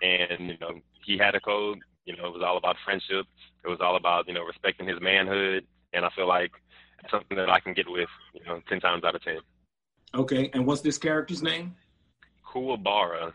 And 0.00 0.50
you 0.50 0.58
know, 0.60 0.80
he 1.04 1.18
had 1.18 1.34
a 1.34 1.40
code. 1.40 1.78
You 2.04 2.16
know, 2.16 2.26
it 2.26 2.32
was 2.32 2.42
all 2.44 2.56
about 2.56 2.76
friendship. 2.84 3.26
It 3.64 3.68
was 3.68 3.80
all 3.80 3.96
about 3.96 4.28
you 4.28 4.34
know 4.34 4.44
respecting 4.44 4.86
his 4.88 5.00
manhood. 5.00 5.66
And 5.92 6.04
I 6.04 6.10
feel 6.14 6.28
like 6.28 6.52
it's 7.02 7.10
something 7.10 7.36
that 7.36 7.50
I 7.50 7.60
can 7.60 7.74
get 7.74 7.88
with. 7.88 8.08
You 8.34 8.44
know, 8.44 8.60
ten 8.68 8.80
times 8.80 9.04
out 9.04 9.14
of 9.14 9.22
ten. 9.22 9.38
Okay, 10.14 10.50
and 10.54 10.66
what's 10.66 10.80
this 10.80 10.98
character's 10.98 11.42
name? 11.42 11.74
Kuwabara 12.46 13.32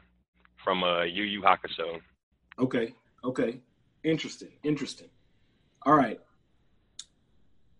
from 0.63 0.83
uh, 0.83 1.03
Yu 1.03 1.23
Yu 1.23 1.41
Hakusho. 1.41 1.99
Okay, 2.59 2.93
okay. 3.23 3.59
Interesting. 4.03 4.49
Interesting. 4.63 5.07
All 5.85 5.95
right. 5.95 6.19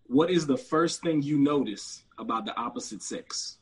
What 0.06 0.30
is 0.30 0.46
the 0.46 0.56
first 0.56 1.02
thing 1.02 1.22
you 1.22 1.38
notice 1.38 2.04
about 2.18 2.44
the 2.44 2.56
opposite 2.56 3.02
sex? 3.02 3.58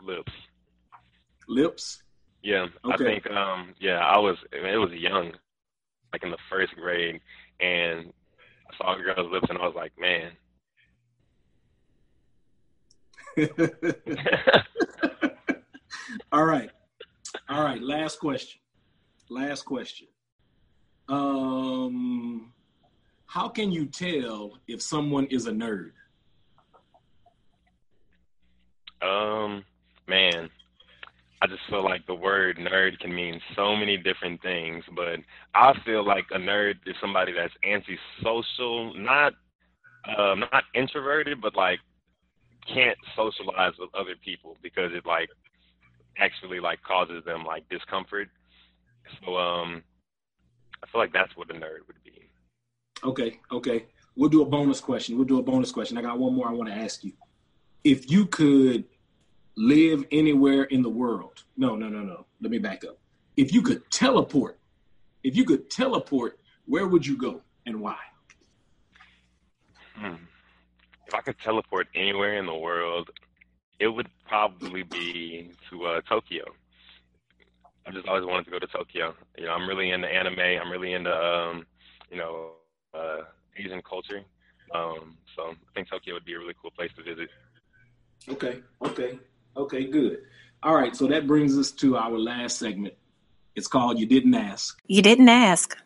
Lips. 0.00 0.32
Lips? 1.48 2.02
Yeah. 2.42 2.66
Okay. 2.84 2.94
I 2.94 2.96
think 2.96 3.30
um 3.30 3.74
yeah, 3.78 3.98
I 3.98 4.18
was 4.18 4.36
it 4.52 4.78
was 4.78 4.92
young, 4.92 5.32
like 6.12 6.22
in 6.22 6.30
the 6.30 6.38
first 6.50 6.74
grade, 6.74 7.20
and 7.60 8.12
I 8.70 8.76
saw 8.76 8.94
a 8.94 9.02
girl's 9.02 9.30
lips 9.30 9.46
and 9.48 9.58
I 9.58 9.66
was 9.66 9.74
like, 9.74 9.92
man. 9.98 10.32
All 16.32 16.44
right. 16.44 16.70
All 17.48 17.62
right. 17.62 17.82
Last 17.82 18.18
question. 18.18 18.60
Last 19.28 19.64
question. 19.64 20.08
Um, 21.08 22.52
how 23.36 23.50
can 23.50 23.70
you 23.70 23.84
tell 23.84 24.52
if 24.66 24.80
someone 24.80 25.26
is 25.26 25.46
a 25.46 25.50
nerd? 25.50 25.92
Um, 29.02 29.62
man, 30.08 30.48
I 31.42 31.46
just 31.46 31.60
feel 31.68 31.84
like 31.84 32.06
the 32.06 32.14
word 32.14 32.56
nerd 32.56 32.98
can 32.98 33.14
mean 33.14 33.38
so 33.54 33.76
many 33.76 33.98
different 33.98 34.40
things, 34.40 34.84
but 34.94 35.18
I 35.54 35.74
feel 35.84 36.02
like 36.02 36.24
a 36.32 36.38
nerd 36.38 36.76
is 36.86 36.96
somebody 36.98 37.34
that's 37.34 37.52
antisocial, 37.62 38.94
not 38.94 39.34
um, 40.16 40.40
not 40.40 40.64
introverted, 40.74 41.42
but 41.42 41.54
like 41.54 41.80
can't 42.72 42.96
socialize 43.14 43.74
with 43.78 43.90
other 43.94 44.14
people 44.24 44.56
because 44.62 44.92
it 44.94 45.04
like 45.04 45.28
actually 46.16 46.58
like 46.58 46.82
causes 46.82 47.22
them 47.26 47.44
like 47.44 47.68
discomfort. 47.68 48.28
So 49.20 49.36
um, 49.36 49.82
I 50.82 50.90
feel 50.90 51.02
like 51.02 51.12
that's 51.12 51.36
what 51.36 51.50
a 51.50 51.52
nerd 51.54 51.84
would 51.86 52.02
be. 52.02 52.30
Okay, 53.04 53.40
okay. 53.52 53.86
We'll 54.16 54.30
do 54.30 54.42
a 54.42 54.46
bonus 54.46 54.80
question. 54.80 55.16
We'll 55.16 55.26
do 55.26 55.38
a 55.38 55.42
bonus 55.42 55.70
question. 55.70 55.98
I 55.98 56.02
got 56.02 56.18
one 56.18 56.34
more 56.34 56.48
I 56.48 56.52
want 56.52 56.70
to 56.70 56.74
ask 56.74 57.04
you. 57.04 57.12
If 57.84 58.10
you 58.10 58.26
could 58.26 58.84
live 59.56 60.04
anywhere 60.10 60.64
in 60.64 60.82
the 60.82 60.88
world, 60.88 61.44
no, 61.56 61.76
no, 61.76 61.88
no, 61.88 62.00
no. 62.00 62.26
Let 62.40 62.50
me 62.50 62.58
back 62.58 62.84
up. 62.84 62.98
If 63.36 63.52
you 63.52 63.62
could 63.62 63.88
teleport, 63.90 64.58
if 65.22 65.36
you 65.36 65.44
could 65.44 65.70
teleport, 65.70 66.38
where 66.64 66.86
would 66.86 67.06
you 67.06 67.16
go 67.16 67.42
and 67.66 67.80
why? 67.80 67.96
Hmm. 69.94 70.14
If 71.06 71.14
I 71.14 71.20
could 71.20 71.38
teleport 71.38 71.88
anywhere 71.94 72.38
in 72.38 72.46
the 72.46 72.54
world, 72.54 73.10
it 73.78 73.88
would 73.88 74.08
probably 74.26 74.82
be 74.82 75.52
to 75.70 75.84
uh, 75.84 76.00
Tokyo. 76.08 76.44
I 77.86 77.92
just 77.92 78.08
always 78.08 78.24
wanted 78.24 78.44
to 78.46 78.50
go 78.50 78.58
to 78.58 78.66
Tokyo. 78.66 79.14
You 79.38 79.44
know, 79.44 79.52
I'm 79.52 79.68
really 79.68 79.90
into 79.90 80.08
anime. 80.08 80.40
I'm 80.40 80.70
really 80.70 80.94
into, 80.94 81.14
um, 81.14 81.66
you 82.10 82.16
know, 82.16 82.52
uh, 82.94 83.22
Asian 83.56 83.82
culture. 83.82 84.22
Um, 84.74 85.16
so 85.34 85.42
I 85.42 85.54
think 85.74 85.88
Tokyo 85.88 86.14
would 86.14 86.24
be 86.24 86.34
a 86.34 86.38
really 86.38 86.54
cool 86.60 86.70
place 86.70 86.90
to 86.96 87.02
visit. 87.02 87.28
Okay, 88.28 88.60
okay, 88.82 89.18
okay, 89.56 89.84
good. 89.84 90.22
All 90.62 90.74
right, 90.74 90.96
so 90.96 91.06
that 91.06 91.26
brings 91.26 91.56
us 91.56 91.70
to 91.72 91.96
our 91.96 92.18
last 92.18 92.58
segment. 92.58 92.94
It's 93.54 93.68
called 93.68 93.98
You 93.98 94.06
Didn't 94.06 94.34
Ask. 94.34 94.78
You 94.86 95.02
didn't 95.02 95.28
ask. 95.28 95.76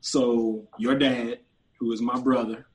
So 0.00 0.68
your 0.78 0.94
dad, 0.96 1.40
who 1.78 1.92
is 1.92 2.00
my 2.00 2.18
brother, 2.18 2.66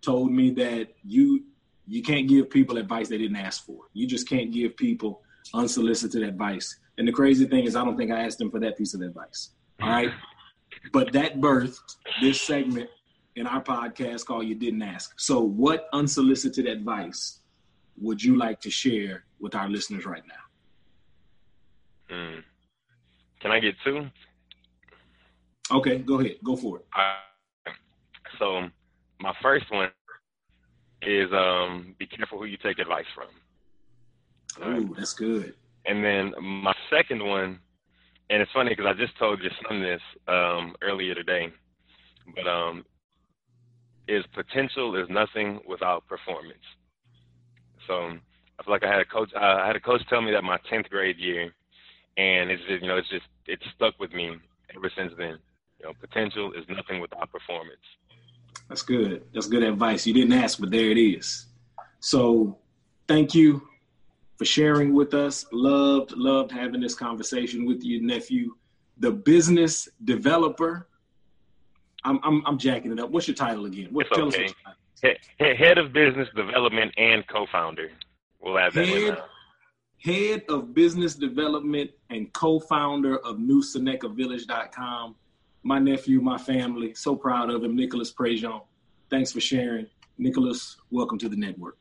told 0.00 0.32
me 0.32 0.50
that 0.50 0.88
you 1.02 1.44
you 1.86 2.02
can't 2.02 2.28
give 2.28 2.48
people 2.48 2.78
advice 2.78 3.08
they 3.08 3.18
didn't 3.18 3.36
ask 3.36 3.64
for. 3.64 3.84
You 3.92 4.06
just 4.06 4.28
can't 4.28 4.50
give 4.52 4.76
people 4.76 5.22
unsolicited 5.52 6.22
advice. 6.22 6.78
And 6.96 7.06
the 7.06 7.12
crazy 7.12 7.46
thing 7.46 7.64
is 7.64 7.76
I 7.76 7.84
don't 7.84 7.96
think 7.96 8.10
I 8.10 8.20
asked 8.20 8.40
him 8.40 8.50
for 8.50 8.60
that 8.60 8.78
piece 8.78 8.94
of 8.94 9.02
advice. 9.02 9.50
All 9.82 9.90
right. 9.90 10.10
But 10.92 11.12
that 11.12 11.40
birthed 11.40 11.96
this 12.20 12.40
segment 12.40 12.88
in 13.36 13.46
our 13.46 13.62
podcast 13.62 14.26
called 14.26 14.46
You 14.46 14.54
Didn't 14.54 14.82
Ask. 14.82 15.14
So, 15.18 15.40
what 15.40 15.88
unsolicited 15.92 16.66
advice 16.66 17.40
would 18.00 18.22
you 18.22 18.36
like 18.36 18.60
to 18.60 18.70
share 18.70 19.24
with 19.40 19.54
our 19.54 19.68
listeners 19.68 20.04
right 20.04 20.22
now? 20.26 22.16
Mm. 22.16 22.42
Can 23.40 23.50
I 23.50 23.60
get 23.60 23.74
two? 23.84 24.06
Okay, 25.70 25.98
go 25.98 26.20
ahead. 26.20 26.36
Go 26.44 26.56
for 26.56 26.78
it. 26.78 26.86
Uh, 26.96 27.72
so, 28.38 28.68
my 29.20 29.34
first 29.42 29.70
one 29.70 29.90
is 31.02 31.32
um, 31.32 31.94
be 31.98 32.06
careful 32.06 32.38
who 32.38 32.44
you 32.44 32.56
take 32.58 32.78
advice 32.78 33.06
from. 33.14 33.28
Oh, 34.62 34.94
that's 34.96 35.14
good. 35.14 35.54
And 35.86 36.04
then 36.04 36.34
my 36.40 36.74
second 36.90 37.24
one 37.24 37.58
and 38.30 38.40
it's 38.42 38.52
funny 38.52 38.70
because 38.70 38.86
I 38.86 38.94
just 38.94 39.16
told 39.18 39.40
your 39.40 39.50
son 39.68 39.80
this 39.80 40.00
um, 40.28 40.74
earlier 40.82 41.14
today, 41.14 41.52
but 42.34 42.46
um, 42.46 42.84
is 44.08 44.24
potential 44.34 44.96
is 44.96 45.08
nothing 45.10 45.60
without 45.68 46.06
performance. 46.06 46.64
So 47.86 47.94
I 48.58 48.62
feel 48.62 48.72
like 48.72 48.84
I 48.84 48.90
had 48.90 49.00
a 49.00 49.04
coach. 49.04 49.30
Uh, 49.34 49.58
I 49.62 49.66
had 49.66 49.76
a 49.76 49.80
coach 49.80 50.00
tell 50.08 50.22
me 50.22 50.32
that 50.32 50.42
my 50.42 50.58
tenth 50.70 50.88
grade 50.88 51.18
year, 51.18 51.52
and 52.16 52.50
it's 52.50 52.62
just 52.66 52.82
you 52.82 52.88
know 52.88 52.96
it's 52.96 53.10
just 53.10 53.26
it's 53.46 53.62
stuck 53.74 53.98
with 54.00 54.12
me 54.12 54.36
ever 54.74 54.90
since 54.96 55.12
then. 55.18 55.38
You 55.80 55.86
know, 55.86 55.92
potential 56.00 56.52
is 56.52 56.64
nothing 56.68 57.00
without 57.00 57.30
performance. 57.30 57.76
That's 58.68 58.82
good. 58.82 59.22
That's 59.34 59.46
good 59.46 59.62
advice. 59.62 60.06
You 60.06 60.14
didn't 60.14 60.32
ask, 60.32 60.58
but 60.58 60.70
there 60.70 60.90
it 60.90 60.96
is. 60.96 61.46
So, 62.00 62.58
thank 63.06 63.34
you 63.34 63.68
for 64.36 64.44
sharing 64.44 64.94
with 64.94 65.14
us. 65.14 65.46
Loved, 65.52 66.12
loved 66.12 66.50
having 66.50 66.80
this 66.80 66.94
conversation 66.94 67.66
with 67.66 67.84
you, 67.84 68.04
nephew. 68.04 68.54
The 68.98 69.10
business 69.10 69.88
developer. 70.04 70.88
I'm, 72.04 72.20
I'm, 72.22 72.42
I'm 72.46 72.58
jacking 72.58 72.92
it 72.92 73.00
up. 73.00 73.10
What's 73.10 73.26
your 73.26 73.34
title 73.34 73.64
again? 73.64 73.88
What, 73.90 74.06
it's 74.10 74.18
okay. 74.18 74.48
Head, 75.38 75.56
head 75.56 75.78
of 75.78 75.92
business 75.92 76.28
development 76.34 76.92
and 76.96 77.26
co-founder. 77.26 77.90
We'll 78.40 78.58
add 78.58 78.74
that 78.74 78.86
head, 78.86 79.18
head 79.98 80.44
of 80.48 80.74
business 80.74 81.14
development 81.14 81.90
and 82.10 82.32
co-founder 82.32 83.18
of 83.18 83.36
newsenecavillage.com. 83.36 85.14
My 85.62 85.78
nephew, 85.78 86.20
my 86.20 86.36
family, 86.36 86.94
so 86.94 87.16
proud 87.16 87.50
of 87.50 87.64
him, 87.64 87.74
Nicholas 87.74 88.12
Prejean. 88.12 88.62
Thanks 89.10 89.32
for 89.32 89.40
sharing. 89.40 89.86
Nicholas, 90.18 90.76
welcome 90.90 91.18
to 91.18 91.28
the 91.28 91.36
network. 91.36 91.78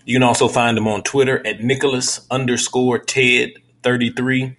You 0.05 0.15
can 0.15 0.23
also 0.23 0.47
find 0.47 0.79
him 0.79 0.87
on 0.87 1.03
Twitter 1.03 1.45
at 1.45 1.61
Nicholas 1.61 2.25
underscore 2.31 3.01
Ted 3.01 3.55
33 3.83 4.57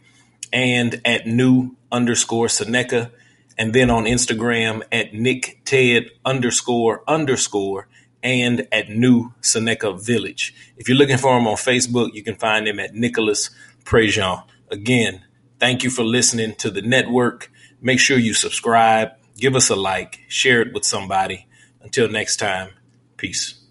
and 0.52 1.00
at 1.06 1.26
new 1.26 1.78
underscore 1.94 2.50
Seneca, 2.50 3.12
and 3.58 3.74
then 3.74 3.90
on 3.90 4.04
Instagram 4.04 4.82
at 4.92 5.14
Nick 5.14 5.62
Ted 5.64 6.10
underscore 6.26 7.04
underscore 7.08 7.88
and 8.22 8.68
at 8.72 8.90
New 8.90 9.34
Seneca 9.42 9.94
Village. 9.94 10.54
If 10.78 10.90
you're 10.90 10.98
looking 10.98 11.18
for 11.18 11.38
him 11.38 11.48
on 11.48 11.56
Facebook, 11.56 12.14
you 12.14 12.24
can 12.24 12.36
find 12.36 12.68
him 12.68 12.80
at 12.80 12.96
Nicholas 12.96 13.50
Prejean. 13.86 14.44
Again, 14.72 15.24
thank 15.60 15.84
you 15.84 15.90
for 15.90 16.04
listening 16.04 16.56
to 16.56 16.72
the 16.72 16.82
network. 16.82 17.52
Make 17.82 18.00
sure 18.00 18.18
you 18.18 18.34
subscribe, 18.34 19.12
give 19.38 19.56
us 19.56 19.70
a 19.70 19.76
like, 19.76 20.22
share 20.28 20.62
it 20.62 20.74
with 20.74 20.86
somebody. 20.86 21.48
Until 21.82 22.10
next 22.10 22.38
time, 22.38 22.72
peace. 23.18 23.63